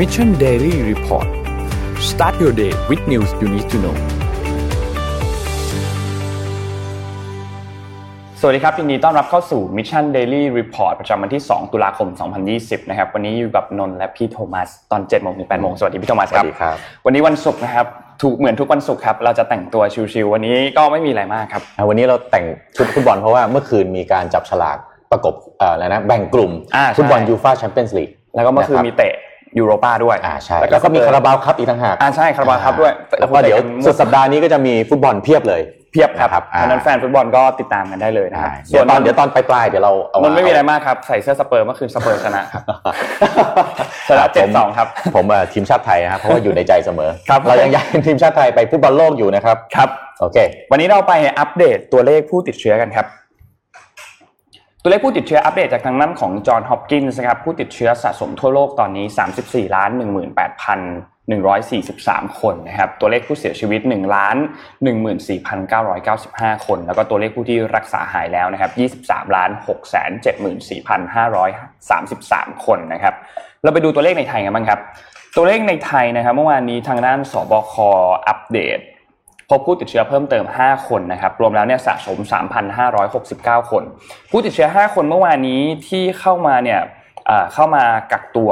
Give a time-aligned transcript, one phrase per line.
[0.00, 1.28] Mission Daily Report
[2.10, 3.96] start your day with news you need to know
[8.40, 12.08] สวัสดีครับยินดีต้อนรับเข้าสู่ Mission Daily Report ประจำวันที่ 2 ตุลาคม
[12.48, 16.76] 2020 นะครับ วันนี้อยู่กับนนท์และพี่โทมัส ตอน7โมงถึง8โมงสวัสดีพี่โทมัสครับ สวัสดีครับ
[17.06, 17.86] วันนี้วันศุกร์นะครับ
[18.22, 19.82] ถูกเหมือนทุกวันศุกร์ครับ เราจะแต่งตัว
[20.12, 22.44] ชิวๆ วันนี้ก็ไม่มีอะไรมากครับอะวันนี้เราแต่ง
[22.76, 24.76] ชุดฟุตบอลเพราะว่าเมื่อคืนมีการจับฉลาก
[25.10, 29.14] ประกบเอ่ออะไรนะ แบ่งกลุ่มอ่าใช่ฟุตบอลยูฟาแชมเปี้ยนส์ลีก แล้วก็เมื่อคืนมีเตะ
[29.58, 42.62] ยูโรปาด้วยอ่าใช่แล้วก็มีคาราบาวคัพอีกต่างหากอ่าใช่คาราบาวคัพด้วยแล้วก็เดี๋ยวสุดสัปดาห์นี้ก็จะมีฟุตบอลเพียบเลยเพียบครับนะครับเพราะฉะนั้นแฟนฟุตบอลก็ติดตามกันได้เลยนะครับเดี๋ยวตอนเดี๋ยวตอนปลายๆเดี๋ยวเราเอามันไม่มีอะไรมากครับใส่เสื้อสเปอร์เมื่อคืนสเปอร์ชนะครับ
[44.08, 49.88] ชนะผม7-2ครับ ผมเอ่อทีมชาติไทยนะครับเพราะว่าอยู่ในใจเสมอครับเรายังอยากเห็นทีมชาติไทยไปฟุตบอลโลกอยู่นะครับครับ
[50.20, 50.38] โอเค
[50.70, 53.06] วันนี้เราไปอัปเดตตัวเลขผู้ติดเชื้อกันครับ
[54.82, 59.06] ตัวเลขผู้ติดเชื้ออัปเดตจากทางนั้นของจอห์นฮอปกินส์นะครับผู้ติดเชื้อสะสมทั่วโลกตอนนี้
[59.40, 59.90] 34ล้าน
[61.30, 64.36] 18,143 คนนะครับตัวเลขผู้เสียชีวิต1ล้าน
[65.70, 69.50] 14,995 คน แล้วก็ตัวเลขผู้ที่รักษาหายแล้วนะครับ23ล้าน
[71.28, 73.14] 674,533 คนนะครับ
[73.62, 74.80] เราไปดูตัวเลขในไทยกันบ้างครับ
[75.36, 77.74] ตัวเลขในไทยนะครับเมื่อวานนี้ทางด้านศบค
[78.28, 78.78] อัปเดต
[79.50, 82.18] พบผู้ติดเชื้อเพิ่มเติม 5 คนนะครับรวมแล้วเนี่ยสะสม
[82.94, 83.82] 3,569 คน
[84.30, 86.80] ผู้ติดเชื้อ 5 คนเมื่อวานนี้ที่เข้ามาเนี่ย
[87.52, 88.50] เข้ามากักตัว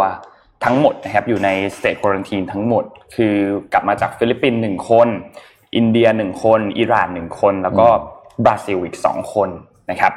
[0.64, 2.84] ทั้งหมดนะครับอยู่ใน state quarantine ทั้งหมด
[3.16, 3.36] คือ
[3.72, 5.08] กลับมาจากฟิลิปปินส์1คน
[5.76, 7.86] อินเดีย1คน อิหร่าน1คน แล้วก็
[8.44, 9.48] บราซิลอีก2คน
[9.90, 10.12] นะครับ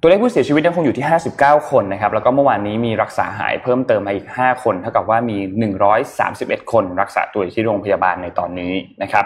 [0.00, 1.06] ตัวเลขผู้เสียชีวิตยังคงอยู่ที่
[1.38, 5.38] 59 คนนะครับแล้วก็เมื่อวานนี้มีรักษาหายเพิ่มเติมมาอีก 5 คน เท่ากับว่ามี
[6.04, 9.24] 131 คน รักษาตัวอยู่ที่โรงพยาบาลในตอนนี้นะครับ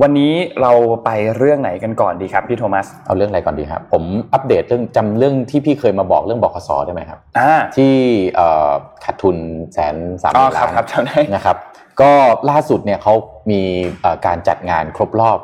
[0.00, 0.72] วันนี้เรา
[1.04, 4.02] ไปเรื่องไหนกันก่อนดีครับพี่โทมัสเอาเรื่องอะไรก่อนดีครับผม
[4.34, 7.92] อัปเดตเรื่องจำเรื่องที่พี่เคยมาบอกเรื่องบคสได้ไหมครับอ่าที่
[8.36, 8.70] เอ่อ
[9.04, 9.36] ขาดทุน
[9.72, 11.56] แสนสามอ๋อล้านครับครับจำได้นะครับ
[12.00, 12.12] ก็
[12.50, 13.14] ล่าสุดเนี่ยเขา
[13.50, 13.60] มี
[14.00, 15.38] เอ่อการจัดงานครบรอบ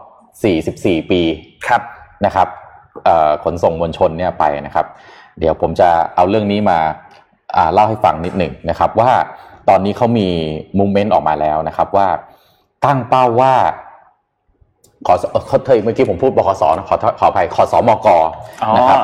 [0.52, 1.22] 44 ปี
[1.66, 1.82] ครับ
[2.24, 2.48] นะครับ
[3.04, 4.86] เอ่อขนส่งมวลชนเนี่ยไปนะครับ
[5.38, 6.78] เดี๋ยวผมจะเอาเรื่องนี้มา
[7.56, 9.10] อ่าเล่าให้ฟังนิดหนึ่งนะครับ ว่า
[9.68, 10.28] ตอนนี้เขามี
[10.78, 12.08] มูเมนต์ออกมาแล้วนะครับว่า
[12.84, 13.54] ตั้งเป้าว่า
[15.06, 18.08] ขอเอ่อขอเทยเมื่อกี้ผมพูดบขสนะขอโทษขออภัยขอสมก
[18.62, 18.98] อ๋อนะครับ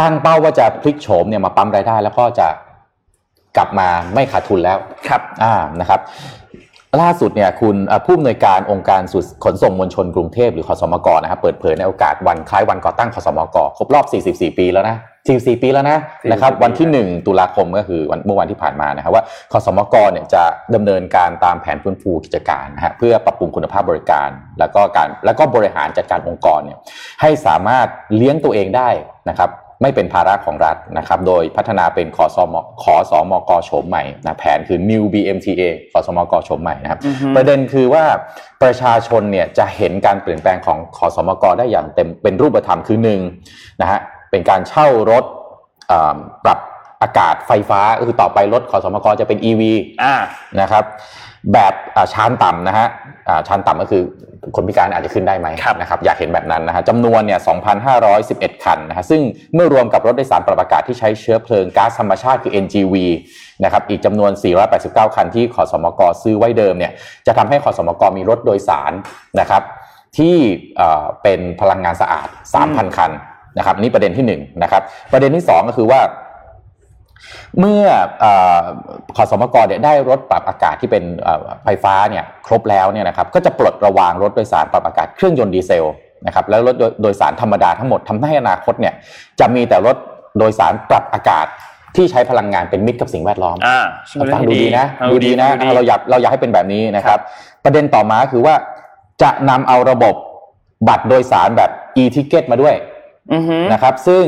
[0.00, 2.48] ตั้งเป้าว่าจะพลิกโฉมเนี่ยมาปั๊มรายได้ แล้วก็จะ
[3.56, 6.00] กลับมาไม่ขาดทุนแล้วครับอ่านะครับ
[7.00, 9.00] ล่าสุดเนี่ยคุณเอ่อผู้อำนวยการองค์การ
[9.44, 14.96] ขนส่งมวลชนกรุงเทพหรือขสมกนะครับเปิดเผยในโอกาสวันคล้ายวันก่อตั้งขสมกครบรอบ 44 ปีแล้วนะ
[15.28, 20.42] 44 ปีแล้วนะ44นะครับปีวันที่ 1 ตุลาคมก็คือวันเมื่อวันที่ผ่านมานะครับว่าขสมกเนี่ยจะ
[20.74, 24.28] ดำเนินการตามแผนฟื้นฟูกิจการนะฮะเพื่อปรับปรุงคุณภาพบริการ
[24.58, 26.78] แล้วก็การแล้วก็บริหารจัดการองค์กรเนี่ย
[27.20, 27.86] ให้สามารถ
[28.16, 28.88] เลี้ยงตัวเองได้
[29.28, 29.50] นะครับ
[29.82, 35.62] ไม่เป็นภาระของรัฐนะครับ โดยพัฒนาเป็นขอสมขอสมกโฉมใหม่นะแผนคือ New BMTA
[35.92, 38.04] ขอสมกโฉมใหม่นะครับอือฮึประเด็นคือว่า
[38.62, 43.20] ประชาชนเนี่ยจะเห็นการเปลี่ยนแปลงของขอสมกได้อย่างเต็มเป็นรูปธรรมคือหนึ่ง
[43.80, 44.00] นะฮะ
[44.30, 45.24] เป็นการเช่ารถ
[45.90, 46.58] อ่าปรับ
[47.02, 49.62] อากาศไฟฟ้าก็คือต่อไปรถขอสมกจะเป็น EV
[50.02, 50.14] อ่า
[50.60, 50.84] นะครับ
[51.52, 52.86] แบบอ่าชานต่ำนะฮะ
[53.28, 54.04] อ่าชานต่ำก็คือ
[54.56, 57.40] คนพิการอาจจะขึ้นได้ไหมครับนะครับอยากเห็นแบบนั้นนะฮะจำนวนเนี่ย
[58.02, 59.20] 2,511 คันนะฮะซึ่ง
[59.54, 62.94] เมื่อรวมกับรถโดยสารปรับอากาศที่ใช้เชื้อเพลิงก๊าซธรรมชาติคือ NGV
[63.64, 64.30] นะครับอีกจำนวน
[64.74, 66.92] 489 คันที่ขอสมกซื้อไว้เดิมเนี่ย
[67.26, 68.92] จะทำให้ขอสมกมีรถโดยสาร
[69.40, 69.62] นะครับ
[70.16, 70.36] ที่
[70.76, 72.28] เอ่อเป็นพลังงานสะอาด
[72.62, 73.10] 3,000 คัน
[73.58, 74.82] นะครับนี่ประเด็นที่หนึ่งนะครับ
[75.12, 76.00] ประเด็นที่สองก็คือว่า
[77.58, 77.82] เมื่อ
[78.20, 78.60] เอ่อ
[79.16, 85.86] ขอสมกเนี่ยได้รถปรับอากาศที่เป็นเอ่อไฟฟ้าเนี่ยครบแล้วเนี่ยนะครับก็จะปลดระวางรถโดยสารปรับอากาศเครื่องยนต์ดีเซล
[86.26, 88.94] นะครับแล้วรถโดยโดยสารธรรมดาทั้งหมดทำให้อนาคตเนี่ย
[89.40, 89.96] จะมีแต่รถ
[90.38, 91.46] โดยสารปรับอากาศ
[91.96, 93.80] ที่ใช้พลังงานเป็นมิตรกับสิ่งแวดล้อมอ่า
[94.34, 97.18] ฟังดูดีนะฟังดูดีนะฟังเราอยากเราอยากให้เป็นแบบนี้นะครับ
[97.64, 98.54] ประเด็นต่อมาคือว่า
[99.22, 100.14] จะนำเอาระบบ
[100.88, 101.70] บัตรโดยสารแบบ
[102.02, 102.74] e-ticket มาด้วย
[103.32, 104.24] อือฮึนะครับ ซึ่ง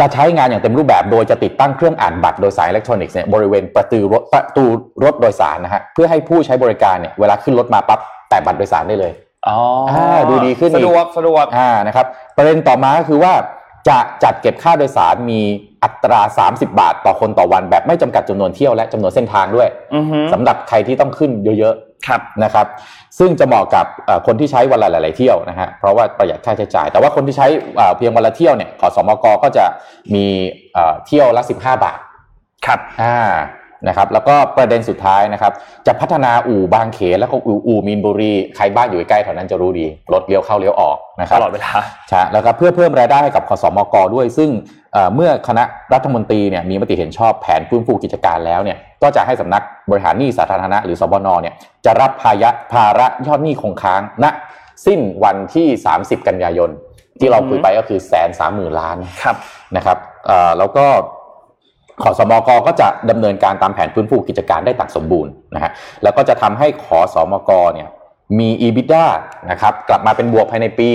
[0.00, 4.64] จะใช้งานอย่างเต็มรูปแบบโดยจะติดตั้งเครื่องอ่านบัตรโดยสารอิเล็กทรอนิกส์เนี่ยบริเวณประตูรถประตู
[5.04, 9.12] รถโดยสารนะฮะเพื่อให้ผู้ใช้บริการเนี่ยเวลาขึ้นรถมาปั๊บแตะบัตรโดยสารได้เลย
[9.48, 9.58] อ๋อ
[9.90, 12.06] อาดูดีขึ้นอีกสะดวกสะดวกอ่านะครับ
[12.36, 13.32] ประเด็นต่อมาก็คือว่า
[13.88, 15.40] จะจัดเก็บค่าโดยสารมี
[15.86, 16.20] อัตรา
[16.52, 21.30] 30 บาทต่อคนต่อวัน แบบไม่จำกัดจำนวนเที่ยวและจำนวนเส้นทางด้วยอือฮึสำหรับใครที่ต้องขึ้น
[21.60, 22.66] เยอะครับๆนะครับ
[23.18, 27.46] ซึ่งจะเหมาะกับเอ่อคนที่ใช้วันละหลาย ๆ เที่ยวนะฮะเพราะว่าประหยัดค่าใช้จ่าย แต่ว่าคนที่ใช้
[27.76, 29.64] เอ่อเพียงวันละเที่ยวเนี่ยขอสมกก็จะ
[30.14, 30.24] มี
[30.74, 31.98] เอ่อเที่ยวละ 15 บาท
[32.66, 33.18] ครับอ่า
[33.88, 35.52] นะครับแล้วก็ประเด็นสุดท้ายนะครับ
[35.86, 41.72] จะพัฒนาอู่บางเขนแล้วก็อู่อู่มีนบุรีใครบ้านอยู่ใกล้แถวนั้นจะรู้ดีรถเลี้ยวเข้าเลี้ยวออกนะคตรับลอดเวลา
[42.08, 44.50] ใช่แล้วก็เพื่อเพิ่มรายได้ให้กับขสมกด้วย ซึ่ง
[44.92, 54.26] เอ่อเมื่อคณะรัฐมนตรีเนี่ยมีมติเห็นชอบแผนฟื้นฟูกิจการแล้วเนี่ยก็จะให้สำนักบริหารหนี้สาธารณะหรือสบนเนี่ยจะรับภายะภาระยอดหนี้คงค้างณ
[54.86, 55.68] สิ้นวันที่
[55.98, 56.70] 30 กันยายน
[57.20, 59.36] ที่เราคุยไปก็คือแสนสามหมื่นล้านครับ
[59.76, 60.86] นะครับเอ่อแล้วก็
[62.02, 65.70] ขอสมกก็จะดำเนินการตามแผนฟื้นฟูกิจการได้ตักสมบูรณ์นะฮะ
[66.02, 67.88] แล้วก็จะทำให้ขอสมกเนี่ย
[68.38, 69.04] มี EBITDA
[69.50, 70.90] นะครับกลับมาเป็นบวกภายในปี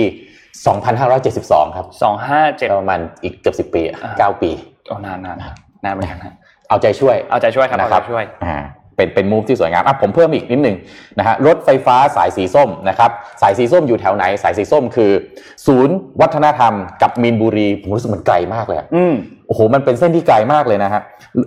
[0.66, 4.50] 2572 ครับสองห้าเจ็ดก็ประมาณอีกเกือบ10 ปีอะอ่าเก้าปี
[4.88, 5.36] โอ้นานนาน
[5.84, 6.34] นานเหมือนกันฮะ
[6.68, 8.56] เอาใจช่วยเอาใจช่วยครับนะเอาครัใจช่วยอ่า
[9.02, 10.76] เป็นเป็นมูฟที่สวยงามอะผมเพิ่มอีกนิดหนึ่ง
[11.18, 13.10] นะฮะรถไฟฟ้าสายสีส้มนะครับ
[13.42, 15.10] สายสีส้มอยู่แถวไหนสายสีส้มคือ
[15.66, 19.14] ศูนย์วัฒนธรรมกับมีนบุรี ผมรู้สึกมันไกลมากเลยอะอืม
[19.46, 21.02] โอ้โหมันเป็นเส้นที่ไกลมากเลยนะฮะ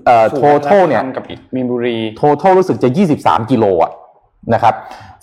[0.06, 1.26] เอ่อโททเนี่ยกับ
[1.56, 3.92] มีนบุรีโททรู้สึกจะ 23 กิโลอะ
[4.54, 4.76] นะครับ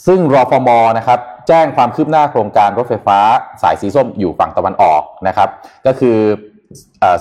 [0.06, 1.18] ซึ่งรอฟมนะครับ
[1.48, 3.18] แจ้งความคืบหน้าโครงการรถไฟฟ้า
[3.62, 5.48] สายสีส้มอยู่ฝั่งตะวันออกนะครับ
[5.86, 6.51] ก็คือเอ่อ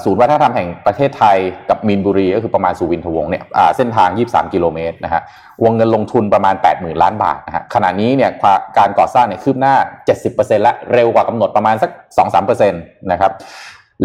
[0.04, 1.38] ศูนย์วัฒนธรรมแห่งประเทศไทย
[1.70, 3.44] กับมีนบุรีก็คือประมาณสุวินทวงศ์เนี่ย
[3.78, 5.22] เส้นทาง 23 กิโลเมตรนะฮะ
[5.64, 9.76] วงเงินลงทุนประมาณ 80,000 ล้านบาทนะฮะขณะนี้เนี่ยาการก่อสร้างเนี่ยคืบหน้า
[10.20, 11.92] 70%และเร็วกว่ากำหนดประมาณสัก
[12.32, 13.32] 2-3%นะครับ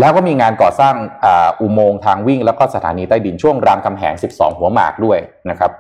[0.01, 0.95] แล้วก็มีงานก่อสร้าง
[1.25, 5.19] อาอุโมงค์ทางวิ่ง แล้วก็สถานีใต้ดินช่วงรามคำแหง 12 หัวหมากด้วย
[5.51, 5.73] นะครับ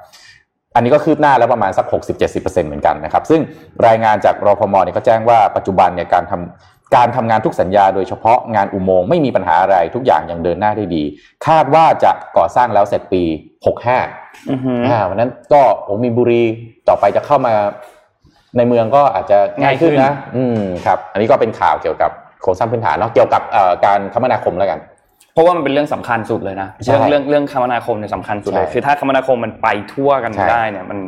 [0.74, 1.86] อันนี้ก็คืบหน้าแล้วประมาณสัก
[2.26, 3.40] 60-70%เหมือนกันนะครับซึ่ง
[3.86, 11.03] รายงานจากรอพมเนี่ยก็แจ้งว่าปัจจุบันเนี่ยการทำ การทำงานทุกสัญญาโดยเฉพาะงานอุโมงค์ไม่มีปัญหาอะไรทุกอย่างยังเดินหน้าได้ดี
[11.47, 13.23] คาดว่าจะก่อสร้างแล้วเสร็จปี
[13.87, 16.43] 65อือหืออ่าวันนั้นก็โอ้มีนบุรี
[16.88, 17.55] ต่อไปจะเข้ามา
[18.56, 22.11] ในเมืองก็อาจจะง่ายขึ้นง่ายขึ้นะนอืมครับ อันนี้ก็เป็นข่าวเกี่ยวกับ
[22.43, 24.79] โครงสร้างพื้นฐานเนาะเกี่ยวกับเอ่อการคมนาคมแล้วกัน
[25.33, 30.99] เพราะว่ามันเป็นเรื่องสำคัญสุดเลยนะใช่เรื่องเรื่องเรื่องคมนาคมเนี่ยสำคัญสุดเลยใช่คือถ้าคมนาคมมันไปทั่วกันใช่ได้เนี่ยมัน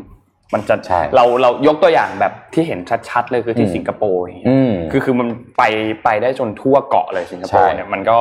[0.54, 5.28] มันจะใช่เราเรายกตัวอย่างแบบที่เห็นชัดๆเลยคือที่อืมสิงคโปร์อย่างเงี้ยอืมคือคือมัน
[5.58, 5.62] ไป
[6.04, 8.18] ไปได้จนทั่วเกาะเลยสิงคโปร์ใช่เนี่ยมันก็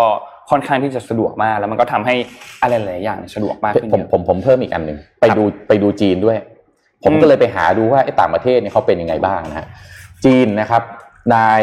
[0.50, 2.16] ค่อนข้างที่จะสะดวกมาก แล้วมันก็ทำให้
[2.62, 6.38] อะไรหลายๆอย่างเนี่ยสะดวกมากขึ้นผมเยอะผมผมเพิ่มอีกอันหนึ่งไปดูไปดูจีนด้วย
[7.04, 9.68] ผมอืมก็เลยไปหาดูว่าไอ้ต่างประเทศเนี่ยเขาเป็นยังไงบ้างนะฮะ
[10.26, 10.84] จีนนะครับ
[11.34, 11.62] นาย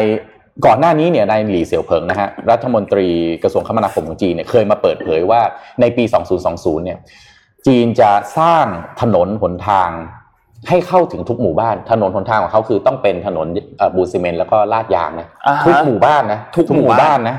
[0.65, 3.07] ก่อนหน้านี้เนี่ยนายหลี่เสี่ยวเผิงนะฮะรัฐมนตรี
[3.43, 5.41] กระทรวงคมนาคมของจีนเนี่ยเคยมาเปิดเผยว่า
[5.81, 6.03] ในปี
[6.45, 6.99] 2020 เนี่ย
[7.67, 8.65] จีนจะสร้าง
[9.01, 9.89] ถนนหนทาง
[10.69, 13.47] ให้เข้าถึงทุกหมู่บ้านถนนหนทางของเขาคือต้องเป็นถนน
[13.77, 17.35] เอ่อบูนซีเมนต์แล้วก็ลาดยางนะอ่าฮะทุกหมู่บ้านนะทุกหมู่บ้านนะ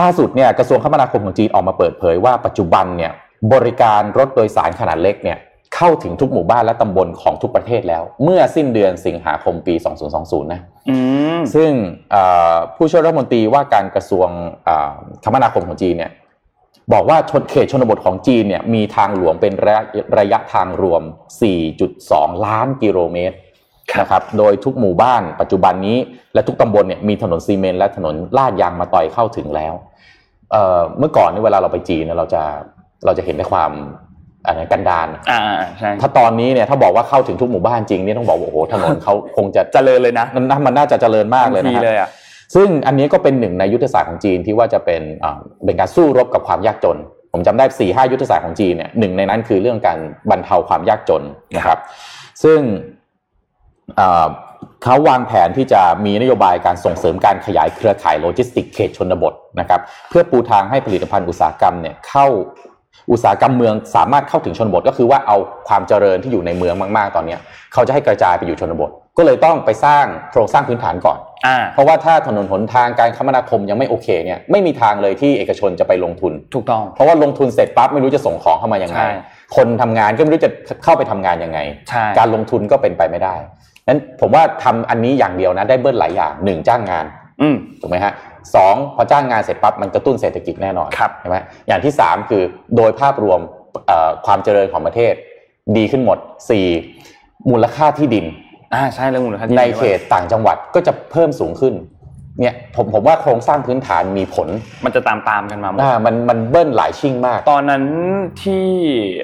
[0.00, 3.12] ล่าสุดเนี่ยกระทรวงคมนาคมของจีนออกมาเปิดเผยว่าปัจจุบันเนี่ย
[3.52, 5.38] บริการรถโดยสารขนาดเล็กเนี่ย
[5.76, 9.74] เข้าถึงทุกหมู่บ้านและตำบลของทุกประเทศแล้ว เมื่อสิ้นเดือนสิงหาคมปี
[10.14, 10.60] 2020 นะ
[10.90, 10.96] อื
[11.38, 11.70] มซึ่ง
[12.10, 12.22] เอ่
[12.52, 14.28] อผู้ช่วยรัฐมนตรีว่าการกระทรวง
[14.64, 14.92] เอ่อ
[15.24, 16.10] คมนาคมของจีนเนี่ย
[16.92, 21.02] บอกว่าชนเขตชนบทของจีนเนี่ยมีทางหลวงเป็นระยะระยะทางรวม
[21.74, 23.36] 4.2 ล้านกิโลเมตร
[24.00, 25.98] นะครับ โดยทุกหมู่บ้านปัจจุบันนี้
[26.34, 29.74] และทุกตำบลเนี่ยมีถนนซีเมนต์และถนนลาดยางมาต่อยเข้าถึงแล้ว
[30.52, 32.42] เอ่อเมื่อก่อนเนี่ยเวลาเราไปจีนเนี่ยเราจะ
[33.04, 33.70] เราจะเห็นในความ
[34.46, 42.08] อะไรกันดารอ่าอ่าใช่ถ้าตอนนี้เนี่ยถ้าบอกว่าเข้าถึงทุกหมู่บ้านจริงเนี่ยต้องบอกว่าโอ้โหถนนเขาคงจะเจริญเลยนะมันน่ามันน่าจะเจริญมากเลยทันะทีครับเลยอะ
[42.54, 45.02] ซึ่งอันนี้ก็เป็นหนึ่งในยุทธศาสตร์ของจีนที่ว่าจะเป็น
[45.64, 46.98] เป็นการสู้รบกับความยากจน
[47.32, 49.98] ผมจำได้4ี่ห้ายุทธศาสตร์ของจีนเนี่ยหนึ่งในนั้นคือเรื่องการ
[50.30, 51.22] บรรเทาความยากจน
[51.56, 51.78] นะครับ
[52.42, 52.60] ซึ่ง
[54.82, 62.26] เขาวางแผนที่จะมีนโยบายการส่งเสริมการขยายเครือข่ายโลจิสติกเขตชนบทนะครับ เพื่อปูทางให้ผลิตภัณฑ์อุตสาหกรรมเนี่ยเข้า
[63.10, 65.36] อุตสาหกรรมเมืองสามารถเข้าถึงชนบท ก็คือว่าเอา
[65.68, 67.36] ความเจริญที่อยู่ในเมืองมาก ๆ ตอนนี้
[67.72, 79.10] เขาจะให้กระจายไปอยู่ชนบท ก็เลยต้องไปสร้างโครงสร้างพื้นฐานก่อนอ่าเพราะว่าถ้าถนนหนทางการคมนาคมยังไม่โอเคเนี่ยไม่มีทางเลยที่เอกชนจะไปลงทุน ถูกต้อง เพราะว่าลงทุนเสร็จปั๊บไม่รู้จะส่งของเข้ามายังไงใช่
[79.56, 80.50] คนทำงานก็ไม่รู้จะ
[80.84, 83.34] เข้าไปทำงานยังไงใช่การลงทุนก็เป็นไปไม่ได้
[83.88, 87.04] นั้นผมว่าทำอันนี้อย่างเดียวนะได้เบิ้ลหลายอย่างหนึ่งจ้างงาน
[87.40, 88.12] อืมถูกไหมฮะ
[88.54, 91.36] สองพอจ้างงานเสร็จปั๊บมันกระตุ้นเศรษฐกิจแน่นอนครับใช่ไหม
[91.68, 92.42] อย่างที่สามคือ
[92.76, 93.40] โดยภาพรวม
[93.86, 95.14] เอ่อความเจริญของประเทศ
[95.76, 96.18] ดีขึ้นหมด
[96.50, 96.66] สี่
[97.50, 98.26] มูลค่าที่ดิน
[98.74, 101.74] อ่าใช่เรื่องมูลค่าที่ในดิเขตต่างจังหวัดก็จะเพิ่มสูงขึ้น
[102.40, 104.48] เนี่ยผมผมว่าโครงสร้างพื้นฐานมีผล
[104.84, 107.84] มันจะตามตามๆกันมาหมดอ่ามันมันเบิ้ลหลายชิ่งมาก ตอนนั้น
[108.42, 108.66] ที่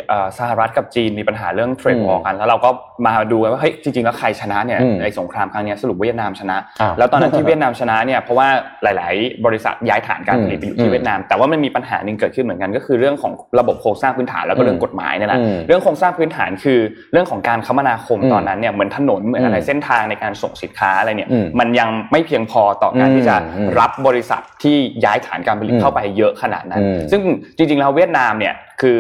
[0.09, 2.71] เอ่อสหรัฐกับจีนมีปัญหาเรื่องเทรดอืมวอร์กัน แล้วเราก็
[3.07, 8.49] มาดูกันว่าเฮ้ยจริงๆแล้วใครชนะเนี่ยอืมในสงครามครั้งเนี้ยสรุปเวียดนามชนะอ้าวแล้วตอนนั้นที่เวียดนามชนะเนี่ยเพราะว่า
[8.83, 16.79] หลาย ๆ บริษัทย้ายฐานการผลิตไปอยู่อืที่มเวียดนาม แต่ว่ามันมีปัญหาหนึ่งเกิดขึ้นเหมือนกันก็คือเรื่องของระบบโครงสร้างพื้นฐานแล้วก็เรื่องกฎหมายเนี่ยแหละอืมเรื่องโครงสร้างพื้นฐานคือ
[17.12, 27.21] เรื่องของการคมนาคมอืมตอนนั้นเนี่ยเหมือนถนนเหมือนอะไรอืมเส้นทางในการส่งสินค้าอะไรเนี่ยอืมมันยังไม่เพียงพอต่อการที่จะอืมรับบริษัทที่ย้ายฐานการผลิตอืมเข้าไปเยอะขนาดนั้นอืมซึ่ง
[27.57, 28.99] จริงๆแล้วเวียดนามเนี่ยคือ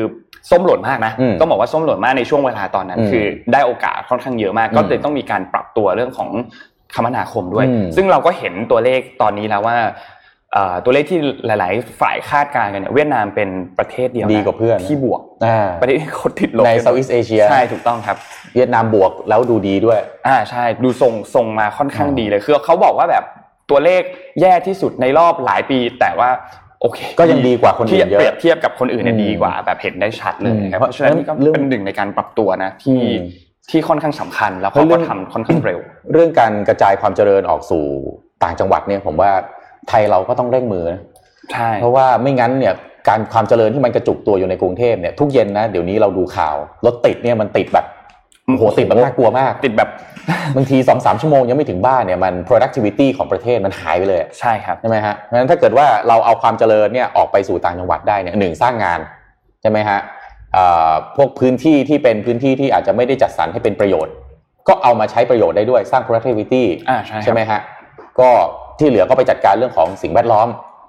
[0.50, 6.30] ส้มหล่นมากนะอืมต้องบอกว่าส้มหล่นมากในช่วงเวลาตอนนั้นอืมคือได้โอกาสค่อนข้างเยอะมากอืมก็เลยต้องมีการปรับตัวเรื่องของ
[6.94, 9.76] คมนาคมด้วยอืมซึ่งเราก็เห็นตัวเลขตอนนี้แล้วว่า
[10.52, 18.16] เอ่อตัวเลขที่หลาย ๆ ฝ่ายคาดการณ์กันเนี่ยเวียดนามเป็นประเทศเดียวนะดีกว่าเพื่อนที่บวกอ่าประเทศที่คนติดลบใน Southeast Asia ใช่ถูกต้องครับ
[18.54, 23.24] เวียดนามบวกแล้วดูดีด้วย อ่าใช่ดูทรงทรงมาค่อนข้างอืมดีเลยคือเขาบอกว่าแบบ
[23.70, 24.02] ตัวเลข
[24.40, 26.30] แย่ที่สุดในรอบหลายปี แต่ว่า
[26.80, 33.14] โอเคก็ยังดีกว่าคนอื่นเทียบเยอะเปรียบเทียบกับคนอื่นเนี่ยอืมดีกว่า แบบเห็นได้ชัดเลยนะครับอืมเพราะฉะนั้นนี่ก็เรื่องเป็นหนึ่งในการปรับตัวนะที่อืม
[33.70, 35.78] ที่ค่อนข้างสำคัญ แล้วเพเขาราะเรื่ก็องทำค่อนข้างเร็ว
[36.12, 37.84] เรื่องการกระจายความเจริญออกสู่
[38.42, 39.30] ต่างจังหวัดเนี่ยผมว่า
[39.88, 41.00] ไทยเราก็ต้องเร่งมือนะ
[41.52, 42.74] ใช่เพราะว่าไม่งั้นเนี่ย
[43.08, 47.86] การความเจริญที่มันกระจุกตัวอยู่ในกรุงเทพเนี่ยทุกเย็นนะเดี๋ยวนี้เราดูข่าวรถติดเนี่ยมันติดแบบ
[48.52, 49.88] โอ้โหติดแบบน่ากลัวมาก ติดแบบ
[50.56, 59.00] บางทีสองสามชั่วโมงยังไม่ถึงบ้านเนี่ยมัน productivity ของประเทศมันหายไปเลยใช่ครับใช่ไหมฮะงั้นถ้าเกิดว่าเราเอาความเจริญเนี่ยออกไปสู่ต่างจังหวัดได้เนี่ยหนึ่งสร้างงาน
[59.62, 59.98] ใช่ไหมฮะ
[60.54, 64.14] เอ่อพวกพื้นที่ที่เป็นพื้นที่ที่อาจจะไม่ได้จัดสรรให้เป็นประโยชน์
[64.68, 67.60] ก็เอามาใช้ประโยชน์ได้ด้วยสร้าง productivity อ่าใช่ครับใช่ไหมฮะ
[68.20, 68.30] ก็
[68.78, 70.48] ที่เหลือก็ไปจัดการเรื่องของสิ่งแวดล้อม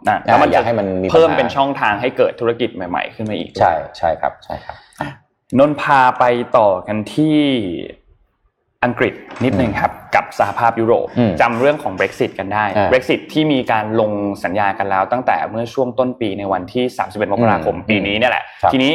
[0.10, 4.76] อะแล้วมันอ่าอจะยากให้มันมีปัญหาเพิ่มเป็นช่องทางให้เกิดธุรกิจใหม่ ๆ ขึ้นมาอีกใช่ใช่ครับใช่ครับ
[5.60, 6.24] นนท์พาไป
[6.58, 7.38] ต่อกันที่
[8.86, 14.12] อังกฤษนิดนึงครับกับสหภาพยุโรปอืมจำเรื่องของ Brexit กันได้อ่า Brexit ที่มีการลง
[14.44, 18.92] สัญญากันแล้วตั้งแต่เมื่อช่วงต้นปีในวันที่ 31 มกราคมอืมปีนี้เนี่ยแหละครับทีนี้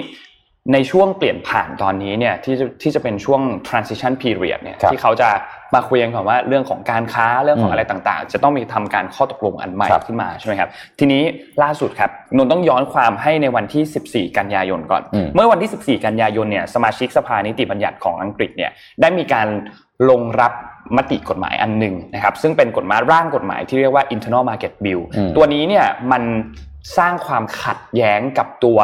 [0.72, 5.28] ในช่วงเปลี่ยนผ่านตอนนี้เนี่ยที่จะที่จะเป็นช่วง transition period เนี่ยครับที่เขาจะ
[5.74, 10.68] มาคุยกันก่อนว่าเรื่องของการค้าเรื่องของอืมอะไรต่างๆ จะต้องมีทำการข้อตกลงอันใหม่ครับขึ้นมาใช่ไหมครับ
[10.98, 11.22] ทีนี้
[11.62, 18.70] ล่าสุดครับนนท์ต้องย้อนความให้ในวันที่ 14 กันยายนก่อนอืมเมื่อวันที่ 14 กันยายนเนี่ยสมาชิกสภานิติบัญญัติของอังกฤษเนี่ย
[19.00, 19.48] ได้มีการ
[20.10, 20.52] ลงรับ
[20.96, 26.22] มติกฎหมายอันหนึ่งนะครับ ซึ่งเป็นกฎหมายร่างกฎหมายที่เรียกว่า internal market bill อืมตัวนี้เนี่ยมัน
[26.98, 28.78] สร้างความขัดแย้งกับตัว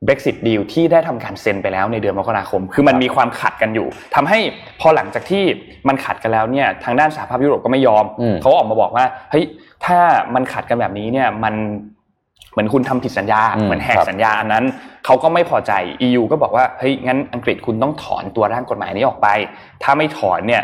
[0.00, 4.38] อ่า Brexit deal ที่ได้ทำการเซ็นไปแล้วในเดือนมกราคม คือมันมีความขัดกันอยู่ทำให้
[4.80, 5.44] พอหลังจากที่
[5.88, 9.44] มันขัดกันแล้วเนี่ยทางด้านสหภาพยุโรปก็ไม่ยอมอืมเขาออกมาบอกว่าเฮ้ย
[9.84, 9.98] ถ้า
[10.34, 11.54] มันขัดกันแบบนี้เนี่ยมัน
[12.52, 14.64] เหมือนคุณทำผิดสัญญาอืมเหมือนแหกครับสัญญาอันนั้น
[15.04, 15.72] เขาก็ไม่พอใจ
[16.06, 19.28] EU ก็บอกว่าเฮ้ยงั้นอังกฤษคุณต้องถอนตัวร่างกฎหมายนี้ออกไป
[19.82, 20.62] ถ้าไม่ถอนเนี่ย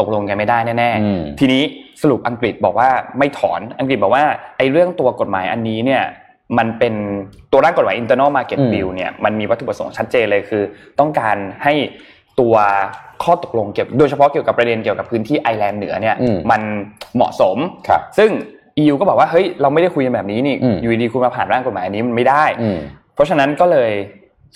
[0.00, 1.62] ตกลงกันไม่ได้แน่อืมๆทีนี้
[2.02, 4.24] สรุปอังกฤษบอกว่าไม่ถอนอังกฤษบอกว่า
[4.58, 6.02] ไอ้เรื่องตัวกฎหมายอันนี้เนี่ย
[6.58, 6.94] มันเป็น
[7.52, 10.62] ตัวร่างกฎหมาย internal market อืม bill เนี่ยมันมีวัตถุประสงค์ชัดเจนเลยคือ
[11.00, 11.74] ต้องการให้
[12.40, 12.54] ตัว
[13.22, 16.62] ข้อตกลงเกี่ยวโดยเฉพาะเกี่ยวกับประเด็นเกี่ยวกับพื้นที่ไอร์แลนด์เหนือเนี่ยอืมมัน
[17.16, 17.56] เหมาะสม
[17.88, 18.30] ครับซึ่ง
[18.82, 22.78] EU ก็บอกว่าเฮ้ยเราไม่ได้คุยกันแบบนี้นี่อืมอยู่ดีๆคุณมาผ่านร่างกฎหมายอันนี้มันไม่ได้อืม
[23.14, 23.90] เพราะฉะนั้นก็เลย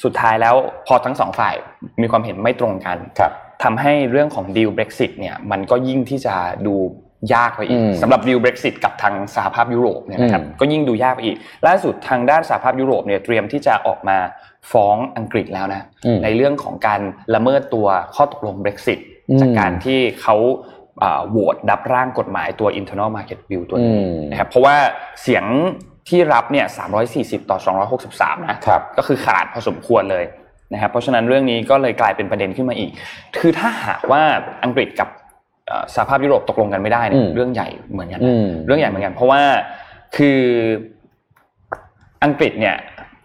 [0.04, 0.54] สุดท้ายแล้ว
[0.86, 1.54] พอทั้งสองฝ่าย
[2.00, 3.32] มีความเห็นไม่ตรงกันครับ
[3.62, 6.34] ทำให้เรื่องของดีล Brexit เนี่ยมันก็ยิ่งที่จะ
[6.66, 6.74] ดู
[7.34, 14.18] ยากไปอีกอืมสำหรับดีล Brexit กับทางสหภาพยุโรปเนี่ยนะครับอืมก็ยิ่งดูยากไปอีกล่าสุดทางด้านสหภาพยุโรปเนี่ยเตรียมที่จะออกมา
[14.72, 17.00] ฟ้องอังกฤษแล้วนะอืมในเรื่องของการ
[17.34, 18.98] ละเมิดตัวข้อตกลง Brexit
[19.30, 20.36] อืมจากการที่เขา
[21.02, 24.76] อ่าโหวตรับร่างกฎหมายตัว internal market bill ตัวนี้อืมนะครับเพราะว่า
[25.22, 25.44] เสียง
[26.08, 26.66] ที่รับเนี่ย
[27.08, 27.58] 340 ต่อ
[28.02, 30.24] 263 นะครับก็คือขาดพอสมควรเลย
[30.72, 32.90] นะครับเพราะฉะนั้นเรื่องนี้ก็เลยกลายเป็นประเด็นขึ้นมาอีก
[33.38, 34.22] คือถ้าหากว่า
[34.64, 35.23] อังกฤษกับเอ่อ
[35.94, 39.40] สหภาพยุโรปตกลงกันไม่ได้เนี่อืยมเรื่องใหญ่เหมือนกันอืนะมเรื่องใหญ่เหมือนกัน เพราะว่า
[40.16, 40.40] คือ
[42.24, 42.76] อังกฤษเนี่ย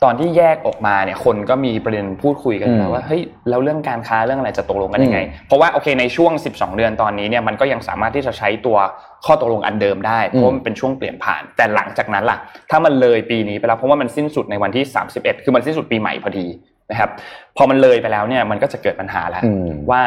[0.04, 8.78] ตอนที่แยกออกมาเนี่ยคนก็มีประเด็นพูดคุยกันอืมนะว่าเฮ้ยแล้วเรื่องการค้าเรื่องอะไรจะตกลงกันยังไงอืมเพราะว่าโอเคในช่วง 12 เดือนตอนนี้เนี่ยมันก็ยังสามารถที่จะใช้ตัว
[9.26, 12.38] ข้อตกลงอันเดิมได้เพราะว่ามันเป็นช่วงเปลี่ยนผ่าน แต่หลังจากนั้นล่ะ
[12.72, 14.84] ถ้ามันเลยปีนี้ไปแล้วเพราะว่ามันสิ้นสุดในวันที่
[15.16, 16.46] 31 คือมันสิ้นสุดปีใหม่พอดี
[16.92, 17.10] นะครับ
[17.58, 20.02] พอมันเลยไปแล้วเนี่ยมันก็จะเกิดปัญหาแล้วอืมว่า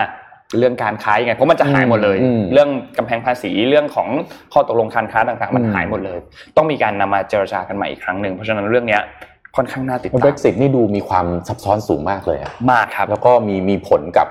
[0.59, 2.68] เรื่องการค้ายังไงเพราะมันจะหายหมดเลยอืมเรื่อง
[2.99, 4.09] กำแพงภาษีเรื่องของ
[4.52, 6.18] ข้อตกลงการค้าต่างๆ มันอืมหายหมดเลย
[6.56, 9.02] ต้องมีการนำมาเจรจากันใหม่อีกครั้งหนึ่งเพราะฉะนั้นเรื่องเนี้ย
[9.56, 14.28] ค่อนข้างน่าติดตาม Brexit นี่ดูมีความซับซ้อนสูงมากเลยอะมากครับ แล้วก็มีมีผลกับ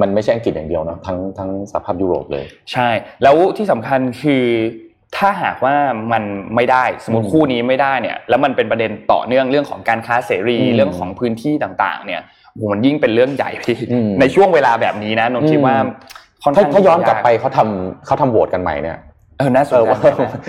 [0.00, 2.88] มันไม่ใช่อังกฤษอย่างเดียวเนอะทั้งทั้งสหภาพยุโรปเลย ใช่
[3.22, 4.44] แล้วที่สำคัญคือ
[5.18, 5.74] ถ้าหากว่า
[6.12, 6.22] มัน
[6.54, 12.39] ไม่ได้สมมติอืมคู่นี้ไม่ได้เนี่ย แล้วมันเป็นประเด็นต่อเนื่องเรื่องของการค้าเสรีอืมเรื่องของพื้นที่ต่าง ๆ เนี่ยโห
[12.72, 15.90] มันยิ่งเป็นเรื่องใหญ่พี่อืมในช่วงเวลาแบบนี้นะนนท์คิดว่าอืม
[16.42, 18.98] ค่อนถ้าข้างถ้าย้อนกลับไปยาเขาทำเขาทำโหวตกันใหม่เนี่ย
[19.38, 19.98] เออน่าสเอนอใจว่า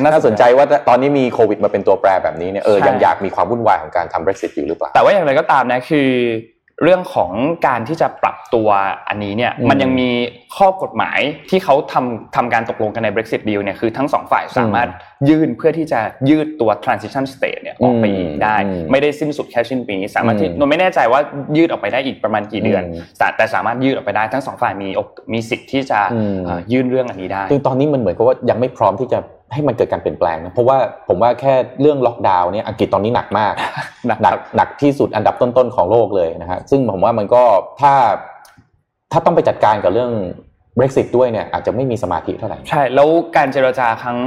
[0.04, 6.10] นะน่าสนใจว่าตอนนี้มีโควิดมาเป็นตัวแปรแบบนี้เนี่ยเออใช่ยังอยากมีความวุ่นวายของการทำ Brexit อยู่หรือเปล่า แต่ว่าอย่างไรก็ตามนะคือ
[6.84, 7.32] เรื่องของ
[7.68, 8.70] การที่จะปรับตัว
[9.08, 10.10] อันนี้เนี่ยอืมมันยังมี
[10.58, 14.90] ข้อกฎหมายที่เขาทำทำการตกลงกันใน Brexit deal เนี่ยคือทั้งสองฝ่ายสามารถ
[15.30, 21.20] ยื่นเพื่อที่จะยืดตัว transition state เนี่ย ออกไปอีกได้อืมไม่ได้สิ้นสุดแค่สิ้นปีนี้สามารถที่อืมนนไม่แน่ใจว่า
[21.58, 29.20] ยืดออกไปได้อีกประมาณกี่เดือนอืมแต่แต่สามารถยืดออกไปได้ทั้งสองฝ่ายมีโอกมีสิทธิ์ที่จะอืมเอ่อยื่นเรื่องอันนี้ได้ซึ่งตอนนี้มันเหมือนกับว่ายังไม่พร้อมที่จะ
[29.54, 33.54] ให้มันเกิดการเปลี่ยนแปลงนะเพราะว่าผมว่าแค่เรื่องล็อกดาวน์เนี่ยอังกฤษตอนนี้หนักมาก
[34.08, 37.44] หนักหนักหนักที่สุดอันดับต้นๆของโลกเลยนะฮะซึ่งผมว่ามันก็
[37.82, 37.94] ถ้า
[39.12, 40.12] ถ้าต้องไปจัดการกับเรื่อง
[40.78, 44.20] Brexit ด้วยเนี่ยอาจจะไม่มีสมาธิเท่าไหร่ ใช่ แล้วการเจรจาครั้ง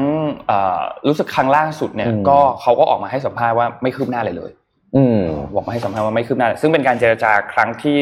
[0.46, 4.50] เอ่อรู้สึกครั้งล่าสุดเนี่ยอืมก็เขาก็ออกมาให้สัมภาษณ์ว่าไม่คืบหน้าเลยเลย
[4.96, 5.18] อืม
[5.54, 7.98] บอกมาให้สัมภาษณ์ว่าไม่คืบหน้าเลยซึ่งเป็นการเจรจาครั้งที่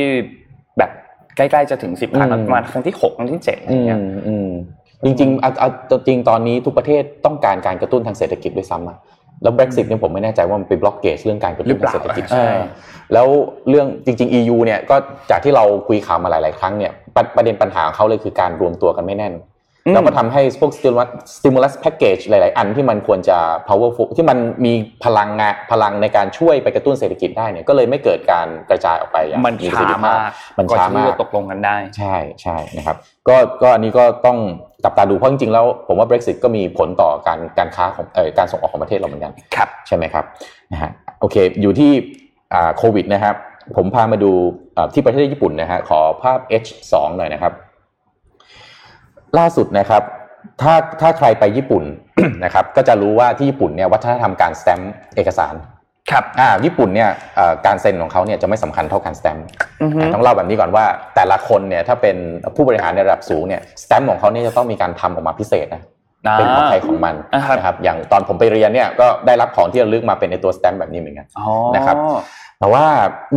[0.79, 0.91] แบบ
[1.37, 4.49] ใกล้ๆจะถึงสิบครั้งอืมประมาณครั้งที่หกครั้งที่เจ็ดอะไรอืเงี้ยมอืม
[5.05, 5.69] จริงๆเอาเอา
[6.07, 8.99] จริงตอนนี้ทุกประเทศต้องการการกระตุ้นทางเศรษฐกิจด้วยซ้ำอะ
[9.43, 12.63] แล้ว Brexit เนี่ยผมไม่แน่ใจว่ามันไปบล็อกเกจเรื่องการกระตุ้นทางเศรษฐกิจใช่เออ
[13.13, 13.27] แล้ว
[13.69, 14.97] เรื่องจริง ๆ EU เนี่ยก็
[15.31, 19.35] จากที่เราคุยข่าวมาหลาย ๆ ครั้งเนี่ย ประประเด็นปัญหาของเขาเลยคือการรวมตัวกันไม่แน่น
[19.93, 23.39] แล้วก็ทำให้พวก stimulus stimulus package หลาย ๆ อันที่มันควรจะ
[23.69, 24.73] powerful ที่มันมี
[25.05, 30.19] พลังงานพลังในการช่วยไปกระตุ้นเศรษฐกิจได้เนี่ยก็เลยไม่เกิดการกระจายออกไปอย่างมันประช้าสิทธิภมาก
[30.59, 32.97] มันกว่าช้าที่มากจะตกลงกันได้ ใช่ใช่นะครับ
[33.29, 34.39] ก็ก็อันนี้ก็ต้อง
[34.85, 40.25] จับตาดูเพราะจริง ๆ แล้วผมว่า Brexit ก็มีผลต่อการการค้าของเอ่อการส่งออกของประเทศเราเหมือนกันครับใช่ไหมครับ
[40.73, 40.91] นะฮะ
[41.21, 41.91] โอเค อยู่ที่
[42.55, 43.37] อ่าโควิดนะครับ
[43.77, 44.33] ผมพามาดู
[44.77, 47.53] อ่าที่ประเทศญี่ปุ่นนะฮะขอภาพ H2 หน่อยนะครับ
[49.39, 50.03] ล่าสุดนะครับ
[50.63, 51.85] ถ้าถ้าใครไปญี่ปุ่น
[52.45, 55.55] นะครับ ก็จะรู้ว่าที่ญี่ปุ่นเนี่ยวัฒนธรรมการสแตมป์เอกสาร
[56.11, 59.45] ครับอ่าญี่ปุ่นเนี่ยเอ่อการเซ็นของเขาเนี่ยจะไม่สำคัญเท่าการสแตมป์
[59.83, 62.17] อือฮึอะต้องเล่าแบบนี้ก่อนว่า แต่ละคนเนี่ยถ้าเป็น
[62.57, 65.83] ผู้บริหารในระดับสูงเนี่ยสแตมป์ของเขาเนี่ยจะต้องมีการทำออกมาพิเศษนะ
[66.39, 71.97] เป็นของใครของมันอ่าครับนะครับอย่างตอนผมไปเรียนเนี่ยก็ได้รับของที่ระลึกมาเป็นในตัวสแตมป์แบบนี้เหมือนกันอ๋อนะครับ
[72.63, 72.87] แต่ว่า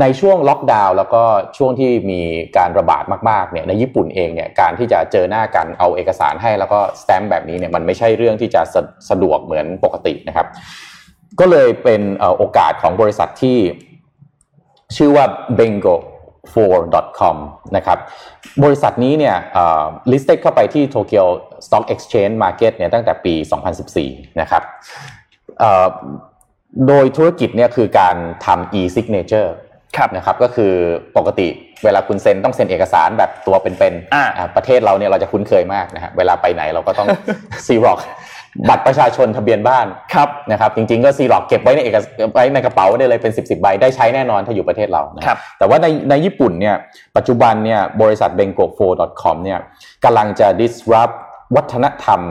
[0.02, 1.24] ในช่วงล็อกดาวน์แล้วก็
[1.58, 2.22] ช่วงที่มี
[2.58, 10.48] การระบาดมากๆเนี่ยในญี่ปุ่นเองเนี่ยการที่จะเจอหน้ากันเอาเอกสารให้แล้วก็สแตมป์แบบนี้เนี่ยมันไม่ใช่เรื่องที่จะสะสะดวกเหมือนปกตินะครับ
[11.40, 12.02] ก็เลยเป็น
[12.38, 13.58] โอกาสของบริษัทที่
[14.96, 15.26] ชื่อว่า
[15.60, 15.96] bengo
[16.54, 17.36] 4.com
[17.76, 18.00] นะครับ
[18.64, 21.26] บริษัทนี้เนี่ยเอ่อ listed เข้าไปที่ Tokyo
[21.66, 23.34] Stock Exchange Market เนี่ยตั้งแต่ปี
[23.88, 24.64] 2014 นะครับ
[26.88, 28.16] โดยธุรกิจเนี่ยคือการ
[28.46, 29.50] ทำ e-signature
[29.98, 30.74] ครับนะครับก็คือ
[31.18, 31.48] ปกติ
[31.84, 37.08] เวลาคุณเซ็นต้องเซ็นเอกสารแบบตัวเป็นๆอ่าอ่าประเทศเราเนี่ยเราจะคุ้นเคยมากนะฮะเวลาไปไหนเราก็ต้อง
[37.66, 38.00] ซีร็อกซ์
[38.70, 46.76] บัตรประชาชนทะเบียนบ้านครับนะครับจริงๆก็ซีร็อกซ์เก็บไว้ในเอกสไว้ในกระเป๋าได้เลยเป็น 10บสใบได้ใช้แน่นอนถ้าอยู่ประเทศเรานะครับแต่ว่าในในญี่ปุ่นเนี่ย
[47.16, 49.60] ปัจจุบันเนี่ยบริษัท b e n g o 4 com เนี่ย
[50.04, 51.16] กำลังจะ disrupt
[51.56, 52.22] วัฒนธรรม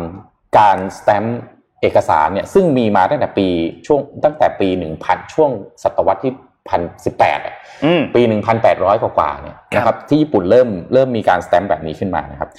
[0.58, 1.40] การสแตมป์
[1.84, 3.48] เอกสารเนี่ยซึ่งมีมาตั้งแต่ปี
[3.86, 4.68] ช่วงตั้งแต่ปี
[5.00, 5.50] 1000ช่วง
[5.82, 6.32] ศตวรรษที่
[6.68, 7.38] พันสิบแปด
[7.84, 8.22] อืมปี
[8.62, 12.50] 1,800กว่าๆเนี่ยครับนะครับที่ญี่ปุ่นเริ่มเริ่มมีการสแตมป์แบบนี้ขึ้นมานะครับ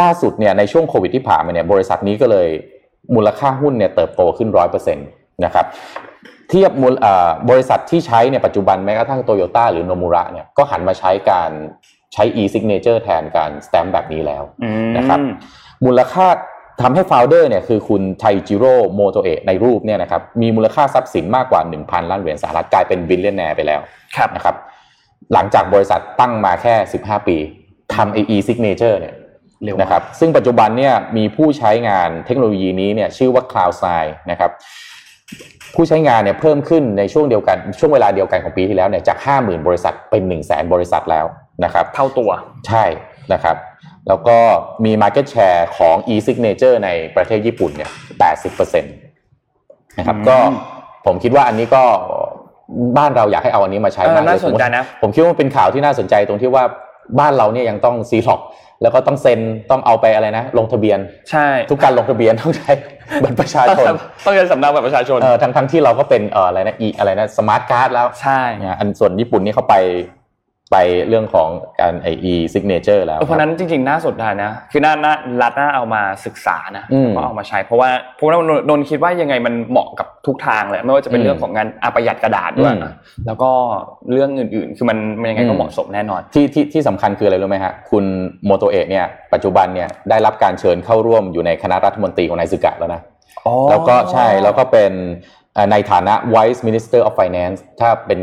[0.00, 2.48] ล่าสุดเนี่ยในช่วงโควิดที่ผ่านมาเนี่ยบริษัทนี้ก็เลย
[3.14, 4.48] มูลค่าหุ้นเนี่ยเติบโตขึ้น
[4.92, 5.66] 100%นะครับ
[6.50, 11.50] เทียบมูลเอ่อบริษัทที่ใช้เนี่ยปัจจุบันแม้กระทั่งโตโยต้าหรือโนมูระเนี่ยก็หันมาใช้การ
[12.14, 15.18] ใช้ e-signature แทนการสแตมป์แบบนี้แล้วอืมนะครับ
[15.84, 16.26] มูลค่า
[16.82, 23.80] ทำให้ founder เนี่ยคือคุณไทจิโร่โมโตเอะในรูปเนี่ยนะครับมีมูลค่าทรัพย์สินมากกว่า 1,000 ล้านเหรียญสหรัฐกลายเป็น billionaire ไปแล้ว
[24.16, 24.56] ครับนะครับ
[25.32, 27.36] หลังจากบริษัทตั้งมาแค่ 15 ปี
[27.94, 29.14] ทำ e signature เนี่ย
[29.64, 34.50] เร็วนะครับซึ่งปัจจุบันเนี่ยมีผู้ใช้งานเทคโนโลยีนี้เนี่ยชื่อว่า CloudSign นะครับ
[35.74, 41.26] ผู้ใช้งานเนี่ยเพิ่มขึ้นในช่วงเดียวกันช่วงเวลาเดียวกันของปีที่แล้วเนี่ยจาก 50,000 บริษัทเป็น 1 0 0 0 0แบริษัทแล้ว
[41.64, 42.30] นะครับเท่าตัว
[42.68, 42.84] ใช่
[43.32, 43.56] นะครับ
[44.08, 44.36] แล้วก็
[44.84, 47.90] มี Market Share ของ e-signature ในประเทศญี่ปุ่นเนี่ย
[48.34, 50.36] 80%นะครับอืมก็
[51.06, 51.82] ผมคิดว่าอันนี้ก็
[52.98, 56.64] บ้านเราอยากให้เอาอันนี้มาใช้เออมากเลยน่าสนใจนะผมผมคิดว่ามันเป็นข่าวที่น่าสนใจตรงที่ว่า
[57.18, 58.40] บ้านเราเนี่ยยังต้องซีร็อกซ์
[58.82, 60.98] แล้วก็ต้องเซ็นต้องเอาไปอะไรนะ ลงทะเบียน
[61.30, 62.72] ใช่ ทุกการลงทะเบียนต้องใช้
[63.24, 63.92] บัตรประชาชน
[64.24, 69.74] ต้องใช้สำเนาบัตรประชาชนเออทั้งทั้งที่เราก็เป็นเอ่ออะไรนะอีอะไรนะสมาร์ทการ์ดแล้วใช่เนี่ยอันส่วนญี่ปุ่นนี่เขาไป
[70.72, 70.76] ไป
[71.08, 71.48] เรื่องของ
[71.80, 82.92] การไอ e signature แล้ว เพราะฉะนั้นจริงๆ น่าสนใจนะ คือน่าน่ารัฐน่าเอามาศึกษานะอืมแล้วก็เอามาใช้ เพราะว่าเพราะว่านนนนคิดว่ายังไงมันเหมาะกับทุกทางเลยไม่ว่าจะเป็นอืมเรื่องของงานอาประหยัดกระดาษด้วยอืมนะ
[83.26, 83.50] แล้วก็
[84.12, 88.04] เรื่องอื่นๆ คือมันมันยังไงก็อืมเหมาะสมแน่นอน ที่ที่ที่สำคัญคืออะไรรู้ไหมฮะ คุณ
[88.44, 93.02] โมโตเอะเนี่ยปัจจุบันเนี่ยได้รับการเชิญเข้าร่วมอยู่ในคณะรัฐมนตรีของนายสึกะแล้วนะ
[93.70, 95.39] แล้วก็ใช่แล้วก็เป็นเอ่อ
[95.70, 98.20] ในฐานะ Vice Minister of Finance ถ้าเป็น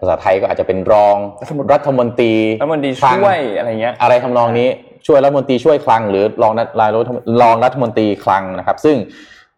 [0.00, 4.68] ภาษาไทยก็อาจจะเป็นรองรัฐมนตรีรัฐมนตรีแล้วมันดีคลังช่วยอะไรเงี้ยอะไรทำนองนี้
[5.06, 8.96] ช่วยรัฐมนตรีช่วยคลัง หรือรองรัฐรายรัฐมรองรัฐมนตรีคลังนะครับ ซึ่ง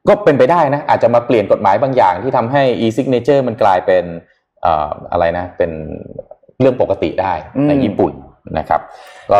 [0.08, 4.04] ก็เป็นไปได้นะ อาจจะมาเปลี่ยนกฎหมายบางอย่างที่ทำให้ e-signature มันกลายเป็น
[4.62, 5.70] เอ่ออะไรนะ เป็น
[6.60, 8.12] เรื่องปกติได้อืมในญี่ปุ่น
[8.58, 8.80] นะครับ
[9.30, 9.38] ก็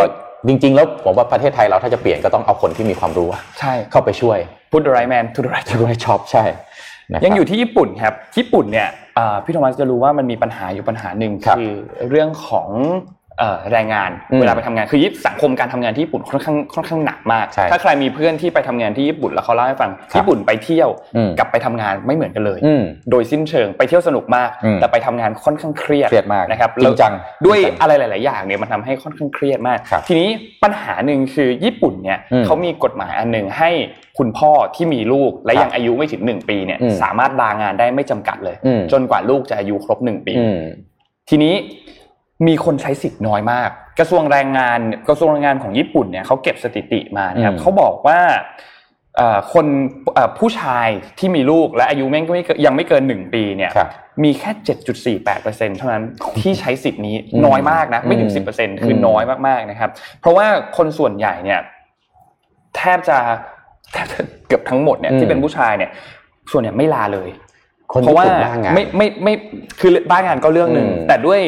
[0.49, 3.29] จริง ๆ แล้วผมว่าประเทศไทยเราถ้าจะเปลี่ยนก็ต้องเอาคนที่มีความรู้
[3.61, 4.39] ใช่เข้าไปช่วย
[4.73, 6.65] พูด the right man to the right ช่วยช็อปใช่นะครับ
[7.25, 8.89] ยังอยู่ที่ญี่ปุ่นครับญี่ปุ่นเนี่ย
[9.19, 11.73] อ่าพี่โทมัสจะรู้ว่ามันมีปัญหาอยู่ปัญหาหนึ่งครับคือ
[12.11, 13.26] เรื่องของเอ่อ
[13.73, 30.29] แรงงานอืมเวลาไปทำงานคือญี่ปุ่นสังคมการทำงานที่ญี่ปุ่นค่อนข้างค่อนข้างหนักมากใช่ถ้าใครมีเพื่อนที่ไปทำงานที่ญี่ปุ่นแล้วเขาเล่าให้ฟังครับญี่ปุ่นไปเที่ยวอืมกับไปทำงานไม่เหมือนกันเลยอืมโดยสิ้นเชิงไปเที่ยวสนุกมากอืมแต่ไปทำงานค่อนข้างเครียดเครียดมากนะครับจริงจังแล้วด้วยจริงจังอะไรหลาย ๆ อย่างเนี่ยมันทำให้ค่อนข้างเครียดมากครับทีนี้
[30.63, 33.71] ปัญหาหนึ่งคือญี่ปุ่นเนี่ยอืมเขามีกฎหมายอันหนึ่งให้
[34.19, 40.59] คุณพ่อที่มีลูกและครับยังอายุไม่ถึงหนึ่งปีเนี่ยอืมสามารถลางานได้ไม่จำกัดเลยอืมจนกว่าลูกจะอายุครบหนึ่งปีอืม
[41.31, 41.55] ทีนี้
[42.47, 48.21] มีคนใช้สิทธิ์น้อยมาก กระทรวงแรงงานกระทรวงแรงงานของญี่ปุ่นเนี่ยเขาเก็บสถิติมานะครับอืมเขาบอกว่า
[49.17, 49.67] เอ่อคน
[50.15, 53.89] เอ่อผู้ชายที่มีลูกและอายุไม่ไม่เกินยังไม่เกินหนึ่งปีเนี่ยครับ
[54.25, 54.51] มีแค่
[55.35, 56.05] 7.48%เท่านั้น
[56.41, 60.47] ที่ใช้สิทธิ์นี้อืมน้อยมากนะไม่ถึงอืม10%คือน้อยมากๆนะครับ เพราะว่า
[60.77, 61.61] คนส่วนใหญ่เนี่ย
[62.77, 63.19] แทบจะ
[63.93, 65.91] แทบจะเกือบทั้งหมดเนี่ยที่เป็นผู้ชายเนี่ย
[66.53, 67.29] ส่วนใหญ่ไม่ลาเลย
[67.97, 69.35] คนเพราะญี่ว่าปุ่นบ้างงานไม่ไม่ไม่
[69.81, 71.41] คือบ้านงานก็เรื่องหนึ่งอืมแต่ด้วย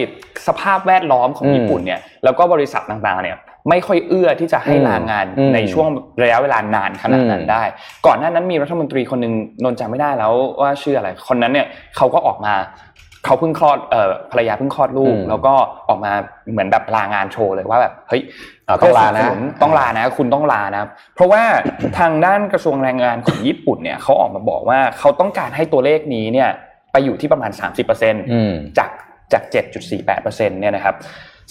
[0.49, 3.39] สภาพแวดล้อมของอืมญี่ปุ่นเนี่ยแล้วก็บริษัทต่างๆเนี่ย
[3.71, 5.87] ไม่ค่อยเอื้อที่จะให้อืมลางานอืมในช่วง
[6.23, 7.63] ระยะเวลานานขนาดนั้นอืมได้
[8.07, 9.35] ก่อนหน้านั้นมีรัฐมนตรีคนหนึ่ง
[9.65, 12.55] นนท์จำไม่ได้แล้วว่าชื่ออะไร คนนั้นเนี่ยเขาก็ออกมา
[13.25, 15.55] เขาเพิ่งคลอดเอ่อภรรยาเพิ่งคลอดลูกอืมแล้วก็
[15.89, 16.13] ออกมา
[16.53, 20.83] เหมือนแบบลางานโชว์เลยว่าแบบเฮ้ยอ่า ต้องลานะเพื่สบสต้องลานะ คุณต้องลานะ
[21.15, 21.43] เพราะว่า
[21.99, 26.49] ทางด้านกระทรวงแรงงานของญี่ปุ่นเนี่ยเขาออกมาบอกว่าเขาต้องการให้ตัวเลขนี้เนี่ย
[26.93, 27.51] ไปอยู่ที่ประมาณ
[27.91, 28.91] 30%อืมจาก
[29.33, 29.43] จาก
[29.93, 30.95] 7.48%เนี่ยนะครับ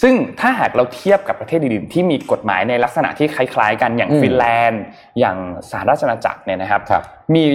[0.01, 4.81] ซึ่งถ้าหากเราเทียบกับประเทศอื่นๆที่มีกฎหมายในลักษณะที่คล้ายๆ กันอย่างอืมฟินแลนด์
[5.19, 5.37] อย่าง
[5.69, 7.03] สหราชอาณาจักรเนี่ยนะครับครับ
[7.35, 7.45] มี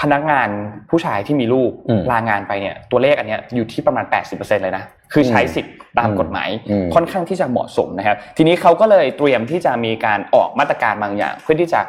[0.00, 0.48] พนักงาน
[0.90, 4.04] ผู้ชายที่มีลูกอืมลางานไปเนี่ยตัวเลขอันเนี้ยอยู่ที่ประมาณ
[4.34, 11.80] 80%เลยนะคือใช้สิทธิ์ตามกฎหมายอืมค่อนข้างที่จะเหมาะสมนะครับ ทีนี้เขาก็เลยเตรียมที่จะมีการออกมาตรการบางอย่าง เพื่อที่จะ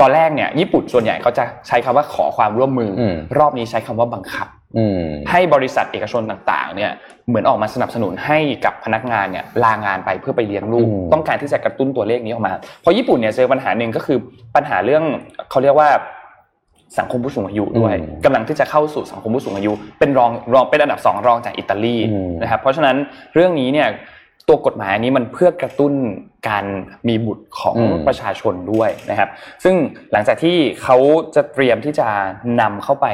[0.00, 6.92] ตอนแรกเนี่ยญี่ปุ่นส่วนใหญ่เขาจะใช้คำว่าขอความร่วมมืออมรอบนี้ใช้คำว่าบังคับอืมให้บริษัทเอกชนต่างๆ เนี่ย
[7.28, 14.18] เหมือนออกมาสนับสนุนให้กับพนักงานเนี่ยลางานไปเพื่อไปเลี้ยงลูกอืมต้องการที่จะกระตุ้นตัวเลขนี้ออกมาเพราะญี่ปุ่นเนี่ยเจอปัญหาหนึ่งก็คือ
[14.56, 15.04] ปัญหาเรื่อง
[15.50, 15.88] เขาเรียกว่า
[16.98, 22.96] สังคมผู้สูงอายุด้วยอืมกำลังที่จะเข้าสู่สังคมผู้สูงอายุ เป็นรองรองเป็นอันดับสองรองจากอิตาลีอืมนะครับเพราะฉะนั้น
[23.34, 23.88] เรื่องนี้เนี่ย
[24.48, 25.92] ตัวกฎหมายอันนี้มันเพื่อกระตุ้น
[26.48, 26.64] การ
[27.08, 29.28] มีบุตรของประชาชนด้วยนะครับ
[29.64, 29.74] ซึ่ง
[30.12, 30.96] หลังจากที่เขา
[31.34, 32.08] จะเตรียมที่จะ
[32.60, 33.06] นำเข้าไป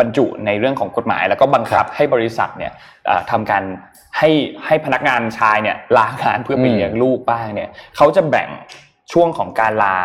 [0.00, 2.72] บรรจุในเรื่องของกฎหมาย แล้วก็บังคับให้บริษัทเนี่ย
[3.06, 3.62] เอ่อทำการ
[4.18, 4.30] ให้
[4.66, 8.48] ให้พนักงานชายเนี่ยลางานเพื่อไปเลี้ยงลูกบ้างเนี่ยเขาจะแบ่ง
[9.12, 9.96] ช่วงของการลา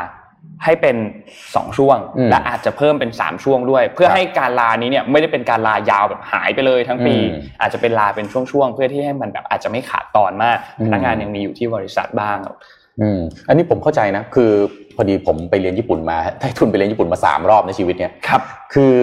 [0.64, 0.96] ให้เป็น
[1.56, 12.38] สองช่วงอืมและอาจจะเพิ่มเป็นสามช่วงด้วย เพื่อครับให้การลานี้เนี่ยไม่ได้เป็นการลายาวแบบหายไปเลยทั้งปีอืมอาจจะเป็นลาเป็นช่วงๆเพื่อที่ให้มันแบบอาจจะไม่ขาดตอนมากอืมพนักงานยังมีอยู่ที่บริษัทบ้าง
[13.02, 14.52] อืมอันนี้ผมเข้าใจนะ คือ
[14.96, 18.42] พอดีผมไปเรียนญี่ปุ่นมาได้ทุนไปเรียนญี่ปุ่นมาสามรอบในชีวิตเนี่ยครับ
[18.74, 18.96] คือ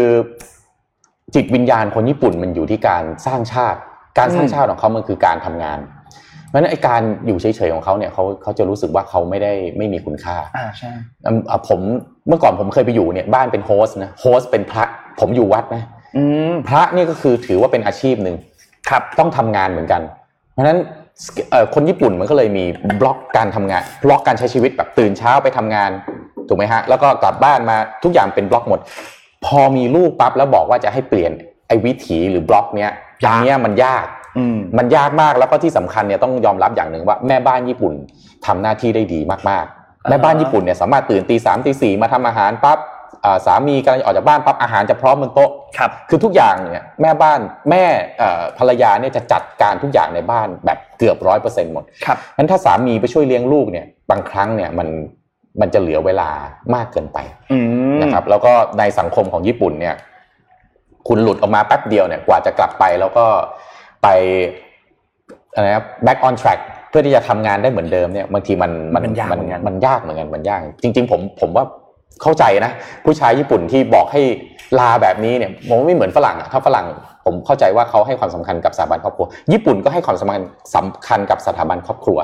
[1.34, 3.78] จิตวิญญาณคนญี่ปุ่นมันอยู่ที่การสร้างชาติ
[4.18, 5.78] การสร้างชาติของเขามันคือการทำงาน
[6.50, 10.90] เพราะฉะนั้นไอการอยู่เฉยๆของเขาเนี่ยเขาเขาจะรู้สึกว่าเขาไม่ได้ไม่มีคุณค่าอ่าใช่
[11.26, 11.80] อืมอะผม
[12.28, 14.84] เมื่อก่อนผมเคยไปอยู่เนี่ยบ้านเป็น host นะ host เป็นพระ
[15.20, 15.82] ผมอยู่วัดนะ
[16.16, 18.36] อืมพระนี่ก็คือถือว่าเป็นอาชีพหนึ่ง
[18.88, 20.02] ครับต้องทำงานเหมือนกัน
[20.52, 20.78] เพราะฉะนั้น
[21.50, 22.64] เอ่อคนญี่ปุ่นมันก็เลยมี
[23.00, 25.90] บล็อกการทำงาน บล็อกการใช้ชีวิตแบบตื่นเช้าไปทำงาน
[26.48, 28.80] ถูกไหมฮะแล้วก็กลับบ้านมาทุกอย่างเป็นบล็อกหมด
[29.46, 31.32] พอมีลูกปั๊บแล้วบอกว่าจะให้เปลี่ยน
[31.68, 34.19] ไอ้วิถีหรือบล็อกเนี้ยอย่างเนี้ยมันยากอื
[34.54, 37.92] มมันยากมากแล้วก็ที่สำคัญเนี่ยต้องยอมรับอย่างหนึ่งว่าแม่บ้านญี่ปุ่น
[38.46, 42.78] ทำหน้าที่ได้ดีมากๆ แม่บ้านญี่ปุ่นเนี่ยสามารถตื่นตีสามตีสี่มาทำอาหารปั๊บ
[43.24, 47.40] อ่าสามีกำลังจะออกจากบ้านปั๊บอาหารจะพร้อมบนโต๊ะครับคือทุกอย่างเนี่ยแม่บ้าน
[47.70, 47.84] แม่
[48.18, 54.88] เอ่อภรรยาเนี่ยจะจัดการทุกอย่างในบ้านแบบเกือบร้อยเปอร์เซ็นต์หมดครับงั้นถ้าสามีไปช่วยเลี้ยงลูกเนี่ยบางครั้งเนี่ยมัน
[55.60, 56.30] มันจะเหลือเวลา
[56.74, 57.18] มากเกินไป
[57.52, 57.58] อื
[57.96, 59.94] มนะครับ แล้วก็ในสังคมของญี่ปุ่นเนี่ย
[61.08, 63.26] คุณหลุดออกมาแป๊บเดียวเนี่ยกว่าจะกลับไปแล้วก็
[64.02, 64.08] ไป
[65.54, 66.60] อะไรนะ back on track
[66.90, 71.64] เพื่อที่จะทำงานได้เหมือนเดิมเนี่ยบางทีมันมันยากมันเหมือนกันมันยากเหมือนกันมันยากจริง ๆ ผมผมว่า
[72.22, 72.72] เข้าใจนะ
[73.04, 74.22] ผู้ชายญี่ปุ่นที่บอกให้
[74.78, 76.86] ลาแบบนี้เนี่ยผมว่าไม่เหมือนฝรั่งอะถ้าฝรั่ง
[77.24, 80.40] ผมเข้าใจว่าเขาให้ความสำคัญกับสถาบันครอบครัว ญี่ปุ่นก็ให้ความสำคัญ
[80.74, 82.18] สำคัญกับสถาบันครอบครัว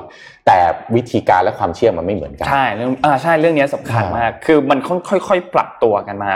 [0.46, 0.58] แต่
[0.96, 6.32] วิธีการและความเชื่อมันไม่เหมือนกันใช่เรื่องอ่าใช่เรื่องนี้สำคัญอ่ามมาก คือมันค่อยๆปรับตัวกันมา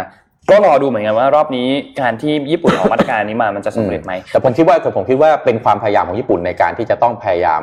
[0.50, 1.68] ก็รอดูเหมือนกันว่ารอบนี้
[2.00, 7.62] การที่ญี่ปุ่นออกมาตรการนี้มามันจะสำเร็จไหมแต่ผมคิดว่าแต่ผมคิดว่าเป็นความพยายามของญี่ปุ่นในการที่จะต้องพยายาม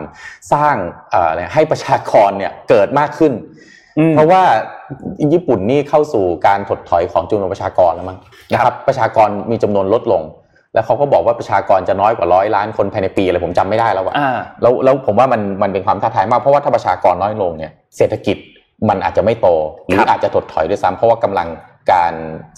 [0.53, 0.75] สร้าง
[1.11, 3.33] เอ่ออะไรให้ประชากรเนี่ยเกิดมากขึ้น
[3.99, 4.41] อืมเพราะว่า
[5.33, 8.17] ญี่ปุ่นนี่เข้าสู่การถดถอยของจำนวนประชากรแล้วมั้ง
[8.53, 10.23] นะครับประชากรมีจำนวนลดลง
[10.73, 14.29] แล้วเขาก็บอกว่าประชากรจะน้อยกว่าร้อยล้านคนภายในปีอะไรผมจำไม่ได้แล้วอะอ่า
[14.61, 18.37] แล้วแล้วผมว่ามันมันเป็นความท้าทายมากเพราะว่าถ้าประชากรน้อยลงเนี่ยเศรษฐกิจ
[18.89, 19.47] มันอาจจะไม่โต
[19.85, 21.47] หรือครับอาจจะถดถอยด้วยซ้ำเพราะว่ากำลัง
[21.93, 22.13] การ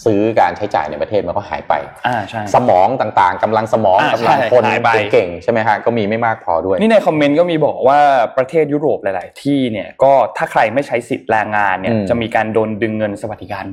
[0.06, 1.74] ซื้อการใช้จ่ายในประเทศมันก็หายไป
[2.08, 8.00] อ่าใช่สมองต่างๆกำลังสมองอ่ากำลังคนใช่หายไปเก่งๆใช่ไหมฮะก็มีไม่มากพอด้วย นี่ในคอมเมนต์ก็มีบอกว่า
[8.38, 13.65] ประเทศยุโรปหลาย ๆ ที่เนี่ยก็ถ้าใครไม่ใช้สิทธิ์แรงงานเนี่ยอืมจะมีการโดนดึงเงินสวัสดิการ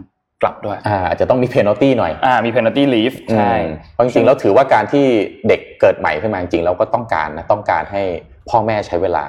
[0.42, 5.04] กลับด้วยอ่าอาจจะต้องมีเพน a ตี้หน่อยอ่ามี penalty leave ใช่อืมเพราะจริงๆแล้วถือว่าการที่
[5.48, 8.02] เด็กเกิดใหม่ขึ้นมาจริงๆเราก็ต้องการนะต้องการให้
[8.50, 9.24] พ่อแม่ใช้เวลา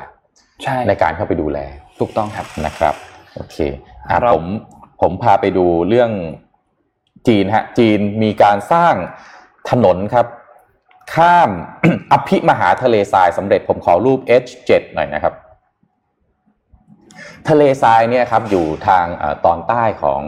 [0.63, 1.60] ใช่ในการเข้าไปดูแล
[2.00, 2.96] ถูกต้องครับนะครับ
[3.36, 3.58] โอเค
[4.10, 4.46] อะครับผม
[5.01, 6.12] ผมพาไปดูเรื่อง
[7.27, 8.93] จีนฮะจีนมีการสร้าง
[9.69, 10.27] ถนนครับ
[11.13, 11.49] ข้าม
[12.12, 15.33] อภิมหาทะเลทรายสำเร็จผมขอรูป H7 หน่อยนะครับ
[17.49, 20.21] ทะเลทรายเนี่ยครับอยู่ทางอตอนใต้ของ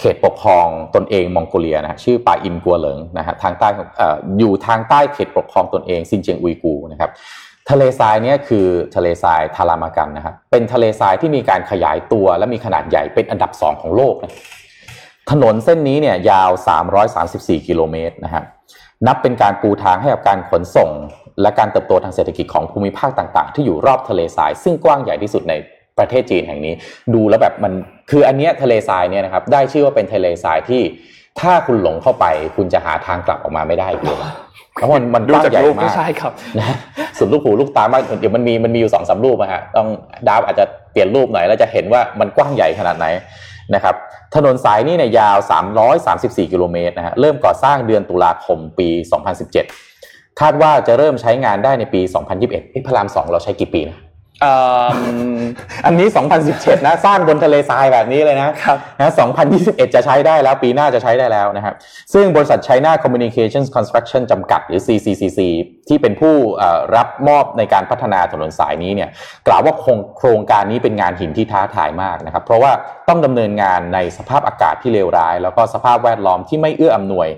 [0.00, 7.10] เขตปกครองตนเองมองโกเลียนะฮะชื่อปาอินกัวเหลิงนะฮะทางใต้ของเอออยู่ทางใต้เขตปกครองตนเองซินเจียงอุยกูนะครับ
[7.70, 14.32] ทะเลทรายเนี่ยคือทะเลทรายทารามากันนะครับเป็นทะเลทรายที่มีการขยายตัวและมีขนาดใหญ่เป็นอันดับสองของโลกนะ
[15.30, 16.50] ถนนเส้นนี้เนี่ยยาว
[17.08, 18.42] 334 กิโลเมตรนะฮะ
[19.06, 20.90] นับเป็นการปูทางให้กับการขนส่ง
[21.42, 25.54] และการเติบโตทางเศรษฐกิจของภูมิภาคต่าง ๆ ที่อยู่รอบทะเลทราย ซึ่งกว้างใหญ่ที่สุดใน
[25.98, 26.74] ประเทศจีนแห่งนี้
[27.14, 27.72] ดูแล้วแบบมัน
[28.10, 30.82] คืออันเนี้ยทะเลทรายเนี่ยนะครับได้ชื่อว่าเป็นทะเลทรายที่
[31.40, 34.18] ถ้าคุณหลงเข้าไป คุณจะหาทางกลับออกมาไม่ได้อีกเลย
[34.74, 36.76] เพราะมันมันดูกว้างจากใหญ่รูปมาไม่กใช่ครับนะ
[37.18, 39.88] สุดลูกหูลูกตามากเดี๋ยวมันมีมันมีอยู่สองสามรูปนะฮะต้อง
[40.28, 43.06] ดาวอาจจะเปลี่ยนรูปหน่อยแล้วจะเห็นว่ามันกว้างใหญ่ขนาดไหน
[43.74, 43.94] นะครับ
[44.34, 45.36] ถนนสายนี้เนี่ยยาว
[45.94, 48.88] 334 กิโลเมตรนะฮะเริ่มก่อสร้างเดือนตุลาคมปี
[49.64, 54.54] 2017 คาดว่าจะเริ่มใช้งานได้ในปี 2021เอ๊ะพระรามสองเราใช้กี่ปีนะเอ่
[54.88, 54.90] อ
[55.86, 56.06] อันนี้
[56.46, 59.12] 2017 นะ สร้างบนทะเลทรายแบบนี้เลยนะครับนะ
[59.52, 61.74] 2021 จะใช้ได้แล้ว ปีหน้าจะใช้ได้แล้วนะครับ
[62.12, 65.40] ซึ่งบริษัท China Communications Construction จำกัด หรือ CCCC
[65.88, 69.10] ที่เป็นผู้เอ่อรับมอบในการพัฒนาถนนสายนี้เนี่ย
[69.46, 72.72] กล่าวว่าโครงโครงการนี้เป็นงานหินที่ท้าทายมากนะครับ เพราะว่า
[73.08, 77.28] ต้องดำเนินงานในสภาพอากาศที่เลวร้าย แล้วก็สภาพแวดล้อมที่ไม่เอื้ออำนวย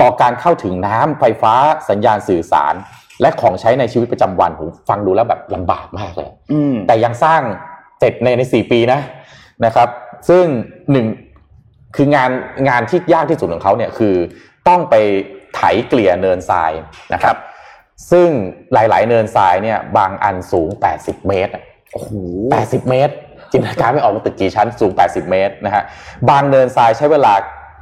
[0.00, 1.54] ต่อการเข้าถึงน้ำไฟฟ้า
[1.90, 2.76] สัญญาณสื่อสาร
[3.20, 7.42] และของใช้ในชีวิตประจำวันผมฟังดูแล้วแบบลำบากมากเลยอืมแต่ยังสร้าง
[7.98, 9.00] เสร็จในในสี่ปีนะ
[9.64, 9.88] นะครับ
[10.28, 10.44] ซึ่ง
[10.92, 11.06] หนึ่ง
[11.96, 12.30] คืองาน
[12.68, 14.14] งานที่ยากที่สุดของเขาเนี่ยคือ
[14.68, 14.94] ต้องไป
[15.54, 16.72] ไถเกลี่ยเนินทราย
[17.14, 17.36] นะครับ
[18.10, 18.28] ซึ่ง
[18.72, 22.10] หลาย ๆ เนินทรายเนี่ยบางอันสูง 80 เมตรอะโอ้โห
[22.52, 23.14] 80 เมตร
[23.52, 25.82] จินตนาการไม่ออกมาตึกกี่ชั้นสูง 80 เมตรนะฮะ
[26.30, 27.32] บางเนินทรายใช้เวลา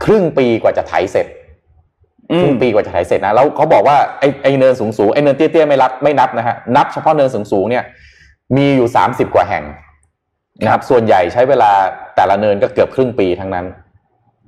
[0.04, 1.35] ครึ่งปีกว่าจะไถเสร็จอื
[2.40, 7.84] ครึ่งปีกว่าจะไถเสร็จนะแล้วเขาบอกว่าไอ้ไอ้เนินสูงสูงไอ้เนินเตี้ยๆไม่รับไม่นับนะฮะนับเฉพาะเนินสูงสูงเนี่ย
[8.56, 9.64] มีอยู่30กว่าแห่ง
[10.62, 11.70] นะครับ ส่วนใหญ่ใช้เวลา
[12.16, 13.66] แต่ละเนินก็เกือบครึ่งปีทั้งนั้น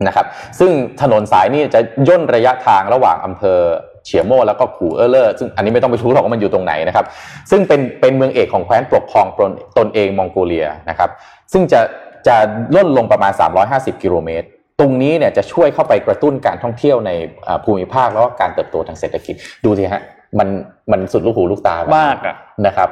[0.07, 0.27] นะครับ
[0.59, 0.71] ซึ่ง
[1.03, 3.61] ถนนสายนี้จะย่นระยะทางระหว่างอำเภอ
[4.05, 7.07] เฉียโม่แล้วก็ขู่เออร์เลอร์ซึ่งอันนี้ไม่ต้องไปรู้หรอกว่ามันอยู่ตรงไหนนะครับ
[7.51, 11.11] ซึ่งเป็นเป็นเมืองเอกของแคว้นปกครองตนตนเองมองโกเลียนะครับ
[11.53, 11.81] ซึ่งจะ
[12.27, 12.37] จะ
[12.77, 13.33] ล่นลงประมาณ
[13.67, 14.47] 350 กิโลเมตร
[14.81, 17.11] ตรงนี้เนี่ยจะช่วยเข้าไปกระตุ้นการท่องเที่ยวใน
[17.47, 20.03] อ่าภูมิภาคแล้วก็การเติบโตทางเศรษฐกิจดูสิฮะ
[20.39, 20.49] มัน
[20.93, 22.35] มันสุดลูกหูลูกตามมากอะ
[22.67, 22.91] นะครับ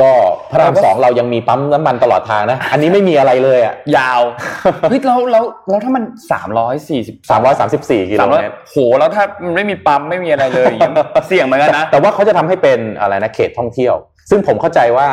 [0.00, 0.10] ก็
[0.50, 4.20] พระรามสองเรายังมีปั๊มน้ำมันตลอดทางนะ อันนี้ไม่มีอะไรเลยอะยาว
[4.90, 7.16] เฮ้ยแล้วแล้วแล้วถ้ามันสามร้อยสี่สิบ
[7.62, 10.94] 334กิโลสามเมร้อยตรโหแล้วถ้ามันไม่มีปั๊มไม่มีอะไรเลยอย่างเงี้ย
[11.28, 13.94] เสี่ยงเหมือนกันนะแต่ว่าเขาจะทำให้เป็นอะไรนะเขตท่องเที่ยว
[14.30, 15.08] ซึ่งผมเข้าใจว่า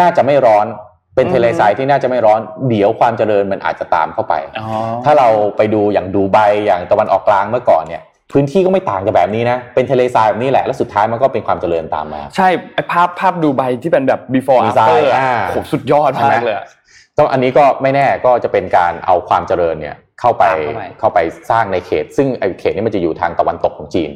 [0.00, 0.66] น่าจะไม่ร้อน
[1.16, 4.68] เป็นทะเลทรายที่น่าจะไม่ร้อนเดี๋ยวความเจริญมันอาจจะตามเข้าไปอ๋อ
[5.04, 16.66] ถ้าเราไปดูอย่างดูไบอย่างตะวันออกกลางเมื่อก่อนเนี่ยพื้นที่ก็ไม่ต่างจากแบบนี้นะ เป็นทะเลทรายแบบนี้แหละ แล้วสุดท้ายมันก็เป็นความเจริญตามมา ใช่ไอภาพภาพดูไบที่เป็นแบบ before ดีไซน์ after อะอ่าโหสุดยอดมากเลยอะ
[17.18, 21.18] ต้องอันนี้ก็ไม่แน่ก็จะเป็นการเอาความเจริญเนี่ยเข้าไปตามเข้าไปเข้าไป
[21.50, 24.10] สร้างในเขต ซึ่งไอ้เขตนี้มันจะอยู่ทางตะวันตกของจีน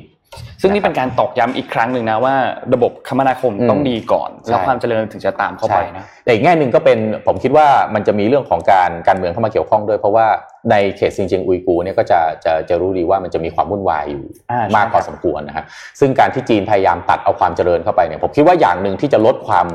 [0.61, 2.35] ซึ่งนี่เป็นการตอกย้ำอีกครั้งหนึ่งนะว่า
[2.75, 10.27] ระบบคมนาคมอืมต้องดีก่อนแล้วใช่ความเจริญถึงจะตามเข้าไปนะแต่อีกแง่หนึ่งก็เป็นผมคิดว่ามันจะมีเรื่องของการการเมืองเข้ามาเกี่ยวข้องด้วย เพราะว่า
[10.71, 15.65] ในเขตซินเจียงอุยกูร์เนี่ยก็จะจะจะรู้ดีว่ามันจะมีความวุ่นวายอยู่อ่าใช่มากพอสมควรนะฮะ
[16.01, 19.67] ซึ่งการที่จีนพยายามตัดเอาความเจริญเข้าไปเนี่ยผมคิดว่าอย่างหนึ่งที่จะลดความ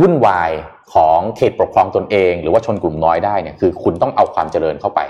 [0.00, 0.50] วุ่นวาย
[0.94, 5.00] ของเขตปกครองตนเอง หรือว่าชนกลุ่มน้อยได้เนี่ยคือคุณต้องเอาความเจริญเข้าไป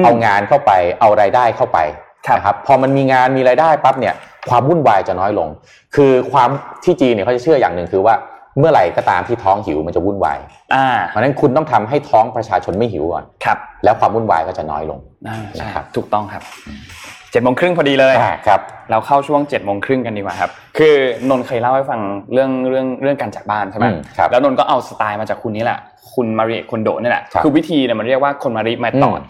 [0.00, 4.14] มเอางานเข้าไปเอารายได้เข้าไปครับ นะครับพอมันมีงานมีรายได้ปั๊บเนี่ย
[4.50, 5.48] ความวุ่นวายจะน้อยลง
[5.96, 6.48] คือความ
[6.84, 8.14] ที่จีนเนี่ยเขาจะเชื่ออย่างหนึ่งคือว่า
[8.58, 10.38] เมื่อไหร่ก็ตามที่ท้องหิวมันจะวุ่นวาย
[10.74, 16.42] อ่าเพราะฉะนั้นคุณต้องทำให้ท้องประชาชนไม่หิวก่อนครับ แล้วความวุ่นวายก็จะน้อยลงอ่าใช่นะครับถูกต้องครับ
[17.30, 20.94] เจ็ดโมงครึ่งพอดีเลยอ่าครับเราเข้าช่วงเจ็ดโมงครึ่งกันดีกว่าครับ คือ
[21.30, 22.00] นนท์เคยเล่าให้ฟัง
[22.32, 25.78] เรื่องเรื่องเรื่องการจากบ้านใช่ไหมอืมครับแล้วนนท์ก็เอาสไตล์มาจากคุณนี่แหละ
[26.14, 29.26] คุณมาริคอนโดนี่แหละครับคือวิธีเนี่ยมันเรียกว่าคนมาริมาตอดอืม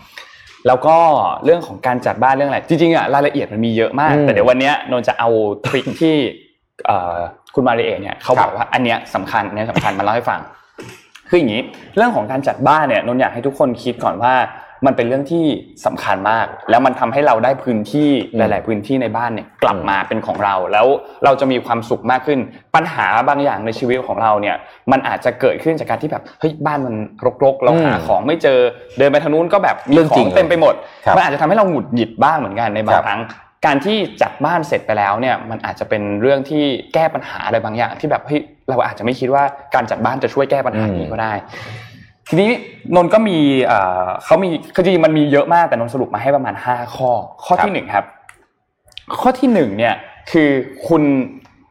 [0.67, 0.97] แล้วก็
[1.45, 5.29] เรื่องของการจัดบ้านเรื่องอะไรจริงๆอะรายละเอียดมันมีเยอะมากอืมแต่เดี๋ยววันเนี้ยนนท์จะเอา
[5.67, 6.15] ทริคที่
[6.87, 7.17] เอ่อ
[7.55, 10.41] คุณมาริเอเนี่ยเขาบอกว่าอันเนี้ยสำคัญอันเนี้ยสำคัญมาเล่าให้ฟัง
[11.29, 11.63] คืออย่างนี้
[11.97, 14.35] เรื่องของการจัดบ้านเนี่ยนนท์อยากให้ทุกคนคิดก่อนว่า
[14.87, 15.45] มันเป็นเรื่องที่
[15.87, 20.87] สำคัญมาก แล้วมันทำให้เราได้พื้นที่อืมหลาย ๆ พื้นที่ในบ้านเนี่ยกลับอืมมาเป็นของเรา แล้ว
[21.25, 22.39] เราจะมีความสุขมากขึ้น
[22.75, 24.57] ปัญหาบางอย่างในชีวิตของเราเนี่ย
[24.93, 26.95] มันอาจจะเกิดขึ้นจากการที่แบบเฮ้ยบ้านมัน
[27.45, 28.59] รกๆเราหาของไม่เจอ
[28.99, 33.21] เดินไปทางนู้นก็แบบมีเรื่องขอจริงงเต็มไปหมดครับมันอาจจะทำให้เราหงุดหงิดบ้างเหมือนกันในบาครังบครั้ง
[33.67, 36.65] การที่จัดบ้านเสร็จไปแล้วเนี่ยมันอาจจะเป็นเรื่องที่
[36.95, 41.33] แก้ปัญหาอะไรบางอย่าง ที่แบบเฮ้ยเราอาจจะไม่คิดว่าการจัดบ้านจะช่วยแก้ปัญหานี้ก็ได้
[42.29, 42.51] ทีนี้
[42.97, 47.11] นนท์ก็มีเอ่อเขามีคือจริงๆมันมีเยอะมากแต่นนท์สรุปมาให้ประมาณห้าข้อ
[47.45, 48.05] ข้อครับที่หนึ่งครับ
[49.21, 49.95] ข้อที่หนึ่งเนี่ย
[50.31, 50.49] คือ
[50.89, 51.03] คุณ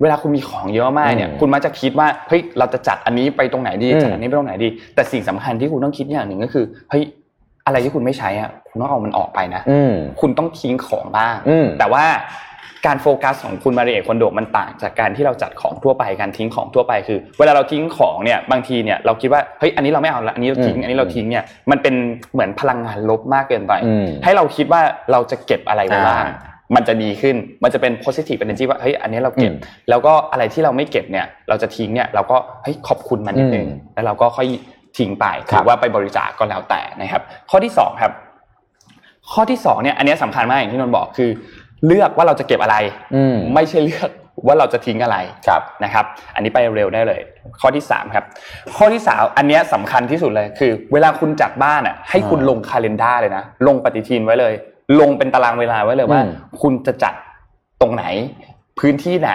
[0.01, 7.03] เวลาคุณมีของเยอะมากเนี่ยอืมคุณมักจะคิดว่าเฮ้ยเราจะจัดอันนี้ไปตรงไหนดีอืมจัดอันนี้ไปตรงไหนดี แต่สิ่งสำคัญที่คุณต้องคิดอย่างหนึ่งก็คือเฮ้ย
[7.65, 12.05] อะไรที่คุณไม่ใช้อะคุณต้องเอามันออกไปนะอืมคุณต้องทิ้งของบ้างอืมแต่ว่า
[12.85, 21.95] การโฟกัสของคุณมาริเอกคอนโดมันต่างจากการที่เราจัดของทั่วไปการทิ้งของทั่วไปคือ เวลาเราทิ้งของเนี่ยบางทีเนี่ยเราคิดว่าเฮ้ยอันนี้เราไม่เอาละอันนี้เราทิ้งอืมอันนี้เราทิ้งเนี่ยมันเป็น
[22.33, 34.47] เหมือนพลังงานลบมากเกินไปอืมให้เราคิดว่าเราจะเก็บอะไรไว้บ้างอ่ามันจะดีขึ้น มันจะเป็น positive energy ว่าเฮ้ยอันนี้เราเก็บอืมแล้วก็อะไรที่เราไม่เก็บเนี่ย เราจะทิ้งเนี่ยเราก็เฮ้ยขอบคุณมันนิดนึงอืมแล้วเราก็ค่อย
[34.97, 38.13] ทิ้งไปครัถืบอว่าไปบริจาคก็แล้วแต่นะครับ ข้อที่สองครับ
[39.33, 41.29] ข้อที่สองเนี่ยอันเนี้ยสำคัญมากอย่างที่นนท์บอกคือ
[41.85, 42.75] เลือกว่าเราจะเก็บอะไร
[43.15, 44.09] อืมไม่ใช่เลือก
[44.47, 47.21] ว่าเราจะทิ้งอะไรครับนะครับ อันนี้ไปเร็วได้เลย
[47.61, 48.25] ข้อที่สามครับ
[48.77, 54.53] ข้อที่สามอันเนี้ยสำคัญที่สุดเลยคือ เวลาคุณจัดบ้านอะ ให้คุณอ่าลงคาล endar เลยนะลงปฏิทินไว้เลย
[54.99, 57.13] ลงเป็นตารางเวลาไว้เลยว่าอืมคุณจะจัด
[57.81, 58.05] ตรงไหน
[58.79, 59.31] พื้นที่ไหน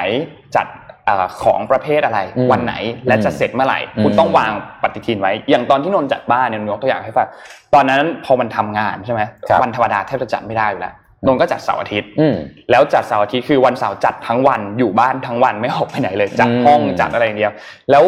[0.57, 0.67] จัด
[1.07, 2.75] เอ่อของประเภทอะไรอืมวันไหน
[3.09, 4.53] และจะเสร็จเมื่อไหร่อืมคุณต้องวาง
[4.83, 7.27] ปฏิทินไว้ อย่างตอนที่นนท์จัดบ้านเนี่ยนนท์ยกตัวอย่างให้ฟัง
[7.75, 10.95] ตอนนั้นพอมันทำงานใช่ไหมครับวันธรรมดาแทบจะจัดไม่ได้อยู่แล้ว
[11.27, 12.35] นนท์ก็จัดเสาร์อาทิตย์อืม
[12.71, 17.53] แล้วจัดเสาร์อาทิตย์คือวันเสาร์จัดทั้งวันอยู่บ้านทั้งวันไม่ออกไปไหนเลยจัดห้องอืมจัดอะไรอย่างเดียว
[17.91, 18.05] แล้ว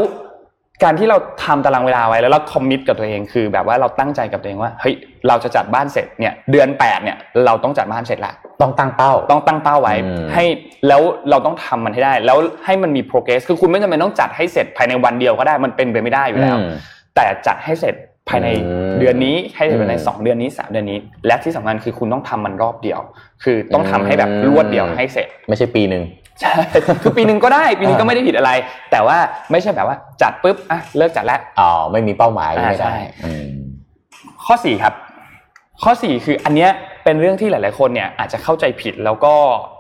[0.85, 4.95] การที่เราทำตารางเวลาไว้แล้วเราคอมมิตกับตัวเองคือแบบว่าเราตั้งใจกับตัวเองว่าเฮ้ย
[5.29, 10.45] เราจะจัดบ้านเสร็จเนี่ยเดือนแปดเนี่ยเราต้องจัดบ้านเสร็จละต้องตั้งเป้าต้องตั้งเป้าไว้อืมให้
[10.89, 16.69] แล้วเราต้องทำมันให้ได้ แล้วให้มันมี progress คือคุณไม่จำเป็นต้องจัดให้เสร็จภายในวันเดียวก็ได้มันเป็นไปไม่ได้อยู่แล้วอืม
[17.15, 17.95] แต่จัดให้เสร็จ
[18.29, 23.01] ภายในอืมเดือนนี้ให้เสร็จภายในอืมสองเดือนนี้สามเดือนนี้ และที่สำคัญคือคุณต้องทำมันรอบเดียว
[23.45, 26.03] คือต้องทำให้แบบอืมรวดเดียวให้เสร็จ ไม่ใช่ปีหนึ่ง
[26.41, 26.53] ใช่
[27.03, 28.51] คือปีหนึ่งก็ได้ปีหนึงก็ไม่ได้ผิดอะไร
[28.91, 29.19] แต่ว่า
[29.51, 33.49] ไม่ใช่แบบว่าจัดปุ๊บอะเลิกจัดแล้วอ๋อไม่มีเป้าหมายอ่าไม่ใช่ได้อืม
[34.47, 34.95] ข้อสี่ครับ
[35.83, 36.71] ข้อสี่คืออันเนี้ย
[37.07, 39.35] เป็นเรื่องที่หลาย ๆ คนเนี่ยอาจจะเข้าใจผิดแล้วก็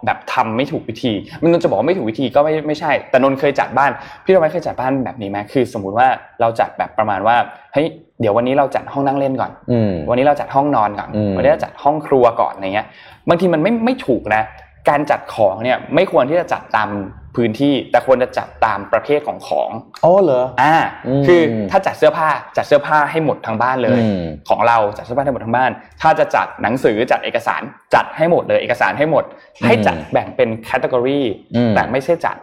[0.07, 1.12] แบบทำไม่ถูกวิธี
[1.43, 3.91] มันนนจะบอกว่าไม่ถูกวิธีก็ไม่ไม่ใช่ แต่นนเคยจัดบ้าน
[4.25, 6.09] พี่รู้ไหมเคยจัดบ้านแบบนี้ไหมคือ สมมุติว่า
[6.41, 7.37] เราจัดแบบประมาณว่า
[7.73, 7.87] เฮ้ย
[8.21, 12.87] เดี๋ยววันนี้เราจัดห้องนั่งเล่นก่อนอืมวันนี้เราจัดห้องนอนก่อนอืมวันนี้เราจัดห้องครัวก่อนอะไรเงี้ย
[13.29, 14.43] บางทีมันไม่ไม่ถูกนะ
[14.89, 16.89] การจัดของเนี่ยไม่ควรที่จะจัดตาม
[17.37, 19.70] พื้นที่แต่ควรจะจัดตามประเภทของของ
[20.05, 20.75] อ๋อเหรออ่า
[21.07, 25.70] อืมคือถ้าจัดเสื้อผ้าจัดเสื้อผ้าให้หมดทั้งบ้านเลยอืมของเราจัดเสื้อผ้าให้หมดทั้งบ้าน
[26.03, 27.62] ถ้าจะจัดหนังสือจัดเอกสาร
[27.94, 29.25] จัดให้หมดเลย เอกสารให้หมด
[29.64, 31.20] ให้จัดแบ่งเป็นแคตตากรี
[31.57, 32.37] อืมแต่ไม่ใช่จัด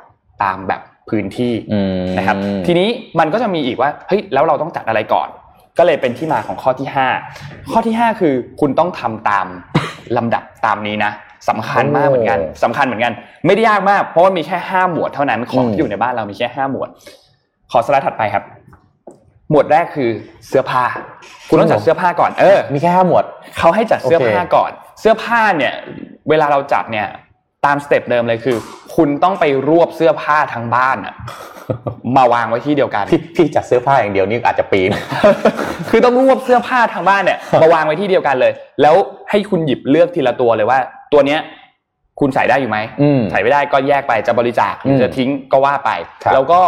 [0.44, 2.36] ตามแบบพื้นที่อืมนะครับ
[2.68, 5.30] ทีนี้มันก็จะมีอีกว่าเฮ้ยแล้วเราต้องจัดอะไรก่อน
[5.78, 6.88] ก็เลยเป็นที่มาของข้อที่
[7.30, 9.48] 5 ข้อที่ 5 คือคุณต้องทำตาม
[10.18, 11.12] ลำดับตามนี้นะ
[11.50, 13.14] สำคัญมากเหมือนกันสำคัญเหมือนกัน
[13.46, 16.90] ไม่ได้ยากมาก เพราะว่ามีแค่ห้าหมวดเท่านั้นของที่อยู่ในบ้านเรามีแค่ห้าหมวด
[17.72, 18.44] ขอสไลด์ถัดไปครับ
[19.50, 20.10] หมวดแรกคือ
[20.48, 20.84] เสื้อผ้า
[21.50, 23.24] คุณต้องจัดเสื้อผ้าก่อนเออ มีแค่ห้าหมวด
[23.58, 25.74] เขาให้จัดเสื้อโอเคผ้าก่อน เสื้อผ้าเนี่ย
[26.30, 27.08] เวลาเราจัดเนี่ย
[27.66, 28.58] ตามสเต็ปเดิมเลยคือ
[28.96, 31.14] คุณต้องไปรวบเสื้อผ้าทั้งบ้านอะ
[32.18, 34.90] มาวางไว้ที่เดียวกันพี่พี่จัดเสื้อผ้าอย่างเดียวนี่อาจจะปีน
[35.90, 38.52] คือต้องรวบเสื้อผ้าทางบ้านเนี่ยมาวางไว้ที่เดียวกันเลย
[38.82, 38.96] แล้ว
[39.30, 40.80] ให้คุณหยิบเลือกทีละตัวเลยว่า
[41.14, 41.42] ตัวเนี้ย
[42.20, 45.92] คุณใส่ได้อยู่ไหมอืมใส่ไม่ได้ก็แยกไปจะบริจาคหรือมจะทิ้งก็ว่าไป
[46.24, 46.62] ครับแล้วก็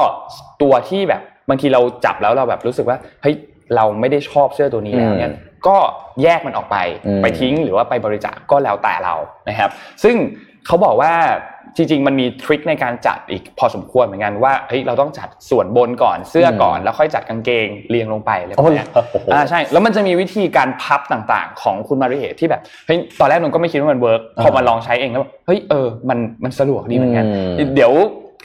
[0.62, 3.36] ตัวที่แบบบางทีเราจับแล้วเราแบบรู้สึกว่าเฮ้ย
[3.76, 5.34] เราไม่ได้ชอบเสื้อตัวนี้แล้วเนี่ย
[5.68, 5.78] ก็
[6.24, 6.78] แยกมันออกไป
[7.08, 9.16] อืมไปทิ้งหรือว่าไปบริจาคก็แล้วแต่เรา
[9.50, 9.70] นะครับ
[10.04, 10.16] ซึ่ง
[10.66, 11.14] เขาบอกว่า
[11.78, 18.88] จริง ๆ มันมีทริคในการจัดอีกพอสมควรเหมือนกันว่าเฮ้ยเราต้องจัดส่วนบนก่อนเสื้อก่อน แล้วค่อยจัดกางเกงเรียงลงไปอะไรแบโอ้บโหเนี้ย
[19.34, 27.26] อ่าใช่แล้วมันจะมีวิธีการพับต่างๆ ของคุณมาริเอที่แบบเฮ้ยตอนแรกนนก็ไม่คิดว่ามัน work พอมาลองใช้เองแล้วแบบเฮ้ยเออมันมันสะดวกดีเหมือนกัน
[27.58, 27.94] อืมเดี๋ยว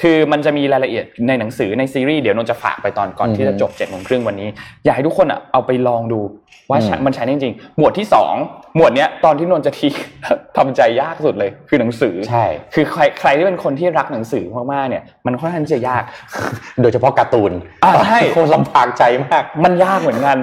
[0.03, 4.49] คือมันจะมีรายละเอียดในหนังสือในซีรีส์เดี๋ยวนนจะฝากไปตอนก่อนอืมที่จะจบเจ็ดโมงครึ่งวันนี้
[4.85, 6.21] อยากให้ทุกคนอะเอาไปลองดู
[6.71, 8.35] ว่าใช้อืมมันใช้ได้จริงๆหมวดที่สอง
[8.77, 9.95] หมวดเนี้ยตอนที่นนจะทิ้ง
[10.57, 16.03] ทำใจยากสุดเลย คือหนังสือใช่ คือใครใครที่เป็นคนที่รักหนังสือมากๆเนี่ย มันค่อนข้างที่จะยาก
[16.83, 17.53] โดยเฉพาะการ์ตูน
[17.85, 20.39] อ่าใช่คงลำบากใจมาก มันยากเหมือนกัน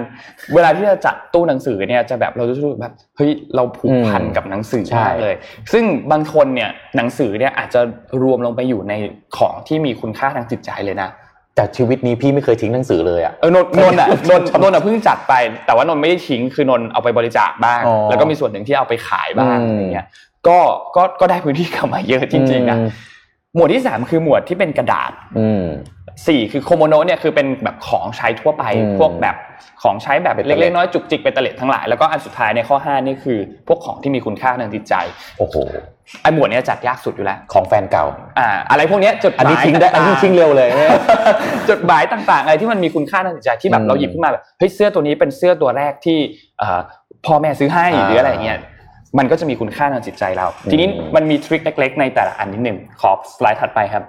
[0.54, 5.36] เวลาที่จะจัดตู้หนังสือเนี่ยจะแบบเราจะรู้สึกแบบ เฮ้ยเราผูกพันอืมกับหนังสือใช่มากเลย
[5.72, 7.82] ซึ่งบางคนเนี่ยหนังสือเนี่ยอาจจะ
[8.22, 8.94] รวมลงไปอยู่ใน
[9.38, 11.10] ของที่มีคุณค่าทางจิตใจเลยนะ
[11.56, 15.34] แต่ชีวิตนี้พี่ไม่เคยทิ้งหนังสือเลยอะเออนนท์นนท์อะนนท์นนท์อะเพิ่งจัดไป
[15.66, 20.08] แต่ว่านนท์ไม่ได้ทิ้งคือนนท์เอาไปบริจาคบ้างอ๋อแล้วก็มีส่วนหนึ่งที่เอาไปขายบ้างอืมอะไรเงี้ย
[20.48, 20.60] ก็
[20.96, 22.90] ก็ก็ได้พื้นที่กลับมาเยอะจริงๆนะอืม
[23.58, 25.66] หมวดที่สามคือหมวดที่เป็นกระดาษอืม
[26.28, 29.36] สี่คือโคโมโนะเนี่ยคือเป็นแบบของใช้ทั่วไปอืมพวกแบบ
[29.84, 34.94] ของใช้แบบเบ็ดเตล็ดเล็กๆน้อยๆจุกจิกเป็นตะเล็ดทั้งหลายแล้วก็อันสุดท้ายในข้อห้านี่คือ พวกของที่มีคุณค่าทางจิตใจ
[35.38, 35.56] โอ้โห
[36.24, 38.06] ไอ้หมวดเนี้ยจัดยากสุดอยู่แล้วของแฟนเก่า
[38.40, 40.92] อ่า อะไรพวกเนี้ยจดหอันมายนี้ทิ้งได้อันนี้ต่าๆทิ้งเร็วเลยเนี่ย
[41.70, 46.18] จดหมายต่างๆอะไรที่มันมีคุณค่าทางจิตใจที่แบอืบมเราหยิบขึ้นมาแบบเฮ้ยเสื้อตัวนี้เป็นเสื้อตัวแรกที่
[46.60, 46.80] เอ่อ
[47.26, 48.60] พ่อแม่ซื้อให้อ่าหรืออะไรอย่างเงี้ย
[49.18, 54.04] มันก็จะมีคุณค่าทางจิตใจเราอืมทีนี้มันมีทริคเล็ก ๆ ในแต่ละอันนิดหนึ่งขอสไลด์ถัดไปครับ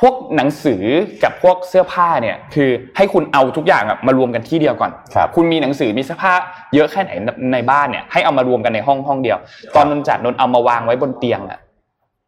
[0.00, 0.82] พวกหนังสือ
[1.24, 6.32] กับพวกเสื้อผ้าเนี่ยคือให้คุณเอาทุกอย่างอะมารวมกันที่เดียวก่อนครับคุณมีหนังสือมีเสื้อผ้า
[6.74, 7.12] เยอะแค่ไหน
[7.52, 9.38] ในบ้านเนี่ยให้เอามารวมกันในห้องห้องเดียว
[9.76, 11.58] ตอนนนจัดนนเอามาวางไว้บนเตียงอะ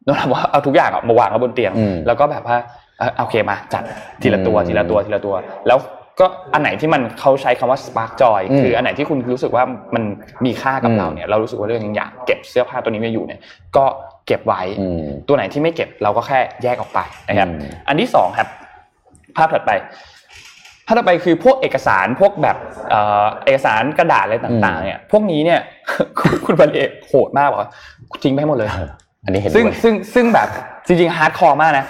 [0.07, 2.57] นนเอาว่าเอาทุกอย่างอะมาวางไว้บนเตียงอืมแล้วก็แบบว่า
[2.99, 3.83] เอ่อโอเคมาจัด
[4.23, 5.35] ทีละตัวอืมทีละตัวทีละตัว
[5.67, 5.79] แล้ว
[6.21, 9.65] ก็อันไหนที่มันเขาใช้คำว่า spark joy อืมคืออันไหนที่คุณรู้สึกว่า
[9.95, 10.05] มัน
[10.45, 13.41] มีค่ากับอืมเราเนี่ยเรารู้สึกว่าเรื่องนี้อยากเก็บเสื้อผ้าตัวนี้มาอยู่เนี่ย
[13.77, 13.85] ก็
[14.27, 18.49] เก็บไว้อืมตัวไหนที่ไม่เก็บเราก็แค่แยกออกไปนะครับอืมอันที่สองครับ
[19.37, 19.73] ภาพถัดไป
[20.87, 22.57] ภาพต่อไปคือพวกเอกสารพวกแบบ
[22.91, 25.61] เอ่อเอกสารกระดาษอะไรต่างๆ เนี่ย พวกนี้เนี่ย
[26.19, 27.71] คุณคุณมาริเอโหดมากบอกว่า
[28.23, 28.71] ทิ้งไปให้หมดเลย
[29.25, 30.49] อันนี้เห็นซึ่งด้วยซึ่งซึ่งแบบ
[30.87, 31.87] จริงๆ hardcore มากนะ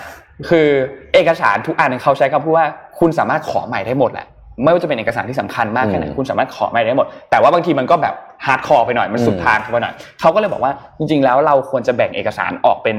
[0.48, 0.68] คือ
[1.14, 2.66] เอกสารทุกอันเขาใช้คำพูดว่า
[2.98, 4.26] คุณสามารถขอใหม่ได้หมดแหละ
[4.62, 8.14] ไม่ว่าจะเป็นเอกสารที่สำคัญมากแค่ไหนอืมคุณสามารถขอใหม่ได้หมด แต่ว่าบางทีมันก็แบบ
[8.46, 12.96] hardcore ไปหน่อยมันสุดอืมทางไปหน่อยเขาก็เลยบอกว่าจริง ๆ แล้วเราควรจะแบ่งเอกสารออกเป็น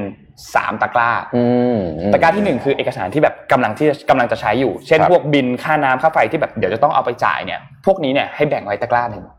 [0.54, 1.44] สามตะกร้าอื
[1.76, 1.78] ม
[2.12, 9.37] ตะกร้าที่หนึ่งคือเอกสารที่แบบกำลังที่กำลังจะใช้อยู่ เช่นครับพวกบิลค่าน้ำค่าไฟที่แบบเดี๋ยวจะต้องเอาไปจ่ายเนี่ย พวกนี้เนี่ยให้แบ่งไว้ตะกร้าหนึ่งอืม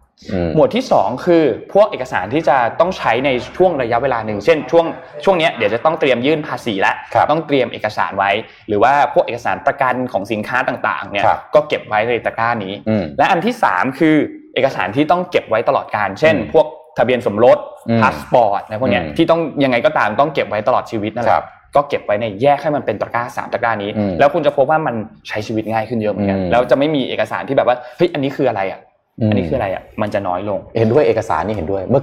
[0.56, 1.44] หมวดที่ 2 คือ
[1.74, 4.86] พวกเอกสารที่จะต้องใช้ในช่วงระยะเวลาหนึ่งเช่นช่วง
[5.24, 8.32] ช่วงเนี้ยเดี๋ยวจะต้องเตรียมยื่นภาษีแล้วครับต้องเตรียมเอกสารไว้
[8.68, 14.16] หรือว่าพวกเอกสารประกันของสินค้าต่างๆเนี่ยครับก็เก็บไว้ในตะกร้านี้อืมและอันที่ 3 คือ
[14.56, 16.66] เอกสารที่ต้องเก็บไว้ตลอดกาล เช่นอืมพวก
[16.98, 17.58] ทะเบียนสมรส
[17.90, 21.46] อืมพาสปอร์ตนะพวกเนี้ยอืมที่ต้องยังไงก็ตามต้องเก็บไว้ตลอดชีวิตนั่นแหละครับ
[21.76, 24.96] ก็เก็บไว้ในแยกให้มันเป็นตะกร้าสามตะกร้านี้อืมแล้วคุณจะพบว่ามัน
[25.28, 28.80] ใช้ชีวิตง่ายขึ้นเยอะเหมือนกันอืมแล้วจะไม่มีเอกสารที่แบบว่าเฮ้ยอันนี้คืออะไรอะ
[29.28, 32.02] อันนี้คืออะไรอะมันจะน้อยลง เห็นด้วยเอกสารนี่เห็นด้วย เมื่อ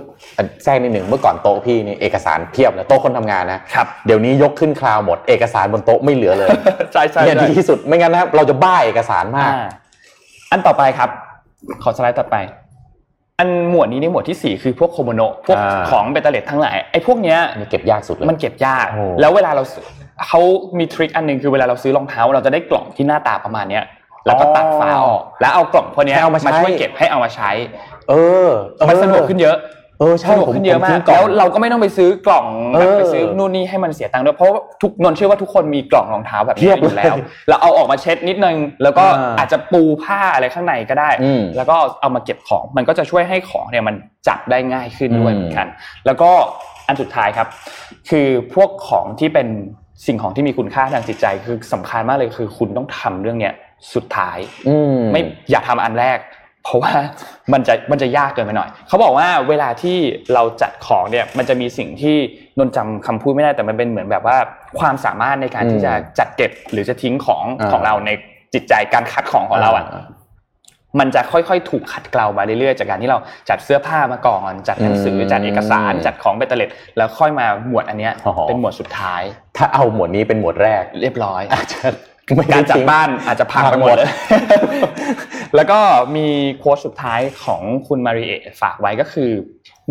[0.64, 6.49] แทรกนิดหนึ่งเมื่อก่อนโต๊ะพี่นี่เอกสารเพียบเลยโต๊ะคนทำงานนะครับเดี๋ยวนี้ยกขึ้น cloud หมด เอกสารบนโต๊ะไม่เหลือเลย
[6.93, 9.69] ใช่ใช่เนี่ยใช่ดีที่สุดไม่งั้นนะครับเราจะบ้าเอกสารมากอ่า
[10.51, 11.11] อันต่อไปครับ
[11.83, 12.37] ขอสไลด์ต่อไป
[13.39, 19.85] อันหมวดนี้ในหมวดที่สี่คือพวก komono พวกอ่าของเบตเตอร์เลตทั้งหลายไอ้พวกเนี้ยอันนี้เก็บยากสุดเลยมันเก็บยากโอ้แล้วเวลาเราซื้อ
[20.29, 20.41] เขา
[20.79, 23.85] มี trick อันหนึ่งคือเวลาเราซื้อรองเท้า เราจะได้กล่องที่หน้าตาประมาณเนี้ย
[24.27, 27.51] แล้วก็ตัดฝาออกแล้วเอากล่องพวกเนี้ยให้เอามาใช้ช่วยเก็บให้เอามาใช้
[28.09, 28.14] เอ
[28.47, 28.49] อ
[28.89, 29.59] มันสะดวกขึ้นเยอะ
[30.01, 43.95] เออใช่สะดวกขึ้นเยอะมากทิ้งกล่องแล้วเราก็ไม่ต้องไปซื้อกล่องแบบเออไปซื้อนู่นนี่ให้มันเสียตังค์ด้วยเพราะว่าทุกนนท์เชื่อว่าทุกคนมีกล่องรองเท้าแบบเพีนี้อยู่แล้วเพียบเลยเราเอาออกมาเช็ดนิดนึง แล้วก็อ่าอาจจะปูผ้าอะไรข้างในก็ได้อืมแล้วก็เอามาเก็บของมันก็จะช่วยให้ของเนี่ยมัน
[44.29, 45.66] จับได้ง่ายขึ้นด้วยอืมเหมือนกัน
[46.07, 46.31] แล้วก็
[46.87, 47.49] อันสุดท้ายครับ
[48.11, 49.49] คือพวกของที่เป็น
[50.07, 53.55] สิ่งของที่มีคุณค่าทางจิตใจคือสำคัญมากเลยคือคุณต้องทำเรื่องเนี้ย
[53.95, 55.20] สุดท้าย อืมไม่
[55.51, 56.18] อย่าทำอันแรก
[56.64, 56.93] เพราะว่า
[57.53, 59.99] มันจะมันจะยากเกินไปหน่อย เขาบอกว่าเวลาที่
[60.34, 62.16] เราจัดของเนี่ยมันจะมีสิ่งที่
[62.59, 64.37] นนจำคำพูดไม่ได้แต่มันเป็นเหมือนแบบว่า
[64.78, 68.11] ความสามารถในการที่จะจัดเก็บหรือจะทิ้งของอ่าของเราใน
[68.55, 69.87] จิตใจการคัดของของเราอะ
[71.01, 73.18] มันจะค่อยๆ ถูกขัดเกลามาเรื่อยๆ จากการที่เรา
[73.49, 79.22] จัดเสื้อผ้ามาก่อน จัดหนังสืออืมจัดเอกสาร จัดของเบตเตอร์เลตแล้วค่อยมาหมวดอันเนี้ยอ๋อเป็นหมวดสุดท้าย
[79.57, 82.16] ถ้าเอาหมวดนี้เป็นหมวดแรกเรียบร้อยอาจจะไม่
[82.53, 84.11] การจัดทิ้งบ้านอาจจะพังไปหมดเลย
[85.57, 85.79] แล้วก็
[86.16, 86.27] มี
[86.59, 89.31] โค้ชสุดท้ายของคุณมาริเอฝากไว้ก็คือ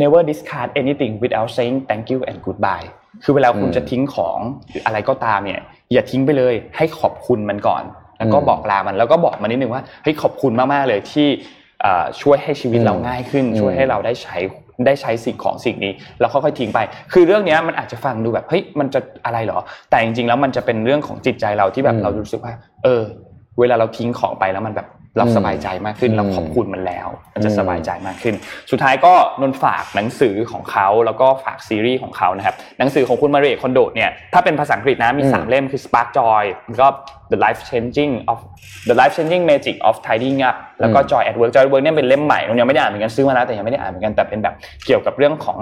[0.01, 2.87] never discard anything without saying thank you and goodbye
[3.23, 5.61] คือเวลาคุณอืมจะทิ้งของหรืออะไรก็ตามเนี่ย
[5.93, 7.83] อย่าทิ้งไปเลยให้ขอบคุณมันก่อน
[8.17, 11.27] แล้วก็อืมบอกลามันแล้วก็บอกมันนิดนึงว่าเฮ้ยขอบคุณมากๆเลยที่
[11.81, 14.37] เอ่อช่วยให้ชีวิตอืมเราง่ายขึ้นอืมช่วยให้เราได้ใช้
[14.85, 16.79] ได้ใช้สิ่งของสิ่งนี้แล้วค่อยๆทิ้งไป
[17.13, 19.59] คือเรื่องเนี้ยมันอาจจะฟังดูแบบเฮ้ยมันจะอะไรเหรอ
[19.89, 22.53] แต่จริงๆแล้วมันจะเป็นเรื่องของจิตใจเราที่แบบอืมเรารู้สึกว่า
[22.83, 23.03] เออ
[23.59, 28.35] เวลาเราทิ้งของไปแล้วมันแบบเราอืมสบายใจมากขึ้นอืมเราขอบคุณมันแล้วมันจะอืมสบายใจมากขึ้น
[28.71, 36.87] สุดท้ายก็นนฝากหนังสือของเขาแล้วก็ฝากซีรีส์ของเขานะครับหนังสือของคุณมาเรคคอนโดเนี่ยถ้าเป็นภาษาอังกฤษนะมีอืมสามเล่มคือ Spark Joy แล้วก็
[37.31, 38.39] The Life Changing of
[38.89, 45.59] The Life Changing Magic of Tidying Up แล้วก็ Joy at Work Joy at Work เนี่ยเป็นเล่มใหม่นนยังไม่ได้อ่านเหมือนกันซื้อมาแล้วแต่ยังไม่ได้อ่านเหมือนกันแต่เป็นแบบเกี่ยวกับเรื่องของ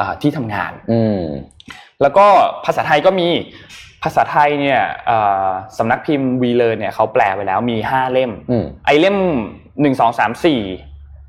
[0.00, 1.22] อ่าที่ทำงานอืม
[2.02, 2.26] แล้วก็
[2.64, 3.28] ภาษาไทยก็มี
[4.02, 5.48] ภาษาไทยเนี่ยเอ่อ
[5.78, 9.16] สำนักพิมพ์วีเลอร์เนี่ยเขาแปลไปแล้วมีห้าเล่มอืมไอเล่ม
[9.80, 10.62] หนึ่งสองสามสี่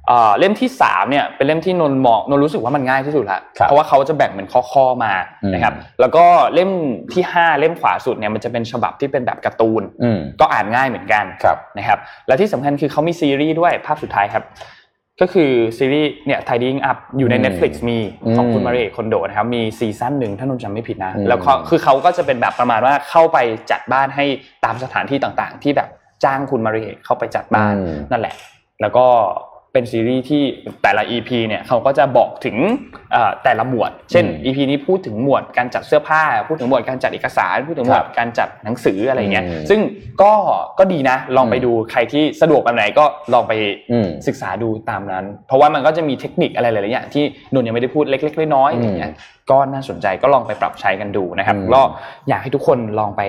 [0.07, 5.13] เอ่อเล่มที่สามเนี่ยเป็นเล่มที่นนท์มองนนท์รู้สึกว่ามันง่ายที่สุดละครับเพราะว่าเขาจะแบ่งเป็นข้อๆมา
[5.43, 6.71] อืมนะครับแล้วก็เล่ม
[7.13, 14.43] ที่ห้าเล่มขวาสุดเนี่ยมันจะเป็นฉบับที่เป็นแบบการ์ตูนอืมก็อ่านง่ายเหมือนกันครับนะครับและที่สำคัญคือเขามีซีรีส์ด้วยภาพสุดท้ายครับ
[15.21, 17.97] ก็คือซีรีส์เนี่ย Tidying Up อยู่ในอืม Netflix มี
[18.35, 23.37] ของคุณอืมมาริเอคอนโดนะครับมีซีซั่นหนึ่งถ้านนท์จำไม่ผิดนะอืมแล้วเขาคือเขาก็จะเป็นแบบประมาณว่าเข้าไป
[23.71, 24.25] จัดบ้านให้
[24.65, 25.89] ตามสถานที่ต่างๆ ที่แบบ
[26.23, 28.35] จ้างคุณมาริเอเข้าไปจัดบ้านอืมนั่นแหละ
[28.81, 29.05] แล้วก็
[29.73, 30.43] เป็นซีรีส์ที่
[30.83, 32.57] แต่ละ EP เนี่ยเขาก็จะบอกถึง
[33.11, 39.79] เอ่อแต่ละหมวด เช่นอืม EP นี้พูดถึงหมวดการจัดเสื้อผ้า พูดถึงหมวดการจัดเอกสาร พูดถึงหมวดครับการจัดหนังสืออะไรเงี้ยอืมซึ่ง
[40.21, 40.33] ก็
[40.79, 43.53] ก็ดีนะ ลองไปอืมดูใครที่สะดวกแบบไหนก็ลองไป
[43.91, 49.11] อืมศึกษาดูตามนั้น เพราะว่ามันก็จะมีเทคนิคอะไรหลายๆอย่างที่นนท์ยังไม่ได้พูดเล็กๆน้อยๆอะไรเงี้ย
[49.51, 51.81] ก็น่าสนใจก็ลองไปปรับใช้กันดูนะครับอืมก็
[52.29, 53.21] อยากให้ทุกคนลองไป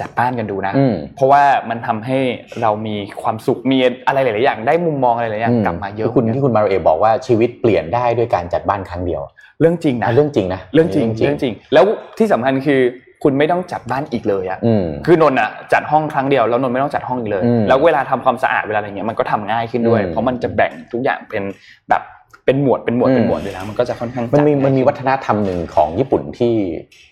[0.00, 2.18] จัดบ้านกันดูนะอืมเพราะว่ามันทำให้
[2.62, 9.22] เรามีความสุขมีอะไรหลาย ๆ อย่าง ได้มุมมองอะไรหลายๆอย่างกลับมาเยอะที่คุณที่คุณมาเรเอบอกว่าชีวิตเปลี่ยนได้ด้วยการจัดบ้านครั้งเดียว
[9.60, 11.84] เรื่องจริงนะอะเรื่องจริงนะเรื่องจริงเรื่องจริง แล้ว
[12.18, 12.80] ที่สำคัญคือ
[13.22, 21.42] คุณไม่ต้องจัดบ้านอีกเลยอะอืมคือนนท์อะจัดห้องครั้งเดียวแล้วนนท์ไม่ต้องจัดห้องอีกเลยอืมแล้วเวลาทำความสะอาดเวลาอะไรเงี้ยมันก็ทำง่ายขึ้นด้วยอืมเพราะมันจะแบ่งทุกอย่างเป็น
[21.88, 22.02] แบบ
[22.44, 26.54] เป็นหมวดเป็นหมวดอืมเป็นหมวดอยู่แล้วมันก็จะค่อนข้างมันมีจัดมันมีง่ายวัฒนธรรมหนึ่งของญี่ปุ่นที่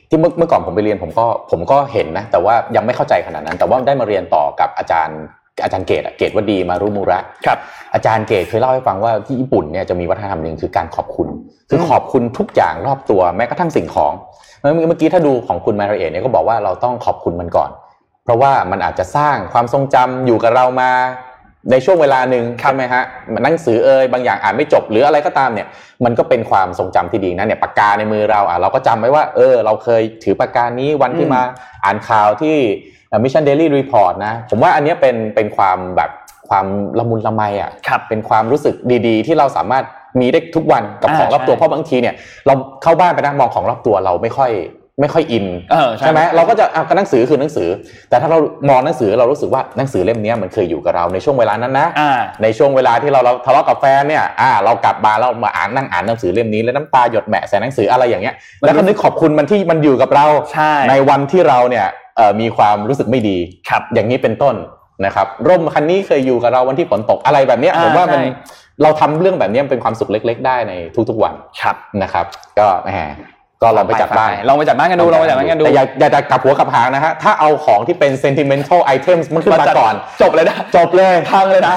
[0.08, 5.20] ที่เมื่อเมื่อก่อนผมไปเรียนผมก็ผมก็เห็นนะ แต่ว่ายังไม่เข้าใจขนาดนั้น แต่ว่าได้มาเรียนต่อกับอาจารย์
[5.64, 7.58] อาจารย์เกตอะเกตวดีมารุมุระครับ
[7.94, 11.28] อาจารย์เกตเคยเล่าให้ฟังว่าที่ญี่ปุ่นเนี่ยจะมีวัฒนธรรมหนึ่งคือการขอบคุณ
[11.70, 14.12] คือขอบคุณทุกอย่างรอบตัวแม้กระทั่งสิ่งของ
[14.60, 17.70] เมื่อเมื่อกี้ถ้าดูของคุณมาราเอะเนี่ยก็บอกว่าเราต้องขอบคุณมันก่อน
[18.24, 20.90] เพราะว่ามันอาจจะสร้างความทรงจำอยู่กับเรามา
[21.70, 23.04] ในช่วงเวลาหนึ่งใช่ไหมฮะ
[23.44, 25.66] หนังสือเอ่ยบางอย่างอ่านไม่จบหรืออะไรก็ตามเนี่ย
[26.04, 31.42] มันก็เป็นความทรงจำที่ดีนะเนี่ยปากกาในมือเราอะเราก็จำไว้ว่า เออ เราเคยถือปากกานี้วันที่อืมมา
[31.84, 32.56] อ่านข่าวที่
[33.24, 36.10] มิชชันเดลี่รีพอร์ตนะ ผมว่าอันเนี้ยเป็นเป็นความแบบ
[36.48, 36.66] ความ
[36.98, 38.74] ละมุนละไมอะครับเป็นความรู้สึก
[39.06, 39.84] ดีๆ ที่เราสามารถ
[40.20, 42.14] มีได้ทุกวันกับอ่าของรอบตัวใช่เพราะบางทีเนี่ย
[42.46, 44.50] เราเข้าบ้านไปนั่งมองของรอบตัวเราไม่ค่อย
[45.00, 47.68] ไม่ค่อย in เออใช่ไหมเราก็จะอะก็หนังสือคือหนังสือ
[48.10, 48.38] แต่ถ้าเรา
[48.68, 52.10] มองหนังสือเรารู้สึกว่าหนังสือเล่มเนี้ยมันเคยอยู่กับเราในช่วงเวลานั้นนะอ่า
[52.42, 61.86] ในช่วงเวลาที่เราเราทะเลาะกับแฟนเนี่ยอ่าเรากลับมาแล้วมาอ่านนั่งอ่านหนังสือเล่มนี้แล้วน้ำตาหยดแหมะใส่หนังสืออะไรอย่างเงี้ยมันแล้วก็นึกขอบคุณมันที่มันอยู่กับเราใช่ในวันที่เราเนี่ย
[62.16, 63.36] เอ่อมีความรู้สึกไม่ดี
[63.68, 64.54] ครับอย่างนี้เป็นต้น
[65.06, 68.32] นะครับร่มคันนี้เคยอยู่กับเราวันที่ฝนตกอะไรแบบเนี้ยอ่าผมว่ามันใช่
[68.82, 70.72] เราทำเรื่องแบบเนี้ยเป็นความสุขเล็ก ๆ ได้ใน
[71.08, 72.26] ทุกๆวันครับนะครับ
[72.58, 72.90] ก็แหม
[73.62, 81.74] ก็ลองไปจัดบ้านลองไปจัดบ้านกันดูลองไปจัดบ้านกันดูแต่อย่าอย่าจะกลับหัวกลับหางนะฮะถ้าเอาของที่เป็น sentimental items มันขึ้นมาจัดก่อน จบเลยนะจบเลยพังเลยนะ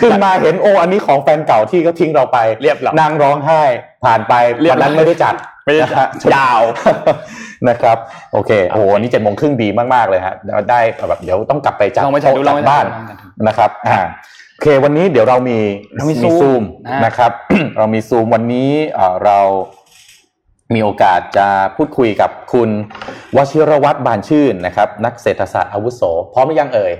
[0.00, 3.62] ขึ้นมาเห็นโอ้อันนี้ของแฟนเก่าที่เขาทิ้งเราไปเรียบร้อยนางร้องไห้
[4.04, 6.62] ผ่านไปเรียบวันร้อยนั้นไม่ได้จัดไม่ได้จัดนะฮะยาว
[7.68, 7.96] นะครับ
[8.32, 13.98] โอเคโอ้โหอันนี้เจ็ดโมงครึ่งดีมากๆเลยฮะเดี๋ยวได้แบบเดี๋ยวต้องกลับไปจัดลองไปจัดดูลองไปจัดบ้านดูลองไปจัดดูนะครับอ่า
[14.54, 15.58] โอเควันนี้เดี๋ยวเรามี
[15.96, 17.32] เรามีซูมซูมอ่านนะครับ
[17.78, 19.40] เรามีซูมวันนี้เอ่อเรา
[20.74, 22.70] มีโอกาสจะพูดคุยกับคุณ
[23.36, 26.02] วชิรวัตรบานชื่นนะครับ นักเศรษฐศาสตร์อาวุโส
[26.32, 26.94] พร้อมหรือยังเอ่ย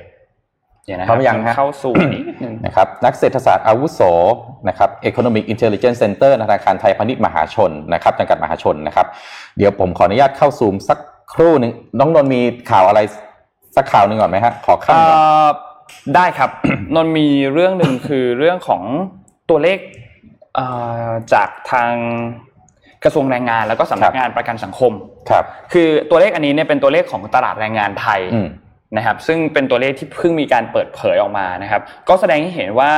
[0.84, 4.00] เดี๋ยวนะพร้อมยังฮะเข้าสู่นิดนึงนะครับนักเศรษฐศาสตร์อาวุโส
[4.68, 9.06] นะครับ Economic Intelligence Center ธนาคารไทยพาณิชย์มหาชนนะครับจำกัดมหาชนนะครับ
[9.56, 10.98] เดี๋ยวผมขออนุญาตเข้าซูมสัก
[11.32, 12.40] ครู่หนึ่งน้องนนท์มี
[12.70, 13.00] ข่าวอะไร
[13.76, 15.50] สักข่าวหนึ่งก่อนไหมฮะขอขั้นเอ่ก่อนอ
[16.14, 16.50] ได้ครับ
[16.94, 18.82] นนท์มีเรื่องหนึ่งคือเรื่องของ
[19.50, 19.78] ตัวเลข
[20.54, 20.66] เอ่
[21.08, 21.92] อจากทาง
[23.04, 24.92] กระทรวงแรงงานแล้วก็สำนักงานประกันสังคม
[25.30, 28.48] ครับคือตัวเลขอันนี้เนี่ยเป็นตัวเลขของตลาดแรงงานไทยอืม
[28.96, 32.92] นะครับซึ่งเป็นตัวเลขที่เพิ่งมีการเปิดเผยออกมานะครับ ก็แสดงให้เห็นว่า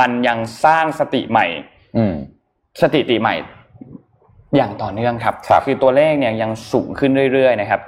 [0.00, 1.46] มันยังสร้างสติใหม่
[1.96, 2.14] อืม
[2.82, 3.34] สถิติใหม่
[4.56, 7.80] อย่างต่อเนื่องครับครับอตัวเลขเนี่ยยังสูงขึ้นเรื่อยๆนะครับ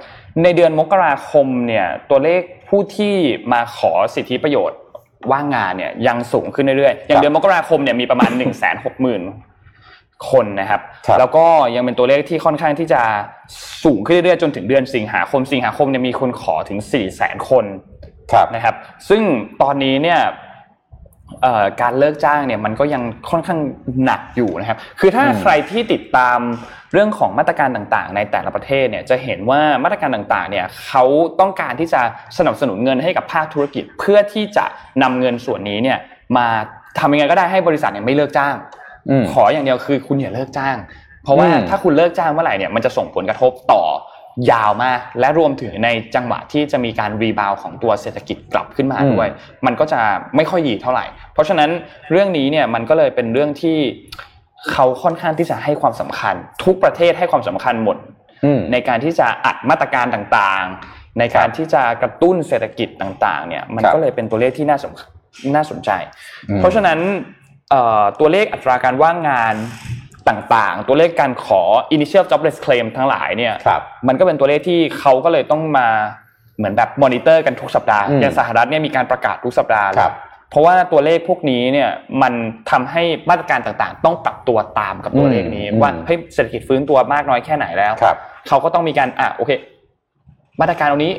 [0.43, 3.15] ในเดือนมกราคมเนี่ยตัวเลขผู้ที่
[3.53, 4.79] มาขอสิทธิประโยชน์
[5.31, 8.53] ว่างงานเนี่ยยังสูงขึ้นเรื่อยๆอย่างเดือนมกราคมเนี่ยมีประมาณ1 6 0 0
[9.05, 9.54] 0 0
[10.31, 11.45] คนนะครับครับ แล้วก็
[11.75, 13.01] ยังเป็นตัวเลขที่ค่อนข้างที่จะ
[13.83, 17.65] สูงขึ้นเรื่อยๆจนถึงเดือนสิงหาคม สิงหาคมเนี่ยมีคนขอถึง4 0 0 0 0 0คน
[18.31, 18.75] ครับนะครับ
[19.09, 19.21] ซึ่ง
[19.61, 20.19] ตอนนี้เนี่ย
[21.41, 23.59] เอ่อการเลิกจ้างเนี่ยมันก็ยังค่อนข้าง
[24.03, 26.39] หนักอยู่นะครับ คือถ้าอืมใครที่ติดตาม
[26.93, 31.03] เรื่องของมาตรการต่างๆ ในแต่ละประเทศเนี่ยจะเห็นว่ามาตรการต่างๆเนี่ยเขา
[31.39, 32.01] ต้องการที่จะ
[32.37, 34.65] สนับสนุนเงินให้กับภาคธุรกิจ เพื่อที่จะ
[35.03, 35.97] นำเงินส่วนนี้เนี่ย
[36.37, 36.47] มา
[36.99, 38.84] ทำยังไงก็ได้ให้บริษัทเนี่ยไม่เลิกจ้างอืม
[39.33, 40.77] ขออย่างเดียวคือคุณอย่าเลิกจ้าง
[41.23, 43.83] เพราะว่าอืมถ้าคุณเลิกจ้างเมื่อไหร่เนี่ยมันจะส่งผลกระทบต่อ
[44.51, 49.27] ยาวมากและรวมถึงในจังหวะที่จะมีการรีบาวของตัวเศรษฐกิจกลับขึ้นมาด้วย
[49.65, 49.99] มันก็จะ
[50.35, 51.69] ไม่ค่อยดีเท่าไหร่ เพราะฉะนั้น
[52.11, 53.77] เรื่องนี้เนี่ยมันก็เลยเป็นเรื่องที่
[54.71, 57.97] เขาค่อนข้างที่จะให้ความสำคัญ ทุกประเทศให้ความสำคัญหมด
[58.45, 64.91] อืมในการที่จะอัดมาตรการต่างๆ ในการที่จะกระตุ้นเศรษฐกิจต่าง ๆ เนี่ย มันครับก็เลยเป็นตัวเลขที่น่าสน
[65.55, 65.89] น่าสนใจ
[66.49, 66.99] อืมเพราะฉะนั้น
[68.19, 69.55] ตัวเลขอัตราการว่างงาน
[70.29, 71.61] ต่างๆ ตัวเลขการขอ
[71.95, 73.53] initial jobless claim ทั้งหลายเนี่ย
[74.07, 75.87] มันก็เป็นตัวเลขที่เขาก็เลยต้องมา
[76.57, 80.11] เหมือนแบบมอนิเตอร์กันทุกสัปดาห์อย่างสหรัฐเนี่ยมีการประกาศทุกสัปดาห์เลย
[80.49, 81.89] เพราะว่าตัวเลขพวกนี้เนี่ย
[82.21, 82.33] มัน
[82.71, 87.93] ทำให้มาตรการต่างๆ ต้องปรับตัวตามกับตัวเลขนี้ว่าให้เศรษฐกิจฟื้นตัวมากน้อยแค่ไหนแล้ว
[88.47, 89.51] เขาก็ต้องมีการอะโอเค
[90.61, 91.13] มาตรการตรงนี้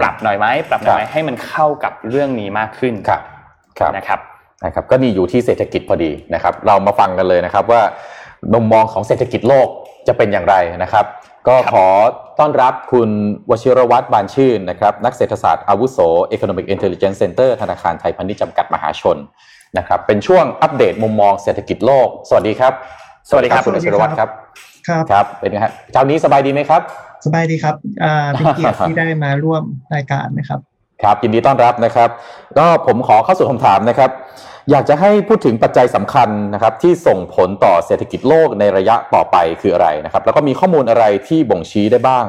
[0.00, 4.20] ปรับหน่อยไหมปรับหน่อยไหมให้มันเข้ากับเรื่องนี้มากขึ้นครับนะครับ
[4.64, 7.82] นะครับก็นี่อยู่ที่เศรษฐกิจพอดีนะครับ เรามาฟังกันเลยนะครับว่า
[8.52, 9.68] มุมมองของเศรษฐกิจโลก
[10.08, 11.04] จะเป็นอย่างไรนะครับ
[11.48, 11.86] ก็ขอ
[12.38, 13.10] ต้อนรับคุณ
[13.50, 15.98] วชิรวัตรบานชื่นนะครับ นักเศรษฐศาสตร์อาวุโส
[16.34, 19.16] Economic Intelligence Center ธนาคารไทยพาณิชย์จำกัดมหาชน
[19.78, 22.72] นะครับ เป็นช่วงอัปเดตมุมมองเศรษฐกิจโลก สวัสดีครับ
[23.28, 24.28] สวัสดีครับคุณวชิรวัตรครับ
[24.88, 26.82] ครับครับเป็นไงครับเช้านี้สบายดีไหมครับ
[27.26, 27.74] สบายดีครับ
[28.32, 29.62] เป็นเกียรติที่ได้มาร่วม
[29.94, 30.60] รายการนะครับ
[31.02, 32.10] ครับยินดีต้อนรับนะครับ
[32.58, 34.10] ก็ผมขอเข้าสู่คำถามนะครับ
[34.70, 42.26] อยากจะให้พูดถึงปัจจัยสำคัญนะครับที่ส่งผลต่อเศรษฐกิจโลกในระยะต่อไปคืออะไรนะครับ แล้วก็มีข้อมูลอะไรที่บ่งชี้ได้บ้าง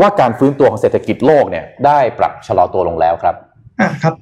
[0.00, 3.34] ว่าการฟื้นตัวของเศรษฐกิจโลกเนี่ยได้ปรับชะลอตัวลงแล้วครับ
[3.80, 4.14] อ่าครับ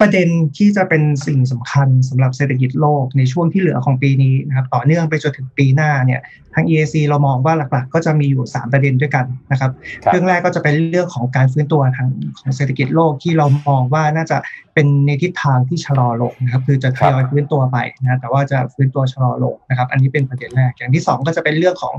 [0.00, 6.20] ประเด็นที่จะเป็นสิ่งสำคัญสำหรับเศรษฐกิจโลกในช่วงที่เหลือของปีนี้นะครับต่อเนื่องไปจนถึงปีหน้าเนี่ย
[6.54, 9.70] ทาง EAC เรามองว่าหลักๆ ก็จะมีอยู่ 3 ประเด็นด้วยกันนะครับ
[10.06, 12.08] เรื่องแรกก็จะเป็นเรื่องของการฟื้นตัวทาง
[12.38, 14.36] ของเศรษฐกิจโลกที่เรามองว่าน่าจะ
[14.74, 21.94] เป็นในทิศทางที่ชะลอลงนะครับคือจะทยอยฟื้นตัวไปนะแต่ว่าจะฟื้นตัวชะลอลงนะครับ อันนี้เป็นประเด็นแรกอย่างที่ 2 ก็จะเป็นเรื่องของ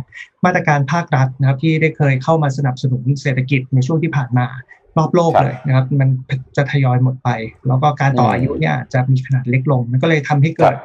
[0.45, 4.47] มาตรการภาครัฐนะครับที่ได้เคยเข้ามาสนับสนุนเศรษฐกิจในช่วงที่ผ่านมา
[4.97, 6.09] รอบโลกเลยนะครับ มัน
[6.57, 7.29] จะทยอยหมดไป
[7.67, 10.75] แล้วก็การต่ออายุเนี่ยจะมีขนาดเล็กลง มันก็เลยทำให้เกิด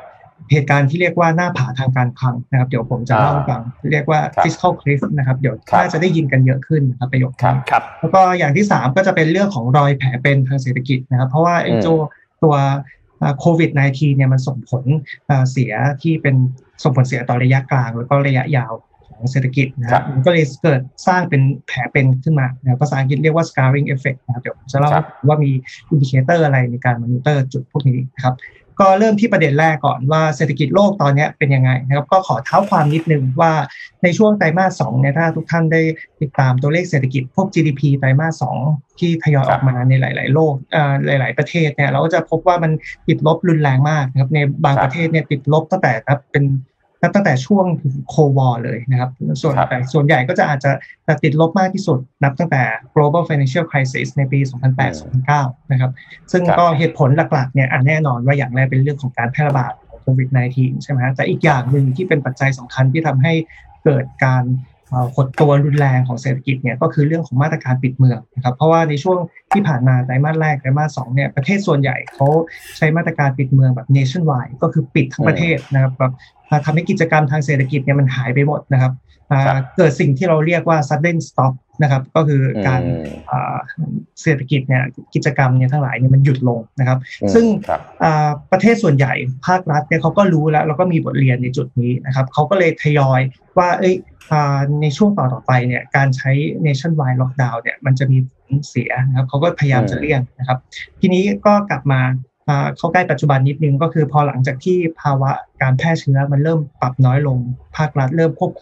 [0.53, 7.61] เหตุการณ์ที่เรียกว่าหน้าผาทางการคลังนะครับ เดี๋ยวผมจะเล่าให้ฟังเรียกว่า fiscal cliff นะครับ เดี๋ยวน่าจะได้ยินกันเยอะขึ้นนะครับประโยคนี้
[8.01, 12.55] แล้วก็อย่างที่ 3 ก็จะเป็นเรื่องของรอยแผลเป็นทางเศรษฐกิจนะครับ เพราะว่าไอ้ตัว
[13.41, 14.85] โควิด -19 เนี่ยมันส่งผล
[15.51, 16.37] เสียที่เป็น
[16.83, 18.73] ส่งผลเสียต่อระยะกลางแล้วก็ระยะยาว
[19.17, 22.47] ของเศรษฐกิจนะครับมันก็เลยเกิดสร้างเป็นแผลเป็นขึ้นมา
[22.81, 24.91] ภาษาอังกฤษเรียกว่า scarring effect นะครับเดี๋ยวผมจะเล่า
[25.29, 25.51] ว่ามี
[25.91, 28.37] indicator อะไรในการมอนิเตอร์จุดพวกนี้นะครับ
[28.81, 33.53] ก็เริ่มที่ประเด็นแรกก่อนว่าเศรษฐกิจโลกตอนนี้เป็นยังไงนะครับก็ขอเท้าความนิดนึงว่า
[34.03, 35.83] ในช่วงไตรมาสสองเนี่ยถ้าทุกท่านได้
[36.21, 38.57] ติดตามตัวเลขเศรษฐกิจพวก GDP ไตรมาสสอง
[38.99, 40.55] ที่ทยอยออกมาในหลาย ๆ โลก
[41.07, 42.73] หลาย ๆ ประเทศเนี่ยเราก็จะพบว่ามัน
[43.09, 45.93] ติดลบรุนแรงมากนะครับในบางประเทศเนี่ยติดลบตั้งแต่
[46.33, 46.76] เป็นนับ
[47.15, 47.67] ตั้งแต่ช่วง
[48.09, 49.11] โควอเลยนะครับ
[49.43, 50.71] ส่วนแต่ส่วนใหญ่ก็จะอาจจะ
[51.23, 52.63] ติดลบมากที่สุดนับตั้งแต่
[52.95, 54.39] global financial crisis ในปี
[55.05, 55.91] 2008-2009 นะครับ
[56.33, 63.33] ซึ่งก็เหตุผลหลักๆเนี่ยแน่นอนว่าอย่างแรกเป็นเรื่องของการแพร่ระบาดของโควิด -19 ใช่ไหมแต่อีกอย่างหนึ่งที่เป็นปัจจัยสำคัญที่ทำให้
[63.85, 64.45] เกิดการ
[65.15, 69.19] หดตัวรุนแรงของเศรษฐกิจเนี่ยก็คือเรื่องของมาตรการปิดเมืองนะครับเพราะว่าในช่วง
[69.53, 72.29] ที่ผ่านมาไตรมาสแรกไตรมาสสองเนี่ยประเทศส่วนใหญ่เขา
[72.77, 76.13] ใช้มาตรการปิดเมืองแบบ nationwide ก็คือปิดทั้งประเทศนะครับแบบ
[76.65, 78.93] ทำให้กิจกรรมทางเศรษฐกิจเนี่ยมันหายไปหมดนะครับ
[79.77, 82.83] เกิดสิ่งที่เราเรียกว่า sudden stop นะครับก็คือการ
[84.23, 84.83] เศรษฐกิจเนี่ย
[85.15, 86.99] กิจกรรมเนี่ยทั้งหลายเนี่ยมันหยุดลงนะครับ
[87.35, 87.45] ซึ่ง
[88.53, 89.13] ประเทศส่วนใหญ่
[89.47, 93.21] ภาครัฐเนี่ยเขาก็รู้แล้วแล้วก็มีบทเรียนในจุดนี้นะครับเขาก็เลยทยอย
[93.59, 93.95] ว่าเอ้ย
[94.81, 96.31] ในช่วงต่อต่อไปเนี่ยการใช้
[96.67, 100.59] nationwide lockdown เนี่ยมันจะมีผลเสียนะครับเขาก็พยายามจะเลี่ยงนะครับ
[101.01, 102.01] ทีนี้ก็กลับมา
[102.77, 105.31] เข้าใกล้ปัจจุบันนิดนึงก็คือพอหลังจากที่ภาวะ
[105.63, 107.39] การแพร่เชื้อมันเริ่มปรับน้อยลง
[107.77, 108.53] ภาครัฐเริ่มควบ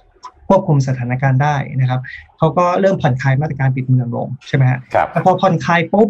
[0.49, 2.01] ควบคุมสถานการณ์ได้นะครับ
[2.39, 4.79] เขาก็เริ่มผ่อนคลายมาตรการปิดเมืองลงใช่ไหมฮะ
[5.11, 6.09] แต่พอผ่อนคลายปุ๊บ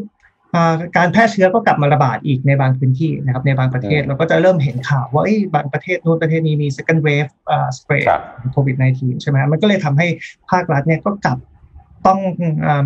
[0.97, 5.25] การแพร่เชื้อก็กลับมาระบาดอีกในบางพื้นที่นะครับในบางประเทศเราก็จะเริ่มเห็นข่าวว่า
[5.55, 7.31] บางประเทศนู้นประเทศนี้มี second wave
[7.79, 8.07] สเปรด
[8.53, 10.07] โควิด -19 ใช่ไหมมันก็เลยทำให้
[10.51, 11.39] ภาครัฐเนี่ยก็กลับ
[12.11, 12.23] ต้อง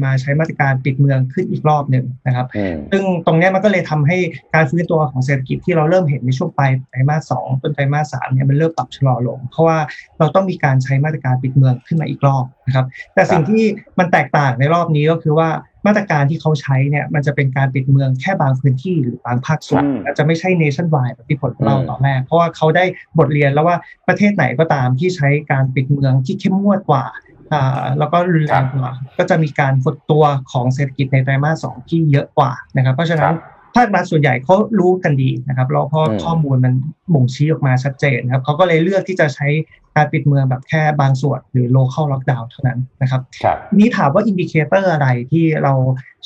[0.04, 2.46] มาใช้มาตรการปิดเมืองขึ้นอีกรอบหนึ่งนะครับ
[2.92, 4.18] ซึ่งตรงนี้มันก็เลยทำให้
[4.54, 9.78] การฟื้นตัวของเศรษฐกิจที่เราเริ่มเห็นในช่วงปลายไตรมาสสองต้นไตรมาสสามเนี่ยมันเริ่มปรับชะลอลง เพราะว่า
[10.18, 13.64] เราต้องมีการใช้มาตรการปิดเมืองขึ้นมาอีกรอบนะครับ แต่สิ่งที่
[13.98, 15.48] มันแตกต่างในรอบนี้ก็คือว่า
[15.88, 22.84] มาตรการที่เขาใช้เนี่ยมันจะเป็นการปิดเมืองแค่บางพื้นที่หรือบางภาคส่วนอาจจะไม่ใช่ nationwide แบบที่ผลเราตอนแรกเพราะว่าเขาได้
[23.18, 23.76] บทเรียนแล้วว่า
[24.08, 27.04] ประเทศไหนก็ตามที่ใช้การปิดเมืองที่เข้มงวดกว่า
[27.98, 33.34] แล้วก็รุนแรงกว่าก็จะมีการหดตัวของเศรษฐกิจในไตรมาสสองที่เยอะกว่านะครับ เพราะฉะนั้น
[33.76, 36.72] ภาครัฐส่วนใหญ่เขารู้กันดีนะครับแล้วพอข้อมูลมัน
[37.14, 39.48] บ่งชี้ออกมาชัดเจนนะครับเขาก็เลยเลือกที่จะใช้
[39.96, 43.20] การปิดเมืองแบบแค่บางส่วนหรือ local lockdown เท่านั้นนะครับ
[43.74, 45.74] นี้ถามว่า indicator อะไรที่เรา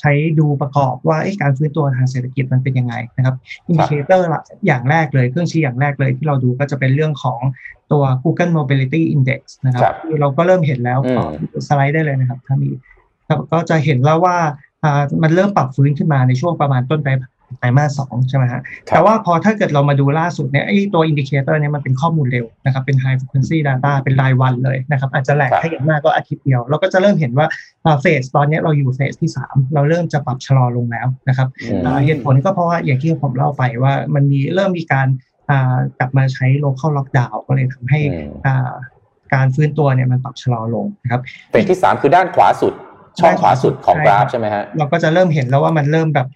[0.01, 3.34] ใช้ดูประกอบว่าการฟื้นตัวทางเศรษฐกิจมันเป็นยังไงนะครับ
[3.68, 4.26] indicator
[4.66, 7.40] อย่างแรกเลยเครื่องชี้อย่างแรกเลยที่เราดูก็จะเป็นเรื่องของ
[7.93, 9.82] ตัว Google Mobility Index นะครับ
[10.20, 10.99] เราก็เริ่มเห็นแล้ว
[11.68, 12.70] สไลด์ได้เลยนะครับถ้ามี
[13.53, 14.36] ก็จะเห็นแล้วว่า
[15.22, 17.11] มันเริ่มปรับฟื้นขึ้นมาในช่วงประมาณต้นไตร
[17.59, 27.46] ไตรมาสสองใช่ไหมฮะแต่ว่าพอถ้าเกิดเรามาดูล่าสุดเนี่ยไอ้ตัว indicator เนี่ยมันเป็นข้อมูลเร็วนะครับเป็น high frequency data เป็นรายวันเลยนะครับอาจจะ lag ครับถ้าอย่างมากก็อาทิตย์เดียว เราก็จะเริ่มเห็นว่า
[28.00, 35.09] phase ตอนนี้เราอยู่ phase ที่ 3 เราเริ่มจะปรับชะลอลงแล้วนะครับอืมอ่าเหตุผลก็เพราะว่าอย่างที่ผมเล่าไปว่ามันมีเริ่มมีการ
[35.50, 38.72] อ่ากลับมาใช้ local lockdown ก็เลยทำให้อืมอ่า
[39.34, 42.74] การฟื้นตัวเนี่ยมันปรับชะลอลงนะครับเฟสที่สามคือด้านขวาสุด
[43.20, 46.28] ช่องขวาสุดของใช่กราครัฟบใช่ไหมฮะเราก็จะเริ่มเห็นแล้วว่ามันเริ่มแบบ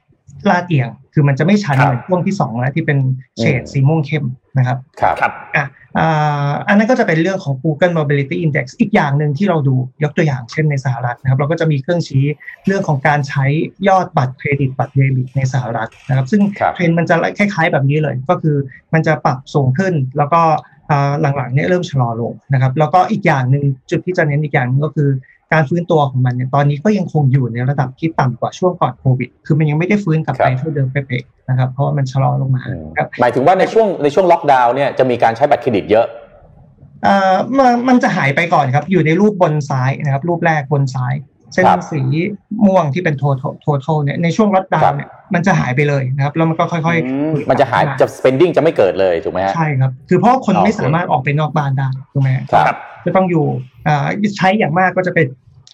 [0.50, 2.98] ลาดเอียง คือมันจะไม่ชันครับเหมือนช่วงที่สองแล้วที่เป็น
[3.38, 4.24] เฉดอืมสีม่วงเข้ม
[4.58, 5.66] นะครับครับครับอะ
[5.98, 12.24] อ่าอันนั้นก็จะเป็นเรื่องของ Google Mobility Index อีกอย่างหนึ่งที่เราดูยกตัวอย่างเช่นในสหรัฐนะครับ เราก็จะมีเครื่องชี้
[12.66, 13.44] เรื่องของการใช้
[13.88, 18.56] ยอดบัตรเครดิตบัตรเดบิตในสหรัฐนะครับ ซึ่งครับเทรนด์มันจะคล้ายๆแบบนี้เลย ก็คือ
[18.94, 20.42] มันจะปรับสูงขึ้น แล้วก็
[20.90, 25.08] อ่าหลังๆเนี่ยเริ่มชะลอลงนะครับ แล้วก็อีกอย่างหนึ่งจุดที่จะเน้นอีกอย่างหนึงก็คือ
[25.52, 36.06] การฟื้นตัวของมันเนี่ยตอนนี้ก็ยังคงอยู่ในระดับที่ต่ำกว่าช่วงก่อนโควิด คือมันยังไม่ได้ฟื้นกลับไปครับเท่าเดิมเป๊ะๆนะครับ เพราะว่ามันชะลอลงมาอืมครับหมายถึงว่าในช่วงในช่วงล็อกดาวน์เนี่ยจะมีการใช้บัตรเครดิตเยอะ
[37.02, 41.14] เอ่อมันมันจะหายไปก่อนครับ อยู่ในรูปบนซ้ายนะครับ รูปแรกบนซ้าย
[41.52, 42.00] เส้นครับสี
[42.66, 53.46] ม่วงที่เป็น total total เนี่ยในช่วงลดดาครัวบเนี่ยมันจะหายไปเลยนะครับแล้วมันก็ค่อยออืมๆมันจะหายจะ spending จะไม่เกิดเลยถูกไหมฮะใช่ครับ คือเพราะคนโอเคไม่สามารถออกไปนอกบ้านได้ถูกไหมครับจะต้องอยู่
[53.86, 54.06] อ่า
[54.38, 55.26] ใช้อย่างมากก็จะเป็น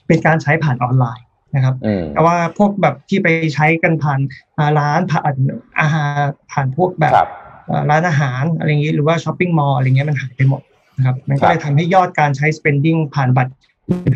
[0.07, 4.21] เป็นการใช้ผ่านออนไลน์นะครับอืมแต่ว่าพวกแบบที่ไปใช้กันผ่าน
[4.59, 5.35] อ่าร้านผ่าน
[5.81, 6.11] อาหาร
[6.53, 7.29] ผ่านพวกแบบครับ
[7.67, 10.63] เอ่อร้านอาหารอะไรอย่างนี้หรือว่า shopping mall อะไรเงี้ยมันหายไปหมด
[10.97, 13.53] นะครับมันก็เลยทำให้ยอดการใช้ spending ผ่านบัตร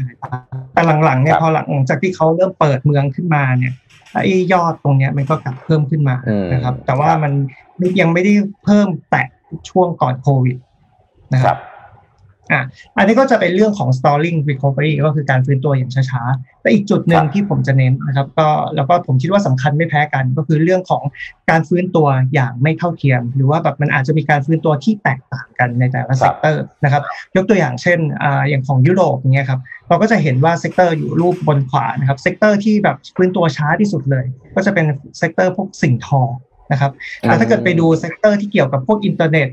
[0.03, 0.25] หายไป
[0.77, 3.75] แต่หลังๆเนี่ครับพอหลังจากที่เขาเริ่มเปิดเมืองขึ้นมาเนี่ย
[4.13, 7.33] ไอ้ยอดตรงเนี้ยมันก็กลับเพิ่มขึ้นมาอืมนะครับ แต่ว่าครับมัน
[8.01, 8.33] ยังไม่ได้
[8.65, 9.27] เพิ่มแตะ
[9.71, 10.57] ช่วงก่อนโควิด
[11.35, 11.59] นะครับครับ
[12.53, 12.63] อะ
[12.99, 21.03] อันนี้ก็จะเป็นเรื่องของ stalling recovery ก็คือการฟื้นตัวอย่างช้าๆ แต่อีกจุดหนึ่คงรับที่ผมจะเน้นนะครับก็แล้วก็ผมคิดว่าสำคัญไม่แพ้กัน ก็คือเรื่องของ
[21.51, 27.03] การฟื้นตัวอย่างไม่เท่าเทียม หรือว่าแบบมันอาจจะมีการฟื้นตัวที่แตกต่างกันในแต่ละ sector นะครับ
[27.37, 34.25] ยกตัวอย่างเช่นอ่าอย่างของยุโรปอย่างเงี้ยครับเราก็จะเห็นว่า sector อยู่รูปบนขวานะครับ sector ที่แบบฟื้นตัวช้าที่สุดเลย
[34.55, 34.87] ก็จะเป็น
[35.19, 36.23] sector พวกสิ่งทอ
[36.73, 36.93] นะครับ
[37.29, 39.49] อะถ้าเกิดไปดู sector ที่เกี่ยวกับพวกอินเทอร์เน็ต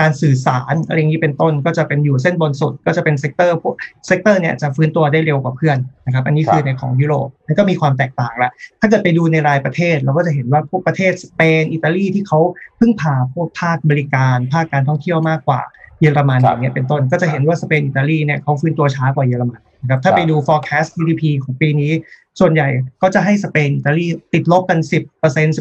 [0.00, 3.74] การสื่อสารอะไรอย่างนี้เป็นต้นก็จะเป็นอยู่เส้นบนสุด ก็จะเป็น sector พวก
[4.06, 12.40] sector เนี่ยจะฟื้นตัวได้เร็วกว่าเพื่อนนะครับ อันนี้คือในของยุโรปมันก็มีความแตกต่างละถ้าเกิดไปดูในรายประเทศ เราก็จะเห็นว่าพวกประเทศสเปนอิตาลีที่เขา
[12.78, 15.60] พึ่งพาพวกภาคบริการ ภาคการท่องเที่ยวมากกว่า
[16.00, 21.92] เยอรมันครับอย่างเงี้ยเป็นต้นก็จะเห็นว่าสเปนอิตาลีเนี่ยเขาฟื้นตัวช้ากว่าเยอรมันนะครับถ้าครับไปดู forecast GDP ของปีนี้
[22.40, 22.68] ส่วนใหญ่
[23.02, 24.92] ก็จะให้สเปนอิตาลีติดลบกัน 10%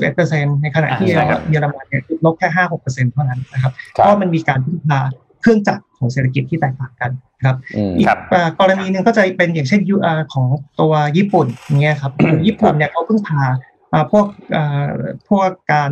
[0.05, 2.47] 11%ในขณะที่ใช่ครับเยอรมันเนี่ยติดลบแค่
[2.81, 4.99] 5-6%เท่านั้นนะครับคเพรับราะว่ามันมีการพึ่งพา
[5.41, 7.11] เครื่องจักรของเศรษฐกิจที่แตกต่างกัน
[7.45, 10.47] ครับอืมอีกครับอ่ากรณีหนึ่งก็จะเป็นอย่างเช่นยูอ่าของ
[10.81, 12.11] ตัวญี่ปุ่นอย่างเงี้ยครับ
[12.47, 13.76] ญี่ปุ่นเนี่ยเขาพึ่งพาอ่า
[14.11, 14.25] พวก
[14.55, 14.88] อ่า
[15.29, 15.89] พวกการ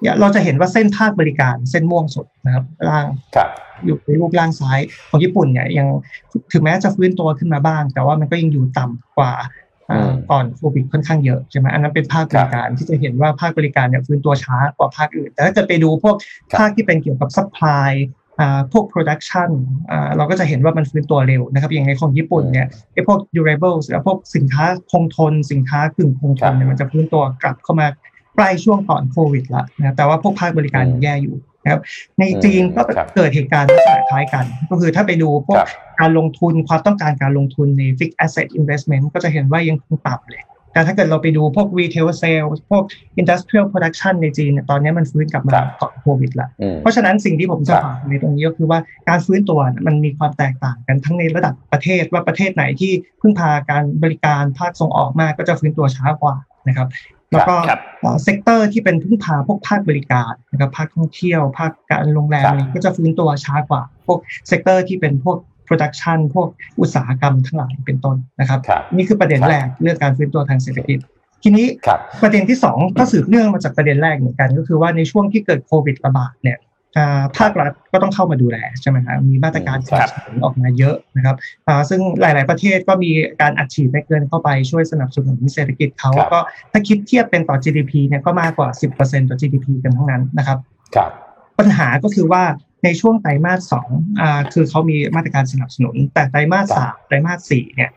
[0.00, 3.48] เนี่ยเราจะเห็นว่าเส้นภาคบริการเส้นม่วงสุดนะครับล่างครับ
[3.84, 4.80] อยู่ในรูปร่างซ้าย
[5.10, 5.88] ของญี่ปุ่นเนี่ยยัง
[6.52, 9.32] ถึงแม้จะฟื้นตัวขึ้นมาบ้าง แต่ว่ามันก็ยังอยู่ต่ำกว่า
[9.90, 16.16] อ่าอืมก่อนโควิดค่อนข้างเยอะใช่ไหมอันนั้นเป็นภาคบริการที่จะเห็นว่าภาคบริการเนี่ยฟื้นตัวช้ากว่าภาคอื่น แต่ถ้าเกิดไปดูพวก
[16.50, 18.19] ครับภาคที่เป็นเกี่ยวกับ supply อ่า
[18.72, 19.50] พวก production
[19.90, 27.86] อ่าเราก็จะเห็นว่ามันฟื้นตัวเร็วนะครับอย่างในของญี่ปุ่นเนี่ยไอ้พวก durables แล้วพวกสินค้าคงทน สินค้ากึ่งคงทนเนี่ยมันจะฟื้นตัวกลับเข้ามา
[28.34, 31.80] ใกล้ช่วงก่อนโควิดละนะแต่ว่าพวกภาคบริการยังแย่อยู่นะครับ
[32.18, 35.68] ในจีนก็ครับเกิดเหตุการณ์ลักษณะคล้ายกัน ก็คือถ้าไปดูพวคกรับ
[36.00, 40.42] การลงทุนความต้องการการลงทุนใน fixed asset investment ก็จะเห็นว่ายังคงต่ำเลย
[40.72, 42.82] แต่ถ้าเกิดเราไปดูพวก retail sales พวก
[43.20, 56.34] industrial production ในจีนเนี่ยตอนนี้มันฟื้นกลับมาครับก่อนโควิดละอืมเพราะฉะนั้นสิ่งที่ผมจะครับฝากในตรงนี้ก็คือว่าการฟื้นตัวเนี่ยมันมีความแตกต่างกันทั้งในระดับประเทศว่าประเทศไหนที่พึ่งพาการบริการภาคส่งออกมากก็จะฟื้นตัวช้ากว่า
[56.68, 56.88] นะครับ
[57.32, 57.80] แล้วก็ครับ
[58.22, 64.18] sector ที่เป็นพึ่งพาพวกภาคบริการนะครับภาคท่องเที่ยว ภาคการโรงแรมครับอะไรก็จะฟื้นตัวช้ากว่า พวก
[64.48, 65.38] sector ที่เป็นพวก
[65.70, 66.48] production พวก
[66.80, 70.98] อุตสาหกรรมทั้งหลายเป็นต้นนะครับครับนี่คือประเด็นครับแรกเรื่องการฟื้นตัวทางเศรษฐกิจ
[71.42, 76.58] ทีนี้ครับประเด็นที่สองก็สืบเนื่องมาจากประเด็นแรกเหมือนกัน ก็คือว่าในช่วงที่เกิดโควิดระบาดเนี่ย
[76.96, 83.10] อ่าภาครัฐก็ต้องเข้ามาดูแลใช่ไหมครับมีมาตรการสนับสนุนออกมาเยอะนะครับอ่าซึ่งหลาย ๆ ประเทศก็มี
[83.40, 86.40] การอัดฉีดแม่เกินเข้าไปช่วยสนับสนุนเศรษฐกิจเขาครับก็
[86.72, 88.68] ถ้าคิดเทียบเป็นต่อ GDP เนี่ยก็มากกว่า
[88.98, 90.58] 10%ต่อ GDP กันทั้งนั้นนะครับ
[90.96, 91.10] ครับ
[91.58, 92.42] ปัญหาก็คือว่า
[92.84, 93.88] ในช่วงไตรมาสสอง
[94.20, 97.90] อ่าคือเขามีมาตรการสนับสนุน แต่ไตรมาสสามไตรมาสสี่เนี่ย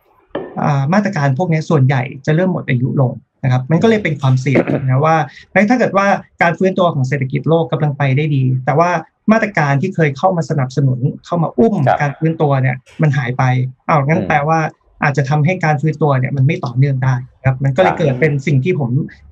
[0.64, 3.14] อ่ามาตรการพวกนี้ส่วนใหญ่จะเริ่มหมดอายุลง
[3.44, 5.16] นะครับมันก็เลยเป็นความเสี่ยงนะว่า
[5.52, 6.08] เฮ้ยถ้าเกิดว่า
[6.42, 8.90] การฟื้นตัวของเศรษฐกิจโลกกำลังไปได้ดี แต่ว่า
[9.32, 13.44] มาตรการที่เคยเข้ามาสนับสนุนเข้ามาอุ้มครับการฟื้นตัวเนี่ยมันหายไป
[13.88, 14.60] อ้าวงั้นอืมแปลว่า
[15.04, 17.16] อาจจะทำให้การฟื้นตัวเนี่ยมันไม่ต่อเนื่องได้
[17.46, 18.90] ครับมันก็เลยเกิดเป็นสิ่งที่ผม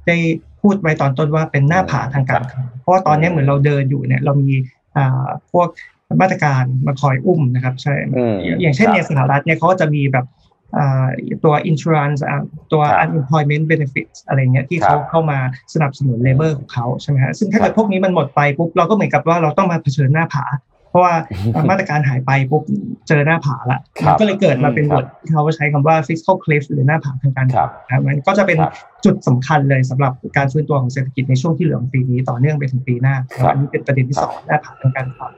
[0.08, 0.18] ได้
[0.62, 4.81] พูดไว้ตอนต้นว่าเป็นหน้าผาทางการค้าเพราะว่าตอนนี้เหมือนเราเดินอยู่เนี่ยเรามีอ่า
[5.52, 5.68] พวก
[6.22, 10.26] มาตรการมาคอยอุ้มนะครับ ใช่อืมอย่างเช่นครับในสหรัฐเนี่ยเขาก็จะมีแบบ
[10.78, 11.08] อ่า
[11.44, 15.40] ตัว insurance อ่าตัวครับ unemployment benefits อะไรเงี้ยที่ครับเขาเข้ามา
[15.74, 20.46] สนับสนุน labor ของเขาใช่ไหมฮะซึ่งถ้าเกิดครับพวกนี้มันหมดไปปุ๊บเราก็เหมือนกับว่าเราต้องมาเผชิญหน้าผา
[20.92, 21.14] เพราะว่า
[21.70, 22.64] มาตรการหายไปปุ๊บ
[23.08, 28.74] เจอหน้าผาละครับมันก็เลยเกิดมาเป็นครับบทที่เขาใช้คำว่า fiscal cliff หรือหน้าผาทางการครับนะมันก็จะเป็นครับ
[29.06, 35.32] จุดสำคัญเลยสำหรับการฟื้นตัวของเศรษฐกิจในช่วงที่เหลือของปีนี้ต่อเนื่องไปถึงปีหน้าครับอันนี้เป็นประเด็นที่ครับสองหน้าผาทางการคลัง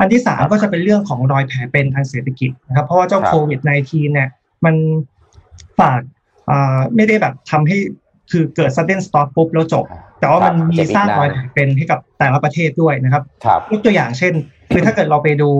[0.00, 4.28] อันที่สามก็จะเป็นเรื่องของรอยแผลเป็นทางเศรษฐกิจนะครับเพราะว่าเจ้าครับโควิด -19 เนี่ย
[4.64, 4.74] มัน
[5.80, 6.00] ฝาก
[6.50, 7.76] อ่าไม่ได้แบบทำให้
[8.30, 9.84] คือเกิด sudden stop ปุ๊บแล้วจบ
[10.20, 14.34] แต่ว่ามันมีเจ็บอีกนานสร้างรอยแผลเป็นให้กับแต่ละประเทศด้วยนะครับครับยกตัวอย่างเช่น
[14.68, 15.50] คือถ้าเกิดเราไปดู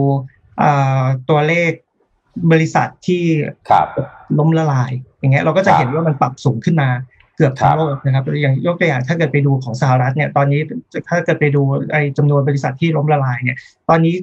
[0.62, 1.70] อ่าตัวเลข
[2.52, 3.22] บริษัทที่
[3.70, 3.86] ครับ
[4.38, 6.88] ล้มละลาย อย่างเงี้ยเราก็จะครับเห็นว่ามันปรับสูงขึ้นมา
[7.36, 10.60] เกือบทั้ครับนะครับอย่างยกตัวอย่างถ้าเกิดไปดูของสหรัฐเนี่ยตอนนี้
[11.08, 14.14] ถ้าเกิดไปดูไอ้จำนวนบริษัทที่ล้มละลายเนี่ย ตอนนี้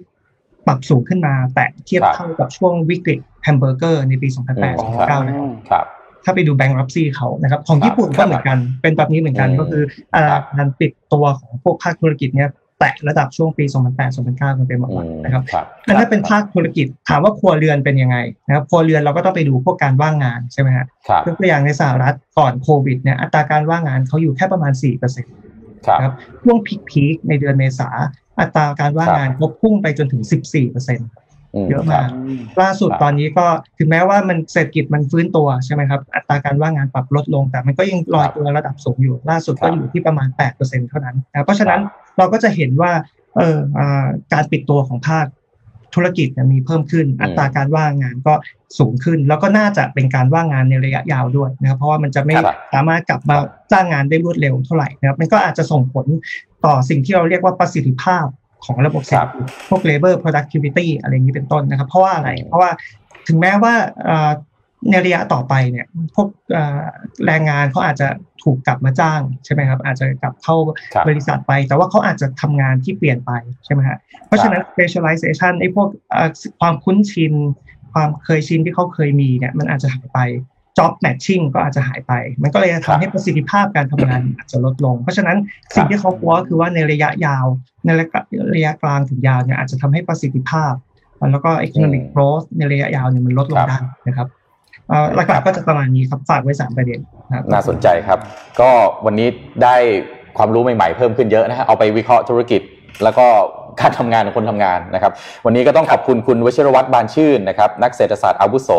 [0.68, 5.86] ปรับสูงขึ้นมา แต่เทียบครับเท่ากับช่วงวิกฤตแฮมเบอร์เกอร์ในปี 2008-2009นะครับครับ
[6.24, 9.84] ถ้าไปดูแบงก์รับซี่เขานะครับของครับญี่ปุ่นครัก็บเหมือนกันเป็นแบบนี้เหมือนกันอืมก็คือ
[10.16, 12.50] อ่าครับการปิดตัวของพวกภาคธุรกิจเนี่ย
[12.80, 13.66] แตะระดับช่วงปี
[14.08, 18.18] 2008-2009กันไปหมดอืแล้วมนะครับครับอันนั้นเป็นภาคธุรกิจถามว่าครัวเรือนเป็นยังไง
[18.48, 25.02] นะครับครัวเรือนเราก็ต้องไปดูพวกการว่างงานใช่ไหมฮะครับยกตัวอย่างในสหรัฐก่อนโควิดเนี่ยอัตราการว่างงานเขาอยู่แค่ประมาณ4%
[25.88, 26.14] ครับครับ
[26.44, 26.58] ช่วง
[26.90, 27.90] พีคๆในเดือนเมษา
[28.40, 32.08] อัตราการว่างงานก็พุ่งไปจนถึง 14%เยอะมาก
[32.62, 33.46] ล่าสุดครับตอนนี้ก็
[33.78, 40.28] ถึงแม้ว่ามันเศรษฐกิจมันฟื้นตัวใช่ไหมครับ อัตราการว่างงานปรับลดลง แต่มันก็ยังลอยตัวระดับสูงอยู่ ล่าสุดก็ครับอยู่ที่ประมาณ
[40.60, 41.82] 8%เท่านั้นนะเพราะฉะนั้น
[42.18, 42.92] เราก็จะเห็นว่า
[43.38, 45.26] เอออ่าการปิดตัวของภาค
[45.96, 48.34] ธุรกิจเนี่ยมีเพิ่มขึ้น อัตราการว่างงานก็
[48.80, 53.36] สูงขึ้น แล้วก็น่าจะเป็นการว่างงานในระยะยาวด้วยนะครับ เพราะว่ามันจะไม่ครับสามารถกลับมา
[53.72, 56.06] จ้างงานได้รวดเร็วเท่าไหร่นะครับ มันก็อาจจะส่งผล
[56.66, 58.26] ต่อสิ่งที่เราเรียกว่าประสิทธิภาพ
[58.66, 62.72] ของระบบเศรษฐกิจพวก labor productivity อะไรอย่างนี้เป็นต้นนะครับ เพราะว่าอะไร เพราะว่า
[63.28, 63.74] ถึงแม้ว่า
[64.06, 64.32] เอ่อ
[64.90, 65.86] ในระยะต่อไปเนี่ย
[66.16, 66.84] พวกเอ่อ
[67.26, 68.08] แรงงานเขาอาจจะ
[68.44, 70.56] ถูกกลับมาจ้างใช่ไหมครับอาจจะกลับเข้า
[70.94, 73.32] ครับบริษัทไป แต่ว่าเขาอาจจะทำงานที่เปลี่ยนไป
[73.66, 73.98] ใช่ไหมฮะ
[74.28, 77.34] เพราะฉะนั้น specialization ไอ้พวกเอ่อความคุ้นชิน
[77.94, 80.20] ความเคยชินที่เขาเคยมีเนี่ยมันอาจจะหายไป
[80.78, 85.38] job matching ก็อาจจะหายไป มันก็เลยจะครับทำให้ประสิทธิภาพการทำงานอาจจะลดลง เพราะฉะนั้น
[85.76, 87.46] สิ่งที่เขากลัวก็คือว่าในระยะยาว
[87.86, 88.22] ในระยะ
[88.56, 90.74] ระยะกลางถึงยาวเนี่ยอาจจะทำให้ประสิทธิภาพ
[91.32, 94.28] แล้วก็ economic อืม growth ในระยะยาวเนี่ยมันลดลคงรับได้นะครับ
[94.90, 97.00] เอ่อหลักๆก็จะประมาณนี้ครับฝากไว้สามประเด็น
[97.30, 98.20] นะครับน่าสนใจครับ
[98.62, 98.70] ก็
[99.06, 99.28] วันนี้
[99.64, 99.76] ได้
[100.38, 102.62] ความรู้ใหม่ๆเพิ่มขึ้นเยอะนะฮะเอาไปวิเคราะห์ธุรกิจ
[103.04, 103.28] แล้วก็
[103.82, 105.12] การทำงานของคนทำงานนะครับ
[105.46, 108.70] วันนี้ก็ต้องขอบคุณคุณวชิรวัตรบานชื่นนะครับ นักเศรษฐศาสตร์อาวุโส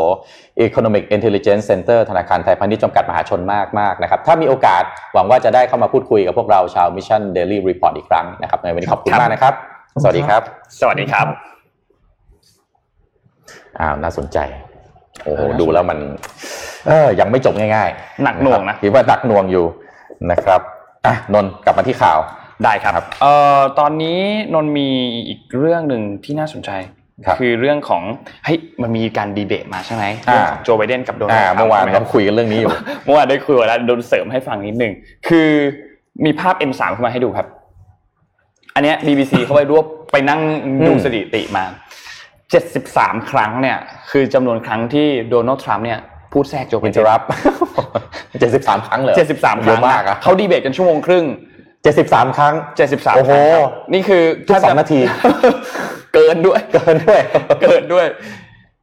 [0.66, 4.82] Economic Intelligence Center ธนาคารไทยพาณิชย์จำกัดมหาชนมากมากๆนะครับ ถ้ามีโอกาส
[5.14, 9.54] หวังว่าจะได้เข้ามาพูดคุยกับพวกเราชาว Mission Daily Report อีกครั้งนะครับในวันนี้ขอบคุณครับมากนะครับ
[10.02, 10.42] สวัสดีครับ
[10.80, 11.26] สวัสดีครับ
[13.80, 14.38] อ้าวน่าสนใจ
[15.24, 15.98] โอ้โหเออน่าสนใจดูแล้วมัน
[16.86, 19.64] เออยังไม่จบง่ายๆ หนักหน่วงนะครับคิดว่าหนักหน่วงอยู่
[20.30, 20.60] นะครับ
[21.06, 22.18] อะนนท์กลับมาที่ข่าว
[22.64, 24.20] ได้ครับเอ่อตอนนี้
[24.54, 24.88] นนท์มี
[25.28, 26.70] อีกเรื่องหนึ่งที่น่าสนใจ
[27.26, 28.02] ครับอเรื่องของ
[28.44, 32.72] เฮ้ยมันมีการดีเบตมาใช่ไหมอ่าเรื่องของโจไบเดนกับโดนัลอ่าด์ทรัมป์เมื่อวานใช่ไหเราครับคุยกันเรื่องนี้อยู่
[33.04, 34.92] เมื่อวานได้คุยกันแล้วผมเสริมให้ฟังนิดหนึ่ง
[35.28, 35.48] คือ
[36.24, 37.46] มีภาพ M3 ขึ้นมาให้ดูครับ
[38.74, 40.40] อันเนี้ย BBC เขาไปรวบไปนั่ง
[40.86, 41.64] ดูอืมสถิติมา
[42.46, 43.78] 73 ครั้งเนี่ย
[44.10, 46.00] คือจำนวนครั้งที่โดนัลด์ทรัมป์เนี่ย
[46.32, 47.20] พูดแทรกโจไบอินเดเทอร์นรับ
[48.40, 52.54] เจ็ดสิบสามครั้งเลย73คเยรั้งอะมากอะเขาดีเบตกันชั่วโมงครึ่งเจ็ดสิบสามครั้ง
[52.86, 55.00] 73 ครั้งโอ้โหครับนี่คือทุกสองนาที
[56.14, 57.20] เกินด้วย เกินด้วย
[57.62, 58.06] เกินด้วย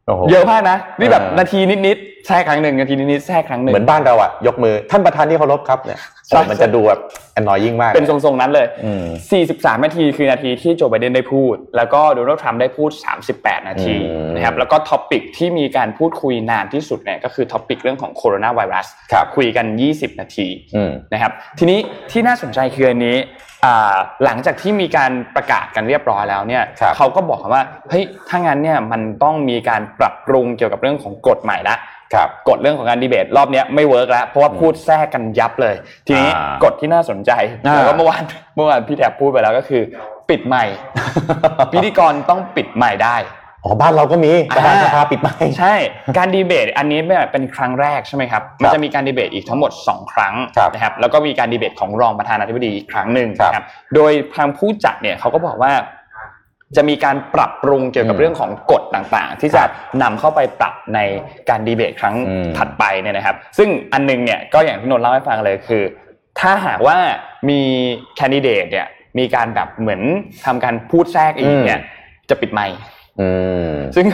[0.08, 6.00] โอ้โหเยอะมากนะ นี่แบบเออนาทีนิดๆแทรกครั้งหนึ่งนาทีนิดๆแทรกครั้งหนึ่งเหมือนบ้านเราอะยกมือท่านประธานที่เคารพครับเนี่ย
[6.34, 7.02] ใช่โอ้มันจะดูแบบ
[7.34, 9.06] annoyยิ่งมาก เป็นทรงๆนั้นเลยอืม
[9.44, 12.92] 43 นาทีคือนาทีที่โจไบเดนได้พูด แล้วก็โดนัลด์ทรัมป์ได้พูด
[13.30, 21.80] 38 นาทีอืมนะครับแล้วก็ topic ที่มีการพูดคุยนานที่สุดเนี่ยก็คือ topic เรื่องของโคโรนาไวรัสครับคุยกัน 20 นาทีอืมนะครับทีนี้
[22.12, 23.18] ที่น่าสนใจคืออันนี้
[23.66, 31.93] อ่าหลังจากที่มีการประกาศกันเรียบร้อยแล้วเนี่ยครับเขาก็บอกว่าเฮ้ยถ้างั้นเนี่ยมันต้องมีการปรับปรุงเกี่ยวกับเรื่องของกฎใหม่ละครับ
[32.48, 35.76] กฎเรื่องของการดีเบตรอบเนี้ยไม่เวิร์กแล้วเพราะว่าพูดแทรกกันยับเลย
[36.08, 37.32] ทีนี้อ่ากฎที่น่าสนใจ
[37.68, 38.24] อ่าแล้วก็เมื่อวาน
[38.56, 39.82] เมื่อวานพี่แทบพูดไปแล้วก็คือ
[40.30, 40.66] ปิดใหม่
[41.74, 43.18] พิธีกรต้องปิดใหม่ได้
[43.66, 45.76] อ๋อบ้านเราก็มีประธานอ่าสภาปิดไมค์ใช่
[46.18, 55.72] การดีเบตอันนี้เนี่ยเป็นครั้งแรกใช่ไหมครับมันจะมีการดีเบตอีกทั้งหมด 2 ครั้งครับนะครับแล้วก็มีการดีเบตของรองประธานาธิบดีอีกครั้งหนึ่งครับนะครับโดยทางผู้จัดเนี่ยเขาก็บอกว่า
[56.76, 59.72] จะมีการปรับปรุงเกี่ยวกับอืมเรื่องของกฎต่างๆ ที่คจะรับ
[60.02, 61.00] นำเข้าไปปรับใน
[61.50, 65.84] การดีเบตครั้งอืมถัดไปเนี่ยนะครับ ซึ่งอันหนึงเนี่ยก็อย่างที่นนท์เล่าให้ฟังเลยคือ
[66.40, 66.98] ถ้าหากว่า
[67.50, 67.62] มี
[68.16, 68.88] แคนดิเดตเนี่ย
[69.20, 70.02] มีการแบบเหมือน
[70.46, 71.82] ทำการพูดแทรกอีกเนี่ย
[72.30, 72.78] จะปิดไมค์
[73.22, 73.30] อื
[73.68, 74.06] มซึ่ง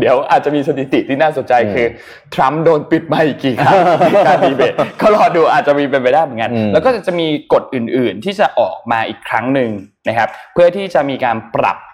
[0.00, 1.86] เดี๋ยวอาจจะมีสถิติที่น่าสนใจอืมคือ
[2.34, 9.70] ทรัมป์โดนปิดไมค์กี่ครั้งในการดีเบตก็รอดูอาจจะมีเป็นไปได้เหมือนกันอืมแล้วก็จะมีกฎอื่นๆ ที่จะออกมาอีกครั้งหนึ่ง
[10.08, 11.85] นะครับ เพื่อที่จะมีการปรับอืม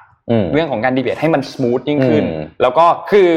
[0.55, 3.29] เรื่องของการดีเบตให้มันส o t ทยิ่งขึ้นอืมแล้วก็คือ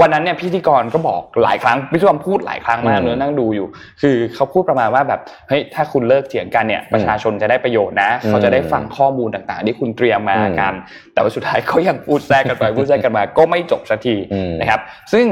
[0.00, 3.66] วันนั้นเนี่ยพิธีกรก็บอกหลายครั้งพิธีกรพูดหลายครั้งมากอืมเนื้อนั่งดูอยู่
[4.02, 10.74] คือเขาพูดประมาณว่าแบบเฮ้ยถ้าคุณเลิกเถียงกันเนี่ยประชาชนจะได้ประโยชน์นะอืมเขาจะได้ฟังข้อมูลต่างๆ ที่คุณเตรียมมาอืมกัน
[11.12, 14.80] แต่ว่าสุดท้ายเขายังพูดแทรกกันไปพูดแทรกกันมาก็ไม่จบสักทีอืมนะครับ
[15.12, 15.26] ซึ่ง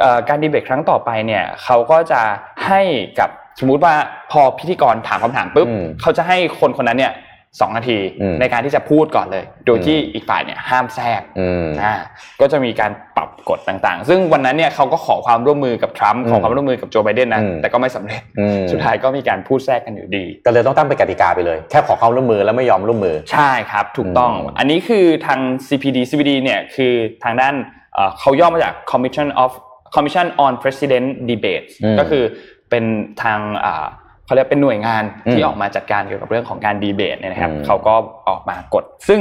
[0.00, 2.20] เอ่อการดีเบตครั้งต่อไปเนี่ยเขาก็จะ
[2.66, 2.82] ให้
[3.20, 3.94] กับสมมุติว่า
[4.30, 7.12] พอพิธีกรถามคำถามปุ๊บอืมเขาจะให้คนคนนั้นเนี่ย
[7.60, 11.94] สองนาทีอืมในการที่จะพูดก่อนเลย โดยอืมที่อีกฝ่ายเนี่ยห้ามแทรกอืมอ่า
[12.40, 26.92] ก็จะมีการปรับกฎต่างๆ ซึ่งวันนั้นเนี่ยเขาก็ขอความร่วมมือกับทรัมป์อืมขอความร่วมมือกับโจไบเดนนะอืมแต่ก็ไม่สำเร็จอืมสุดท้ายก็มีการพูดแทรกกันอยู่ดี ก็เลยต้องตั้งเป็นกติกาไปเลย แค่ขอความร่วมมือแล้วไม่ยอมร่วมมือใช่ครับ ถูกต้องอืมอันนี้คือทาง CPD CPD เนี่ยคือ
[27.24, 27.54] ทางด้าน
[27.94, 29.50] เอ่อเขาย่อมาจาก Commission of
[29.94, 32.24] Commission on President Debates อืมก็คือ
[32.70, 32.84] เป็น
[33.22, 33.86] ทางอ่า
[34.32, 37.94] เขาเรียกเป็นหน่วยงานอืมที่ออกมาจัดการเกี่ยวกับเรื่องของการดีเบตเนี่ยนะครับอืมเขาก็
[38.28, 39.20] ออกมากฎ ซึ่ง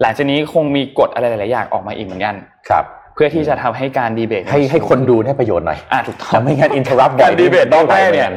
[0.00, 2.34] หลังจากนี้คงมีกฎอะไรหลายๆอย่างออกมาอีกเหมือนกัน
[2.68, 2.84] ครับ
[3.14, 8.30] เพื่อที่จะทำให้การดีเบตให้ให้คนดูได้ประโยชน์หน่อยอ่าถูกต้อแต่งไม่งั้นอินเทอร์รับบ่อยการดีเบตรอบแรกเนี่ย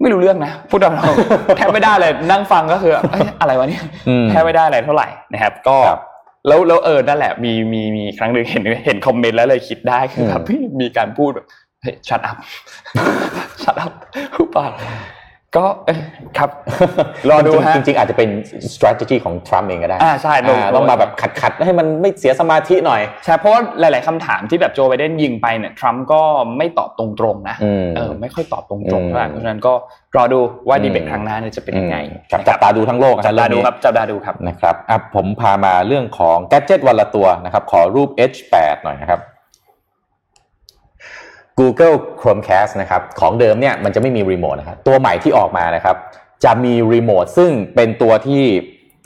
[0.00, 1.04] ไม่รู้เรื่องนะพูดตามเรา
[1.56, 6.00] แทบไม่ได้เลยนั่งฟังก็คือเอ้ยอะไรวะเนี่ยอืมแทบไม่ได้อะไรเท่าไหร่นะครับ ก็ครับ
[6.46, 11.46] แล้วแล้วเออนั่นแหละมีมีมีครั้งหนึ่งเห็นเห็นคอมเมนต์แล้วเลยคิดได้คือแบบอืมเฮ้ยมีการพูดแบบ
[11.82, 12.36] เฮ้ยชัดอัพ
[13.62, 13.92] ชัดอัพ
[14.34, 14.66] ผู้ป่า
[15.56, 15.98] ก็เอ้ย
[16.38, 16.50] ครับ
[17.30, 18.30] รอดูฮะจริงๆจริงๆ อาจจะเป็น
[18.74, 26.20] strategy ของทรัมป์เองก็ได้อ่าใช่โดนอ่าต้องมาแบบขัดขัดๆ ให้มันไม่เสียสมาธิหน่อย ใช่ เพราะว่าหลาย ๆคำถามที่แบบโจไบเดนยิงไปเนี่ยทรัมป์ก็
[26.56, 29.72] ไม่ตอบตรงๆนะอืมเออไม่ค่อยตอบตรงอืๆมเท่าไหร่เพราะฉะนั้นก็
[30.16, 31.96] รอดูว่าอืมดีเบตครั้งหน้าเนี่ยจะเป็นยังไง
[32.30, 39.20] ครับนะจับตาดูทั้งโลกนะจับตาดูเองนี้ครับจับตาดูครับนะครับอะผมพามาเรื่องของ gadget วันละตัวนะครับขอรูป H8 หน่อยนะครับ
[41.58, 45.96] Google Chromecast นะครับของเดิมเนี่ยมันจะไม่มีรีโมทนะครับตัวใหม่ที่ออกมานะครับ
[46.44, 48.42] จะมีรีโมทซึ่งเป็นตัวที่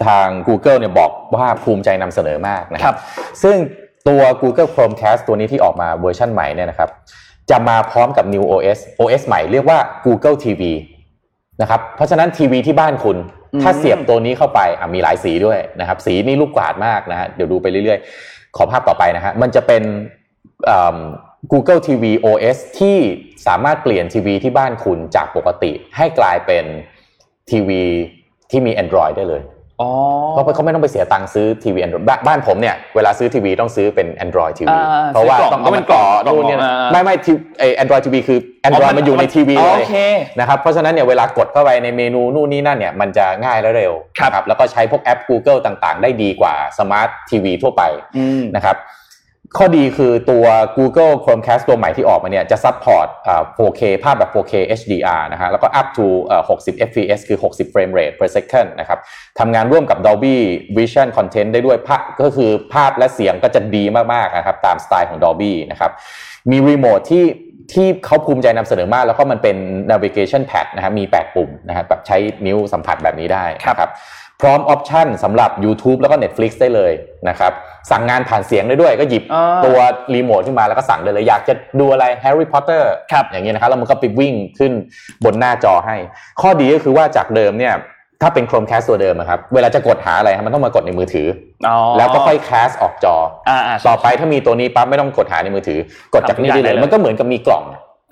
[0.06, 2.98] ทาง Google เนี่ยบอกว่าภูมิใจนำเสนอมากนะครับครับ
[3.42, 3.56] ซึ่ง
[4.08, 6.90] ตัว Google Chromecast ตัวนี้ที่ออกมาเวอร์ชันใหม่เนี่ยนะครับ
[7.50, 10.62] จะมาพร้อมกับ New OS OS ใหม่เรียกว่า Google TV
[11.62, 13.16] นะครับเพราะฉะนั้นทีวีที่บ้านคุณ
[13.54, 19.82] อืมถ้าเสียบตัวนี้เข้าไปอะมีหลายสีด้วยนะครับสีนี่ลูกกวาดมากนะฮะเดี๋ยวดูไปเรื่อยๆ ขอภาพต่อไปนะฮะมันจะเป็น
[20.68, 20.98] อืม
[21.50, 22.96] Google TV OS ที่
[23.46, 26.64] สามารถเปลี่ยนทีวีที่บ้านคุณจากปกติ ให้กลายเป็น
[27.50, 27.82] ทีวี
[28.50, 29.42] ที่มี Android ได้เลย
[29.80, 29.90] อ๋อ
[30.32, 38.38] เพราะเขาไม่ต้องไปเสียตังค์ซื้อทีวี Android บ้านบ้านผมเนี่ยเวลาซื้อทีวีต้องซื้อเป็น Android TV อ่าเพราะว่าซื้อกล่องต้องเอาก็เป็มานกล่ต่อองนู่นเนี่ยอ่าไม่ไม่ทีไอ้ Android TV คือ
[38.68, 39.96] Android มันอยู่ในทีวีอ๋อโอเคเลย
[40.40, 47.82] นะครับเพราะฉะนั้นเนี่ยเวลากดเข้าไปในเมนูนู่นนี่นั่นเนี่ยมันจะง่ายและเร็วครับนะแล้วก็ใช้พวกแอป Google ต่างๆ ได้ดีกว่าสมาร์ททีวีทั่วไป
[48.16, 48.76] อืมนะครับ
[49.58, 50.44] ข้อดีคือตัว
[50.76, 53.08] Google Chromecast ตัวใหม่ที่ออกมาเนี่ยจะซัพพอร์ต
[53.58, 56.06] 4K ภาพแบบ 4K HDR นะฮะแล้วก็ up to
[56.48, 58.98] 60 fps คือ 60 frame rate per second นะครับ
[59.38, 60.36] ทำงานร่วมกับ Dolby
[60.76, 65.90] Vision Content ได้ด้วยภาพก็คือภาพและเสียงก็จะดีมากๆนะครับตามสไตล์ของ Dolby นะครับ
[66.50, 67.24] มีรีโมทที่
[67.72, 69.56] ที่เขาภูมิใจนำเสนอมาก แล้วก็มันเป็น
[69.90, 73.90] navigation pad นะครับมี 8 ปุ่มนะครับแบบใช้นิ้วสัมผัสแบบนี้ได้นะครับ
[74.40, 76.92] พร้อมออปชันสำหรับ YouTube แล้วก็ Netflix ได้เลย
[77.28, 77.52] นะครับ
[77.90, 79.78] สั่งงานผ่านเสียงได้ด้วย ก็หยิบอ่าตัว
[80.14, 84.72] รีโมทขึ้นมาแล้วก็สั่งได้เลย อยากจะดูอะไร Harry Potter ครับอย่างเงี้ยนะครับแล้วมันก็ไปวิ่งขึ้น
[85.24, 85.96] บนหน้าจอให้
[86.40, 87.74] ข้อดีก็คือว่าจากเดิมเนี่ย
[88.22, 91.28] ถ้าเป็น Chromecast ตัวเดิมอะครับเวลาจะกดหาอะไรครับมันต้องมากดในมือถือ
[91.68, 93.16] อ๋อแล้วก็ค่อย cast ออกจอ
[93.48, 95.78] อ่าอ่าต่อไปถ้ามีตัวนี้ปั๊บไม่ต้องกดหาในมือถือ
[96.14, 97.64] กดจากนี่ได้เลย มันก็เหมือนกับมีกล่อง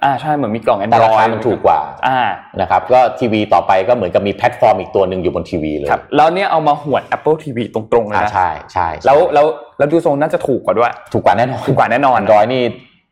[0.05, 2.21] อ่าใช่เหมือนมีกล่องแต่ Android ราคามันถูกกว่าอ่า
[2.61, 9.47] นะครับก็ทีวีต่อไปก็เหมือนกับมีแพลตฟอร์มอีกตัวหนึ่งอยู่บนทีวีเลยครับแล้วเนี่ยเอามาหวด Apple TV ตรงๆเลยอ่านะใช่ใช่ใช่แล้วแล้ว
[9.79, 12.65] แล้วดูทรงน่าจะถูกกว่าด้วย ถูกกว่าแน่นอนถูกกว่าแน่นอน Android นี่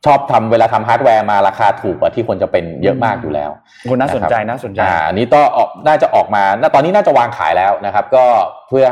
[0.06, 3.50] ชอบทำเวลาทำฮาร์ดแวร์มาราคาถูกกว่าที่ควรจะเป็นเยอะมากอยู่แล้ว
[3.90, 8.24] คุณน่าสนใจนะครับน่าสนใจอ่าอันนี้ก็ออกน่าจะออกมาณตอนนี้น่าจะวางขายแล้วนะครับ ก็
[8.68, 8.86] เพื่อ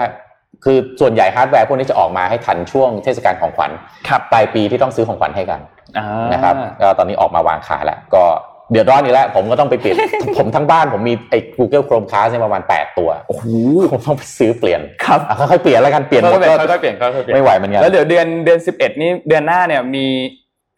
[0.64, 3.70] คือส่วนใหญ่ฮาร์ดแวร์พวกนี้จะออกมาให้ทันช่วงเทศกาลของขวัญ
[4.08, 5.60] ครับปลายปีที่ต้องซื้อของขวัญให้กัน
[5.98, 8.22] อ่านะครับก็ตอนนี้ออกมาวางขายแล้วก็
[8.70, 9.96] เดือดร้อนอีกแล้ว ผมก็ต้องไปเปลี่ยน
[10.38, 13.44] ผมทั้งบ้านผมมีไอ้ Google Chromecast เนี่ยประมาณ 8 ตัวโอ้โห
[13.92, 20.06] ผมต้องไปซื้อเปลี่ยนครับอะค่อยๆเปลี่ยนแล้วกันเปลี่ยนหมดค่ดอยๆเปลี่ยนก็ค่อยๆเปลี่ยนค่อยๆเปลี่ยนไม่ไหวเหมือนกันแล้วเดี๋ยวเดือนเดือนสิบเอ็ดนี่เดือนหน้าเนี่ยมี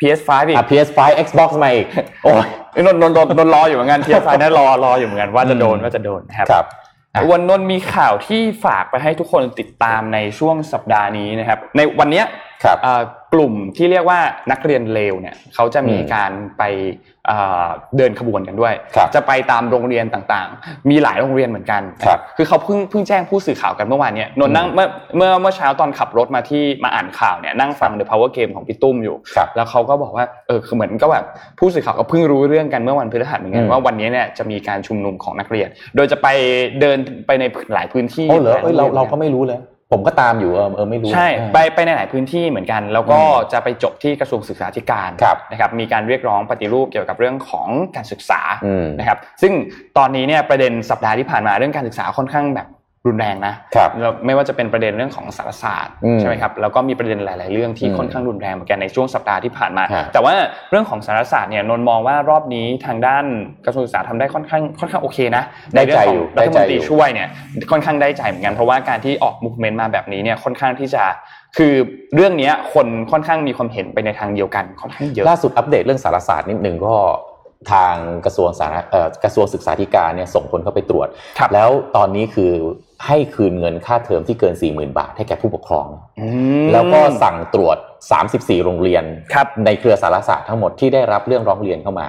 [0.01, 1.87] PS5 อีกอะ PS5 Xbox มาอีก
[2.25, 2.33] โอ้
[2.79, 6.88] ยนนท์นนท์นนท์นนท์รออยู่เหมือนกัน PS5 นั่นรอรออยู่เหมือนกันว่าจะโดนอืมว่าจะโดนนะครับครับอะ
[7.31, 12.23] วันนนท์มีข่าวที่ฝากไปให้ทุกคนติดตามในช่วงสัปดาห์นี้นะครับ ในวันนี้
[13.35, 16.63] กลุ่มที่เรียกว่านักเรียนเลวเนี่ยเขาจะมีอืมการไป
[17.27, 31.25] เอ่อเดินขบวนกันด้วยครับจะไปตามโรงเรียนต่างๆ มีหลายโรงเรียนเหมือนกันครับคือเขาเพิ่งเพิ่งแจ้งผู้สื่อข่าวกันเมื่อวานเนี่ยนนท์นั่งอืมเมื่อเมื่อเมื่อเช้าตอนขับรถมาที่มาอ่านข่าวเนี่ยนั่งฟัง The Power Game ของพี่ตุ้มอยู่ครับแล้วเขาก็บอกว่าเออคือเหมือนก็แบบ
[31.59, 36.27] ผู้สื่อข่าวก็เพิ่งรู้เรื่องกันเมื่อวันพฤหัสเหมือนกัอืนมว่าวันนี้เนี่ยจะมีการชุมนุมของนักเรียน โดยจะไป
[36.81, 37.45] เดินไปใน
[37.75, 39.61] หลายพื้นที่โอ้เหรอเอ้ยเราหลยโงเรายนก็ไม่รู้เลย
[39.93, 49.53] ผมก็ตามอยู่เออเออไม่รู้ใช่อ่าไปไปในหลายพื้นที่เหมือนกัน แล้วก็อืมจะไปจบที่กระทรวงศึกษาธิการครับนะครับมีการเรียกร้องปฏิรูปเกี่ยวกับเรื่องของการศึกษาอืมนะครับซึ่ง
[49.99, 52.69] ตอนนี้เนี่ยประเด็นสัปดาห์ที่ผ่านมาเรื่องการศึกษาค่อนข้างแบบ
[53.07, 60.35] รุนแรงนะครับแล้วไม่ว่าจะเป็นประเด็นเรื่องของสารศาสตร์อืมใช่ไหมครับแล้วก็มีประเด็นหลาย ๆ เรื่องที่อืมค่อนข้างรุนแรงเหมือนกันในช่วงสัปดาห์ที่ผ่านมาฮะแต่ว่า
[60.71, 63.25] เรื่องของสารศาสตร์เนี่ยนนท์มองว่ารอบนี้ทางด้าน
[63.65, 65.45] กระทรวงศึกษาทำได้ค่อนข้างค่อนข้างโอเคนะ
[65.75, 67.29] ได้ในเรื่ใจขอองยู่รัได้ฐมใจนตอรียู่ช่วยเนี่ย
[67.71, 71.05] ค่อนข้างได้ใจเหมือนกันเพราะว่าการที่ออกมูฟเมนต์มาแบบนี้เนี่ยค่อนข้างที่จะ
[71.57, 71.73] คือ
[72.15, 76.95] เรื่องเนี้ยคนค่อนข้างมีความเห็นไปในทางเดียวกันค่อนข้างเยอะล่าสุดอัปเดตเรื่องสารศาสตร์นิดหนึ่งก็
[77.73, 77.95] ทาง
[78.25, 82.53] กระทรวงสาธารณเอ่อกระทรวงศึกษาธิการเนี่ยส่งคนเข้าไปตรวจครับแล้วตอนนี้คือ
[83.07, 85.87] ให้คืนเงินค่าเทอมที่เกิน 40,000 บาท ให้แก่ผู้ปกครอง
[86.21, 86.27] อื
[86.63, 87.77] มแล้วก็สั่งตรวจ
[88.21, 92.07] 34 โรงเรียนครับในเครือสารศาสตร์ทั้งหมดที่ได้รับเรื่องร้องเรียนเข้ามา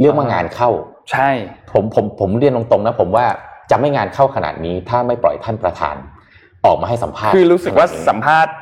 [0.00, 0.70] เรียกว่าอ่างงานเข้า
[1.10, 1.28] ใช่
[1.72, 3.26] ผมผมผมเรียนตรงๆนะผมว่า
[3.70, 5.96] จะไม่งานเข้าขนาดนี้ ถ้าไม่ปล่อยท่านประธาน
[6.66, 8.52] ออกมาให้สัมภาษณ์ คือรู้สึกว่าขนดนี้สัมภาษณ์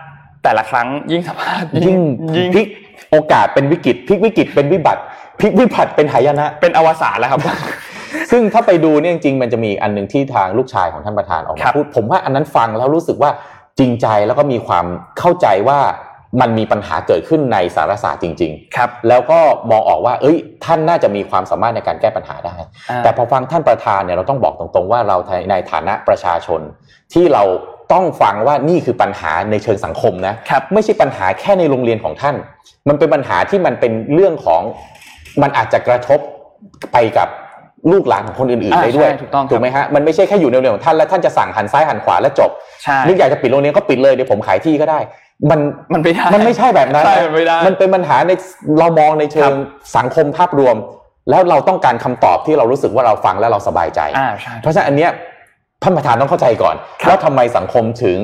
[0.44, 1.98] แต่ละครั้งยิ่งสัมภาษณ์ยิ่ง
[2.36, 2.66] ยิ่งพลิก
[3.10, 5.02] โอกาสเป็นวิกฤตพลิกวิกฤตเป็นวิบัติ
[5.38, 7.40] พลิกวิบัติเป็นหายนะ เป็นอวสานแล้วครับ
[8.30, 13.30] ซึ่งถ้าไปดูเนี่ยจริงๆมันจะมีอันหนึ่งที่ทางลูกชายของท่านประธานออกครัมาบพูดผมว่าอันนั้นฟังแล้วรู้สึกว่า
[13.78, 14.86] จริงใจแล้วก็มีความ
[15.18, 15.80] เข้าใจว่า
[16.40, 19.40] มันมีปัญหาเกิดขึ้นในสารศาสตร์จริงครับๆแล้วก็
[19.70, 22.56] มองออกว่า เอ้ย ท่านน่าจะมีความสามารถในการแก้ปัญหาได้
[22.90, 25.16] อ่าแต่พอฟังท่านประธานเนี่ยเราต้องบอกตรงๆ ว่าเรา
[25.50, 26.60] ในฐานะประชาชน
[27.12, 27.44] ที่เรา
[27.92, 32.36] ต้องฟังว่านี่คือปัญหาในเชิงสังคมนะครับไม่ใช่ปัญหาแค่ในโรงเรียนของท่าน
[32.88, 34.62] มันเป็นปัญหาที่มันเป็นเรื่องของ
[35.42, 36.20] มันอาจจะกระทบ
[36.92, 37.28] ไปกับ
[37.92, 42.50] ลูกหลานของคนอื่นๆอ่าได้ด้วยใช่ถูกต้องครับถูกไหมฮะมันไม่ใช่แค่อยู่ในโรงเรียนของท่านแล้วท่านจะสั่งหันซ้ายหันขวาแล้วจบ
[42.82, 45.00] ใช่นึกอยากจะปิดโรงเรียนก็ปิดเลยเดี๋ยวผมขายที่ก็ได้
[45.50, 45.60] มัน
[45.92, 48.32] มันไม่ได้มันไม่ใช่แบบนั้นใช่นะมันไม่ได้มันเป็นปัญหาใน
[48.78, 49.54] เรามองในเชิครังบ
[49.96, 50.76] สังคมภาพรวม
[51.30, 55.10] แล้วเราต้องการคำตอบที่เรารู้สึกว่าเราฟังแล้วเราสบายใจอ่าใช่เพราะฉะนั้นอันเนี้ย
[55.82, 58.18] ท่านประธานต้องเข้าใจก่อนครับว่าทำไมสังคมถึง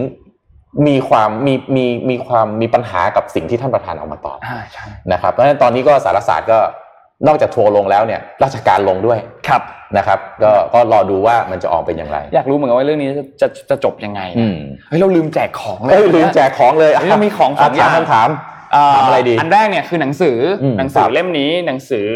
[0.87, 6.59] มีความมีมีมีความมีปัญหากับสิ่งที่ท่านประธานออกมาตอบอ่าใช่นะครับเพราะฉะนั้นตอนนี้ก็สารศาสตร์ก็
[7.27, 9.63] นอกจากทัวร์ลงแล้วเนี่ย ราชการลงด้วยครับ
[9.97, 14.59] นะครับ ก็ก็รอดูว่ามันจะออกเป็นอย่างไร อยากรู้เหมือนกันว่าเรื่องนี้จะจะจะจบยังไงอืนะม
[14.89, 22.09] เฮ้ยเราลืมแจกของเลยเอ้ยลืมแจกของเลยเฮ้ยเรามีของสองอย่างถามคำถามถามอะไรดี อันแรกเนี่ยคือหนังสืออืมหนังสือครับเล่มนี้หนังสือ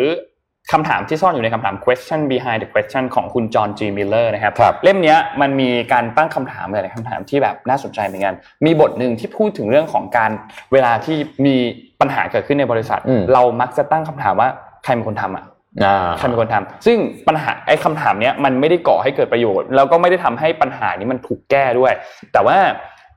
[0.73, 8.35] คำถามที่ซ่อนอยู่ในคำถาม question behind the question ของคุณจอห์นจีมิลเลอร์นะครับครับเล่มเนี้ยมันมีการตั้งคำถามหลายๆคำถามที่แบบน่าสนใจเหมือนกัน
[8.67, 10.31] มีบทหนึ่งที่พูดถึงเรื่องของการ
[10.73, 11.57] เวลาที่มี
[12.01, 14.49] ปัญหาเกิดขึ้นในบริษัทอืมเรามักจะตั้งคำถามว่า
[14.85, 15.45] ใครเป็นคนทำอะ
[15.85, 21.93] อ่าใครเป็นคนทำซึ่งปัญหาไอ้คำถามเนี้ยมันไม่ได้ก่อให้เกิดประโยชน์ แล้วก็ไม่ได้ทำให้ปัญหานี้มันถูกแก้ด้วย
[22.33, 22.59] แต่ว่า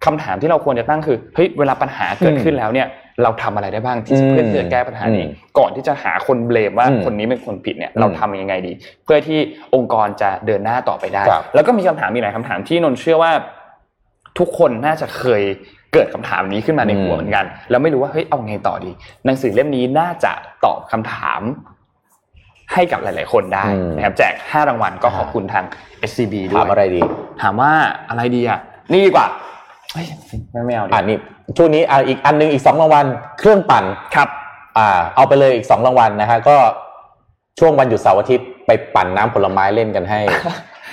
[0.05, 2.87] คำถามที่เราควรจะตั้งคือเฮ้ยเวลาปัญหาเกิดขึ้นแล้วเนี่ย
[3.23, 8.71] เราทำอะไรได้บ้างที่จะอืมเพื่อที่จะแก้ปัญหานี้อืมก่อนที่จะหาคนเบลมว่าอืมคนนี้เป็นคนผิดเนี่ยอืมเราทำยังไงดี
[9.03, 9.39] เพื่อที่
[9.75, 13.31] องค์กรจะเดินหน้าต่อไปได้ครับแล้วก็มีคำถามมีหลายคำถามที่นนท์เชื่อว่า
[14.39, 15.43] ทุกคนน่าจะเคย
[15.93, 18.91] เกิดคำถามนี้ขึ้นมาในหัวเหมือนกัน แล้วไม่รู้ว่าเฮ้ยเอาไงต่อดี
[19.25, 20.31] หนังสือเล่มนี้น่าจะ
[20.65, 21.41] ตอบคำถาม
[22.73, 25.65] ให้กับหลาย ๆ คนได้อืมนะครับแจก 5 รางวัลก็ขอบคุณทาง
[26.09, 27.01] SCB ด้วถายมอะไรดี
[27.41, 27.71] ถามว่า
[28.09, 28.59] อะไรดีอะ
[28.91, 29.27] นี่ดีกว่า
[29.93, 30.05] เฮ้ย
[30.51, 31.17] ไม่ไม่เอาดีอ่านี่
[31.57, 33.05] ช่วงนี้อ่าอีกอันหนึงอีกสองรางวัล
[33.39, 33.83] เครื่องปั่น
[34.15, 34.29] ครับ
[34.77, 36.57] อ่า เอาไปเลยอีกสองรางวัลนะฮะก็
[37.59, 40.19] ช่วงวันหยุดเสาร์อาทิตย์ไปปั่นน้ำผลไม้เล่นกันให้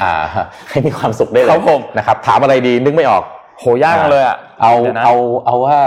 [0.03, 0.13] อ่า
[0.71, 3.25] ให้มีความสุขได้เลครัยบผมนะครับ ถามอะไรดีนึกไม่ออก
[3.61, 5.15] โหยากจังเลยอะเอาดี๋ยวนะเอา
[5.47, 5.79] เอาว่า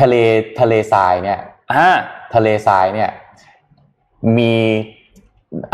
[0.00, 0.14] ทะเล
[0.60, 1.40] ทะเลทรายเนี่ย
[1.72, 1.88] อ่า
[2.34, 3.10] ทะเลทรายเนี่ย
[4.38, 4.54] มี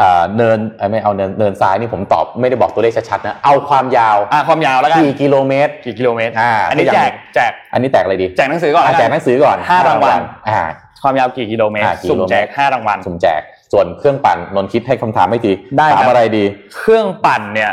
[0.01, 10.61] อ่าเนินเอ้ยไม่เอาเนินเนินทรายนี่ผมตอบไม่ได้บอกตัวเลขชัดๆนะเอาความยาวอ่าความยาวแล้วกันกี่กิโลเมตรกี่กิโลเมตรอ่าอันนี้ถ้าแจอย่างกแจกอันนี้แตกอะไรดีแจกหนังสือก่อนอะล้วแจกหนังสือก่อนห้ารางวัลอ่า
[11.03, 13.41] ความยาวกี่กิโลเมตรอ่ากี่สุ่มกิโลเมตรแจกห้ารางวัลสุ่มแจก
[13.73, 16.45] ส่วนเครื่องปั่นนนท์คิดให้คำถามไม่ทีได้ครับถามอะไรดี
[16.77, 17.73] เครื่องปั่นเนี่ย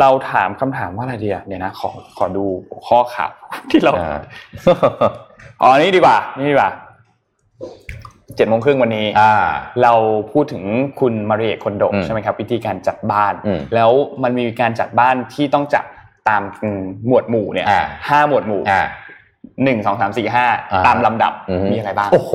[0.00, 3.30] เราถามคำถามว่าอะไรดีอะเดี๋ยวนะขอขอดูหัวข้อข่าว
[3.70, 4.20] ที่เราอ่า
[5.62, 6.70] อ๋อนี่ดีกว่านี่ดีกว่า
[8.36, 9.32] เจ็ดโมงครึ่งวันนี้อ่า
[9.82, 9.94] เรา
[10.32, 10.62] พูดถึง
[11.00, 13.90] คุณมาริเอะคนโดอืมใช่ไหมครับ วิธีการจัดบ้านอืมแล้ว
[14.22, 15.84] มันมีการจัดบ้านที่ต้องจัด
[16.28, 16.42] ตาม
[17.06, 18.82] หมวดหมู่เนี่ยอ่าห้าหมวดหมู่อ่า
[19.64, 22.32] หนึ่งสองสามสี่ห้าอ่าตามลำดับอืมีอะไรบ้าง โอ้โห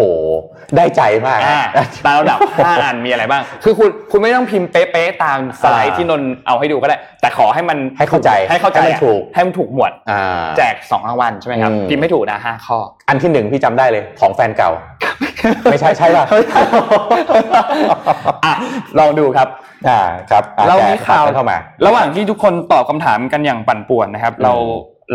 [0.77, 12.77] ได้ใจมากอ่านะตามลำดับห้าอันมีอะไรบ้าง คือคุณคุณไม่ต้องพิมพ์เป๊ะๆตามสไลด์อ่าที่นนท์เอาให้ดูก็ได้ แต่ขอให้มันให้เข้าใจให้เข้าใจให้มันอะถูกให้มันถูกหมวดอ่าแจกสองรางวัลใช่ไหมครับอืมพิมพ์ไม่ถูกนะห้าข้อ
[13.09, 14.71] อันที่หนึ่งพี่จำได้เลยของแฟนเก่า
[15.71, 16.25] ไม่ใช่ใช่ป่ะ
[18.45, 18.53] อะ
[18.99, 19.47] ลองดูครับ
[19.89, 19.99] อ่า
[20.31, 24.53] ครับอะเราแจกมีข่าวเข้ามา ระหว่างที่ทุกคนตอบคำถามกันอย่างปั่นป่วนนะครับ เรา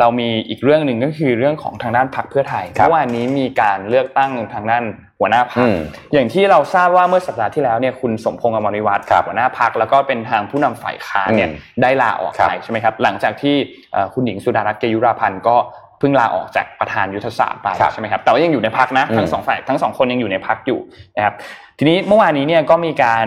[0.00, 4.84] เรามีอีกเรื่องหนึ่งก็คือเรื่องของทางด้านพรรคเพื่อไทยครับเมื่อวานนี้มีการเลือกตั้งทางด้าน
[5.18, 5.78] หัวหน้าพรรคอืม
[6.12, 13.54] อย่างที่เราทราบว่าเมื่อสัปดาห์ที่แล้วเนี่ยคุณสมพงษ์อมรวิวัฒน์ครับหัวหน้าพรรคแล้วก็เป็นทางผู้นำฝ่ายค้านเนี่ยอืมได้ลาออกครับไปใช่ไหมครับ หลังจากที่
[13.92, 15.56] เอ่อคุณหญิงสุดารัตน์เกยุราพันธ์ก็
[15.98, 20.78] เพิ่งลาออกจากประธานยุทธศาสตร์ไปครับใช่ไหมครับแต่ว่ายังอยู่ในพรรคนะอืมทั้งสองฝ่ายทั้งสองคนยังอยู่ในพรรคอยู่
[21.16, 21.34] นะครับ
[21.78, 23.26] ทีนี้เมื่อวานนี้เนี่ยก็มีการ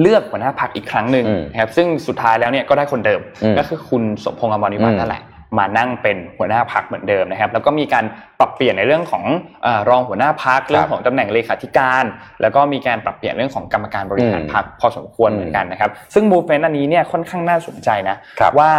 [0.00, 5.22] เลือกหัวหน้าพรรคอีกครั้งหนึ่งอืมนะครับซึ่งสุดท้ายแล้วเนี่ยก็ได้คนเดิมอืมก็คือคุณสมพงษ์อมรวิวัฒอืน์มนั่นแหละ
[5.58, 8.04] มานั่งเป็นหัวหน้าพักเหมือนเดิมนะครับ แล้วก็มีการ
[8.38, 9.24] ปรับเปลี่ยนในเรื่องของ
[9.62, 12.04] เออรองหัวหน้าพักเรื่องของตำแหน่งเลขาธิการ
[12.40, 18.70] แล้วก็มีการปรับเปลี่ยนเรื่องของกรรมการบริหารอืมพักพอสมควรอืมเหมือนกันนะครับ ซึ่ง movement อันนี้เนี่ยค่อนข้างน่าสนใจนะครับว่า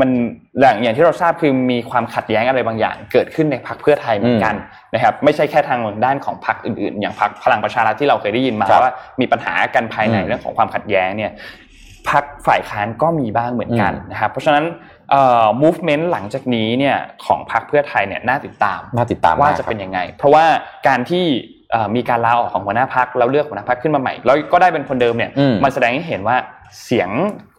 [0.00, 0.10] มัน
[0.60, 4.54] อย่างอย่างที่เราทราบคือมีความขัดแย้งอะไรบางอย่าง เกิดขึ้นในพักเพื่อไทยเหมือนกัน
[4.94, 11.30] นะครับไม่ใช่แค่ทางด้านของพักอื่นๆ อย่างพักพลังประชารัฐที่เราเคยได้ยินมาครับว่ามีปัญหากันภายในอืมเรื่องของความขัดแย้งเนี่ย
[12.10, 14.64] พักฝ่ายค้านก็มีบ้างเหมือนกันอืมนะครับเพราะฉะนั้น
[15.10, 20.44] เอ่อ movement หลังจากนี้เนี่ยของพรรคเพื่อไทยเนี่ยน่าติดตามน่าติดตามว่ามกจะครับเป็นยังไง เพราะว่า
[20.88, 21.24] การที่
[21.72, 26.36] เอ่อมีการลาออกของหัวหน้าพักแล้วเลือกหัวหน้าพักขึ้นมาใหม่ แล้วก็ได้เป็นคนเดิมเนี่ยอืมมันแสดงให้เห็นว่า
[26.84, 27.10] เสียง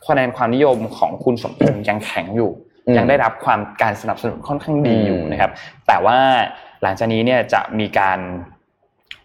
[0.06, 2.52] คะแนนความนิยมของคุณสมพงษ์ยังแข็งอยู่
[2.88, 5.52] อืมยังได้รับความการสนับสนุนค่อนข้างดีอยู่อืมนะครับ
[5.88, 6.18] แต่ว่า
[6.84, 8.20] หลังจากนี้เนี่ยจะมีการ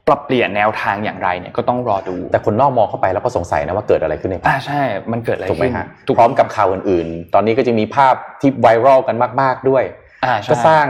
[0.09, 9.85] ปรับเปลี่ยนแนวทางอย่างไรเนี่ยก็ต้องรอดู แต่คนนอกมองเข้าไปแล้วก็สงสัยนะว่าเกิดอะไรขึ้นในพรรอ่าคใช่ มันเกิดอะไรถูกไหมขึ้นฮะถูกพร้อมกับข่าวอื่นๆ ตอนนี้ก็จะมีภาพที่ไวรัลกันมาก ๆด้วย
[10.25, 10.87] อ่าใช่ก็สร้าง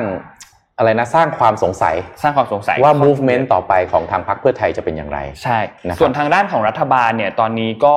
[0.79, 7.97] อะไรนะสร้างความสงสัยสร้างความสงสัยว่า movement ต่อไปของทางพรรคเพื่อไทยจะเป็นอย่างไร ใช่นะครับส่วนทางด้านของรัฐบาลเนี่ยตอนนี้ก็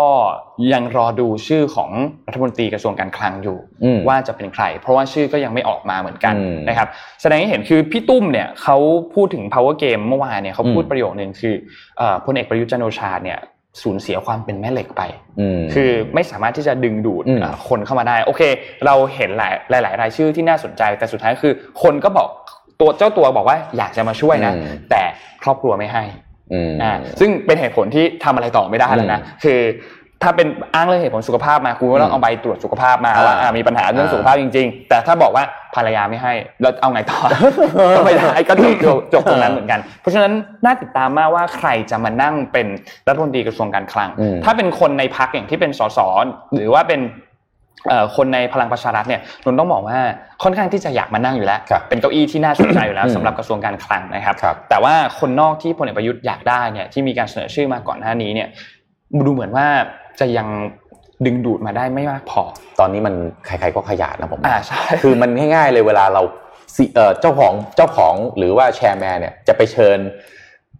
[0.74, 1.92] ยังรอดูชื่อของ
[2.28, 6.88] รัฐมนตรีกระทรวงการคลังอยู่อืมว่าจะเป็นใคร เพราะว่าชื่อก็ยังไม่ออกมาเหมือนกันอืมนะครับ
[7.22, 8.78] แสดงให้เห็นคือพี่ตุ้มเนี่ยเขา
[9.16, 11.56] พูดถึง power game เมื่อวานเนี่ยเขาพูดอืมประโยคนึงคือ
[11.98, 13.40] เอ่อพลเอกประยุทธ์จันทร์โอชาเนี่ย
[13.82, 15.02] สูญเสียความเป็นแม่เหล็กไป
[15.40, 18.42] อืมคือไม่สามารถที่จะดึงดูดอืมเอ่อคนเข้ามาได้ โอเค
[18.86, 19.42] เราเห็นห
[19.74, 21.54] ลายหลายๆรายชื่อที่น่าสนใจ แต่สุดท้ายคือ
[21.84, 22.30] คนก็บอก
[22.80, 25.02] ตัวเจ้าตัวบอกว่าอยากจะมาช่วยนะอืมแต่
[25.44, 26.04] ครอบครัวไม่ให้
[26.54, 29.60] อืมอ่าซึ่งเป็นเหตุผลที่ทำอะไรต่อไม่ได้แล้วนะอืมคือ
[30.24, 35.44] ถ้าเป็นอ้างเรื่องเหตุผลสุขภาพมาคุณก็ต้องอืมเอาใบตรวจสุขภาพมาอ่าว่าอ่ามีปัญหาเรื่องอ่าสุขภาพจริง ๆ แต่ถ้าบอกว่า
[35.76, 37.20] ภรรยาไม่ให้แล้วเอาไงต่อ
[37.98, 40.34] ก็ไม่ได้ก็จบจบจบตรงนั้นเหมือนกัน เพราะฉะนั้น
[40.66, 42.68] น่าติดตามมากว่าใครจะมานั่งเป็น
[43.08, 46.00] รัฐมนตรีกระทรวงการคลังอืมถ้าเป็นคนในพักอย่างที่เป็นสส
[46.54, 47.35] หรือว่าเป็นเอ่อ
[48.16, 49.98] คนในพลังประชารัฐเนี่ยนนท์ต้องบอกว่า
[50.44, 58.48] ค่อนข้างที่จะอยากมานั่งอยู่แล้วครับเป็นเก้าอี้ที่น่าสนใจอยู่แล้วอืมสำหรับกระทรวงการคลังนะครับครับ แต่ว่าคนนอกที่พลเอกประยุทธ์อยากได้เนี่ยที่มีการเสนอชื่อมาก่อนหน้านี้เนี่ย
[59.26, 59.68] ดูเหมือนว่า
[60.20, 60.48] จะยัง
[61.26, 62.44] ดึงดูดมาได้ไม่มากพอ
[62.80, 63.14] ตอนนี้มัน
[63.46, 66.22] ใครๆก็ขยาดนะผมอ่าใช่คือมันง่ายๆเลยเวลาเรา
[66.76, 69.98] สิเอ่อเจ้าของเจ้าของหรือว่าแชร์แมนเนี่ยจะไปเชิญ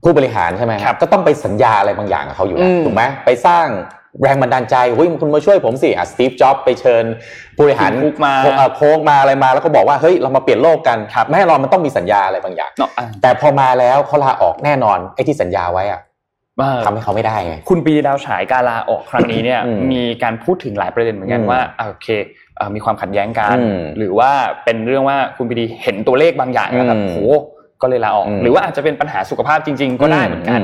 [0.04, 3.68] ผู้บริหารใช่ไหมครับก็ต้องไปสัญญาอะไรบางอย่างกับเขาอยู่แล้วอืมถูกไหมไปสร้าง
[4.24, 7.04] แรงบันดาลใจเฮ้ยคุณมาช่วยผมสิอะสตีฟจ็อบไปเชิญ
[7.56, 16.02] ผู้บริหารทีมคุกมาโคเอ่อโค้กมาอะไรมาแล้วก็บอกว่าเฮ้ยเรามาเปลี่ยนโลกกันครับไม่ให้เรามันต้องมีสัญญาอะไรบางอย่างเนาะอะแต่พอมาแล้วเขาลาออกแน่นอนไอ้ที่สัญญาไว้อะ
[16.60, 22.08] เออทำให้เขาไม่ได้ไงคุณปีดาวฉายการลาออกครั้งนี้เนี่ยอืมมีการพูดถึงหลายประเด็นเหมือนกันอืมว่าอะโอเค
[22.58, 24.32] เอ่อมีความขัดแย้งกันอืมหรือว่า
[24.64, 27.18] เป็นเรื่องว่าคุณปีดีเห็นตัวเลขบางอย่างแล้วแบบอืมโห
[27.82, 30.62] ก็เลยลาออกอืมหรือว่าอาจจะเป็นปัญหาสุขภาพจริง ๆ ก็ได้เหมือนกัน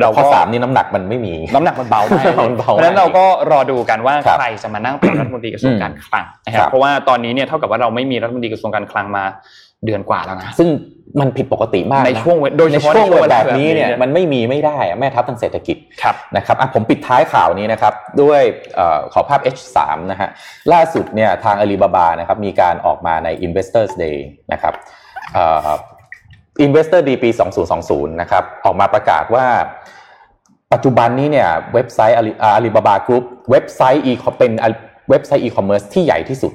[0.00, 9.24] เราข้อก็สามนี่น้ำหนักมันไม่มี น้ำหนักมันเบามากมันเบาเพราะฉะนั้นมากเราก็รอดูกันว่าครับใครจะมานั่งเป็นรัฐมนตรีกระทรวงการคลังนะครัครับบเพราะว่าตอนนี้เนี่ยเท่ากับว่าเราไม่มีรัฐมนตรีกระทรวงการคลังมา
[9.84, 10.68] เดือนกว่าแล้วนะซึ่ง
[11.20, 18.40] มันผิดปกติมากะในช่วงเวโดยเฉในพาะช่วงในช่วงเวแบลาบนี้เนี่ยแบบนี้เนี่ยมันไม่มีไม่ได้อะแม่ทัพทางเศรษฐกิจครับนะครับอะผมปิดท้ายข่าวนี้นะครับด้วย
[18.76, 19.78] เออขอภาพ H3
[20.10, 20.28] นะฮะ
[20.72, 24.18] ล่าสุดเนี่ยทาง Alibaba นะครับมีการออกมาใน Investors Day
[24.52, 24.74] นะครับ
[25.34, 25.68] เอ่อ
[26.64, 27.30] Investor Day ปี
[27.74, 29.46] 2020 นะครับ ออกมาประกาศว่า
[30.72, 34.52] ปัจจุบันนี้เนี่ยเว็บไซต์ Alibaba Group เว็บไซต์อีเป็น
[35.10, 36.52] เว็บไซต์อีคอมเมิร์ซที่ใหญ่ที่สุด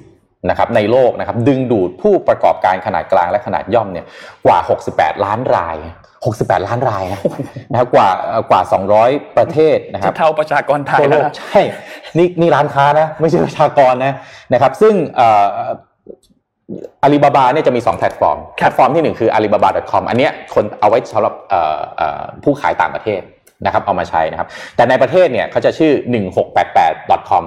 [0.50, 4.06] นะครับในโลกนะครับดึงดูดผู้ประกอบการขนาดกลางและขนาดย่อมเนี่ย
[4.46, 4.58] กว่า
[4.92, 5.76] 68 ล้านราย
[6.22, 7.22] 68 ล้านรายนะ
[7.72, 8.62] นะครับกว่าเอ่อกว่า
[9.00, 11.60] 200 ประเทศนะครับเท่าประชากรไทยแล้วนะทั่วโลกใช่
[12.18, 14.14] นี่นี่ร้านค้านะไม่ใช่ประชากรนะ
[14.54, 14.94] นะครับซึ่ง
[17.04, 23.22] อาลีบาบาเนี่ยจะมี 2 แพลตฟอร์ม แพลตฟอร์มที่ 1 คือ alibaba.com อันเนี้ยคนเอาไว้สำหรับเอ่อเอ่อผู้ขายต่างประเทศ
[23.66, 25.92] นะครับเอามาใช้นะครับ แต่ในประเทศเนี่ยเขาจะชื่อ
[26.64, 27.44] 1688.com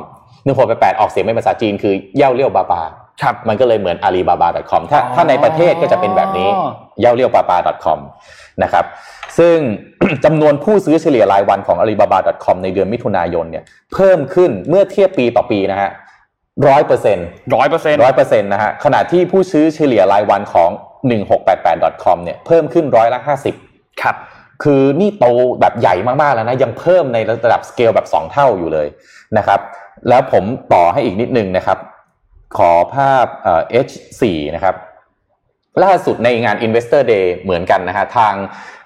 [0.47, 2.83] 1688 ออกเสียงเป็นภาษาจีนคือเย่าเลี่ยวบาบา
[3.23, 6.49] ครับมันก็เลยเหมือน alibaba.com ถ้าอ๋อถ้าในประเทศก็จะเป็นแบบนี้
[7.01, 7.99] เย่าเรียวปาปา .com
[8.63, 8.85] นะครับ
[9.39, 9.57] ซึ่ง
[10.25, 15.91] จำนวนผู้ซื้อเฉลี่ยรายวันของ alibaba.com ในเดือนมิถุนายนเนี่ยเพิ่มขึ้นเมื่อเทียบปีต่อปีนะฮะ
[16.69, 17.27] ร้อยเปอร์เซ็นต์
[17.57, 20.71] ร้อยเปอร์เซ็นต์ร้อยเปอร์เซ็นต์นะฮะขณะที่ผู้ซื้อเฉลี่ยรายวันของ
[21.33, 23.55] 1688.com เนี่ยเพิ่มขึ้นร้อยละห้าสิบ
[24.03, 24.17] ครับ
[24.63, 25.27] คือนี่โต
[25.61, 28.87] แบบใหญ่มากๆแล้วนะ ยังเพิ่มในระดับสเกลแบบ 2 เท่าอยู่เลย
[29.39, 29.61] นะครับ
[30.09, 31.79] แล้วผมต่อให้อีกนิดนึงนะครับ
[32.59, 34.23] ขอภาพเอ่อ H4
[34.55, 34.75] นะครับ
[35.85, 38.35] ล่าสุดในงาน Investor Day เหมือนกันนะฮะทาง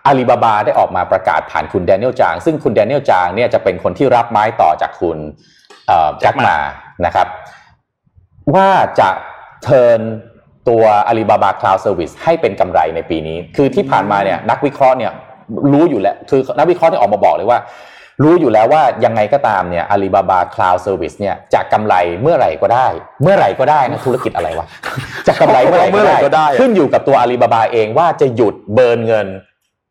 [0.07, 5.19] อาลีบาบาได้ออกมาประกาศผ่านคุณแดเนียลจาง ซึ่งคุณแดเนียลจางเนี่ยจะเป็นคนที่รับไม้ต่อจากคุณ
[6.21, 6.57] แจ็คมา
[7.07, 7.29] นะครับ
[8.55, 8.71] ว่า
[9.01, 9.11] จะ
[9.65, 10.01] เทิร์น
[10.69, 15.13] ตัว Alibaba Cloud Service ให้เป็นกำไรในปีนี้ คือที่ผ่านมาเนี่ยนักวิเคราะห์เนี่ย
[15.73, 17.59] รู้อยู่แล้ว คือนักวิเคราะห์เนี่ยออกมาบอกเลยว่า
[18.23, 22.87] รู้อยู่แล้วว่ายังไงก็ตามเนี่ย Alibaba Cloud Service เนี่ยจะกำไรเมื่อไหร่ก็ได้
[23.23, 24.67] เมื่อไหร่ก็ได้นะธุรกิจอะไรวะ
[25.27, 29.29] จะกำไรเมื่อไหร่เมื่อไหร่ก็ได้ ขึ้นอยู่กับตัว Alibaba เองว่าจะหยุดเบิร์นเงิน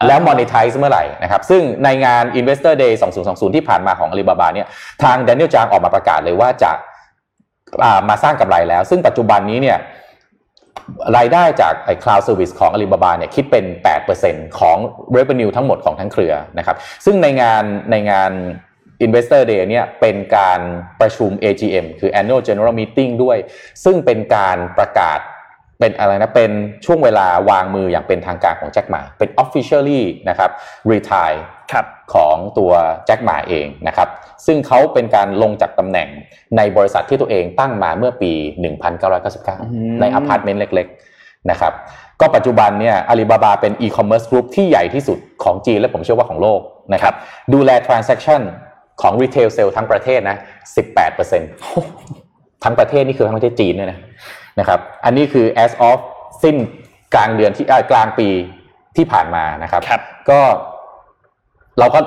[0.08, 4.68] แล้ว monetize เมื่อไหร่นะครับ ซึ่งในงาน Investor Day 2020 ที่ผ่านมาของ Alibaba เนี่ย
[5.04, 6.89] ทาง Daniel จางออกมาประกาศเลยว่าจะอ่า
[8.10, 9.78] มาสร้างกำไรแล้ว ซึ่งปัจจุบันนี้เนี่ย
[11.18, 13.66] รายได้จากไอ้ cloud service ของ Alibaba เนี่ยคิดเป็น
[14.12, 14.78] 8%ของ
[15.18, 18.32] revenue ทั้งหมดของทั้งเครือนะครับ ซึ่งในงานในงาน
[19.06, 20.60] Investor Day เนี่ยเป็นการ
[21.00, 23.38] ประชุม AGM คือ Annual General Meeting ด้วย
[23.84, 25.20] ซึ่งเป็นการประกาศ
[25.80, 26.52] เป็นอะไรนะ เป็น
[26.86, 30.52] ช่วงเวลาวางมืออย่างเป็นทางการของแจ็คหมาเป็น officially นะครับ
[30.92, 31.40] retire
[31.72, 32.72] ครับของตัว
[33.06, 34.10] แจ็คหมาเองนะครับ
[34.46, 36.08] ซึ่งเขาเป็นการลงจากตำแหน่ง
[36.58, 38.32] ในบริษัทที่ตัวเองตั้งมาเมื่อปี
[39.18, 41.74] 1999 ในอพาร์ตเมนต์เล็กๆนะครับ
[42.22, 46.62] ก็ปัจจุบันเนี่ยอาลีบาบาเป็นอีคอมเมิร์ซกรุ๊ปที่ใหญ่ที่สุดของจีนและผมเชื่อว่าของโลก
[46.94, 47.14] นะครับ
[47.54, 48.42] ดูแล transaction
[49.02, 50.38] ของ retail sale ทั้งประเทศนะ
[51.10, 54.00] 18%ทั้งประเทศนี่คือทั้งประเทศจีนเนี่ยนะ
[54.60, 56.00] นะครับ อันนี้คือ as of
[56.44, 56.56] สิ้น
[57.14, 58.30] กลางเดือนที่เอ่อกลางปี
[58.98, 60.42] ที่ผ่านมานะครับครับก็
[61.80, 62.00] เราก็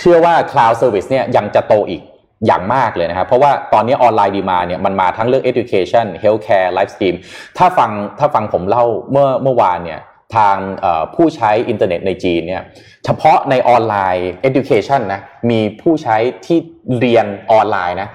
[0.00, 2.02] เชื่อว่า cloud service เนี่ยยังจะโตอีก
[2.46, 7.14] อย่างมากเลยนะครับ เพราะว่าตอนนี้ออนไลน์ดีมาเนี่ยมันมาทั้งเรื่อง education healthcare life stream
[7.58, 10.00] ถ้าฟังถ้าฟังผมเล่าเมื่อเมื่อวานเนี่ย
[10.36, 12.62] ทางเอ่อผู้ใช้อินเทอร์เน็ตในจีนเนี่ย
[13.04, 15.20] เฉพาะในออนไลน์ education นะ
[15.50, 16.58] มีผู้ใช้ที่
[17.00, 18.08] เรียนออนไลน์นะ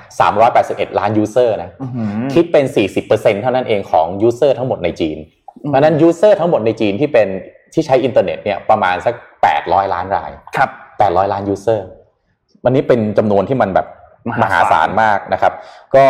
[0.46, 1.72] 381 ล้าน user นะ
[2.34, 2.66] คิดเป็น
[3.04, 5.18] 40%เท่านั้นเองของ user ทั้งหมดในจีน
[5.68, 7.28] เพราะฉะนั้น user ทั้งหมดในจีนที่เป็น
[7.74, 9.16] ที่ใช้อินเทอร์เน็ตเนี่ยประมาณสัก
[9.54, 10.70] 800 ล้านรายครับ
[11.00, 11.80] 800 ล้าน user
[12.64, 13.88] วันนี้เป็นจำนวนที่มันแบบ
[14.30, 15.54] มมหาหาศาศาลลมากนะครับ
[15.96, 16.06] ก็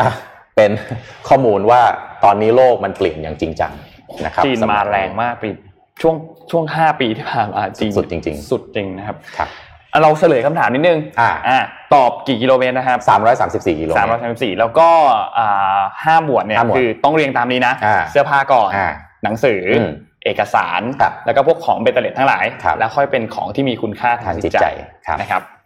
[0.00, 0.10] อะ
[0.56, 0.70] เป็น
[1.28, 1.82] ข้อมูลว่า
[2.24, 3.72] ตอนนี้โลกมันเปลี่ยนอย่างจริงจัง
[4.24, 5.50] นะครับจีนสำหมาบแรงมากปี
[6.02, 6.14] ช่วง
[6.50, 9.48] ช่วงห้าปีที่ผ่านมาจีนสุดจริง ๆ สุดจริงนะครับครับ
[9.92, 11.58] อะเราเฉลยคำถามนิดนึงอ่าอ่า
[11.94, 12.98] ตอบกี่กิโลเมตรนะครับ
[13.76, 14.88] 334กิโลสามเมร้อตยรสามสิบสี่แล้วก็
[15.38, 18.88] อ่าห้าหมวดเนี่ยห้าหมวดคือต้องเรียงตามนี้นะอ่าเสื้อผ้าก่อนอ่า
[19.24, 19.92] หนังสืออม
[20.24, 24.66] เอกสารครับแล้วก็พวกของเบตเตอร์เลททั้งหลายครับแล้วค่อยเป็นของที่มีคุณค่าทางจิตใจ
[25.06, 25.61] ครับนะครับโ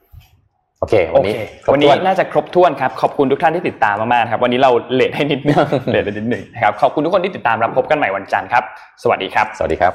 [0.87, 1.35] อเคโอวันเคนี้
[1.65, 5.57] ครบวันนี้ถ้น่าจะครบถ้วนครับขอบคุณทุกท่านที่ติดตามมากๆนะครับวันนี้เราเลทให้นิดนึง
[5.93, 8.65] เลทไปนิดหนึ่งนะครับขอบคุณทุกคนที่ติดตามรับพบกันใหม่วันจันทร์ครับ
[9.03, 9.93] สวัสดีครับ สวัสดีครับ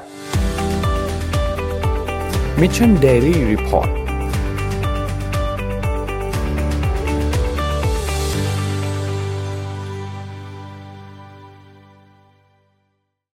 [2.60, 4.01] Mission Daily Report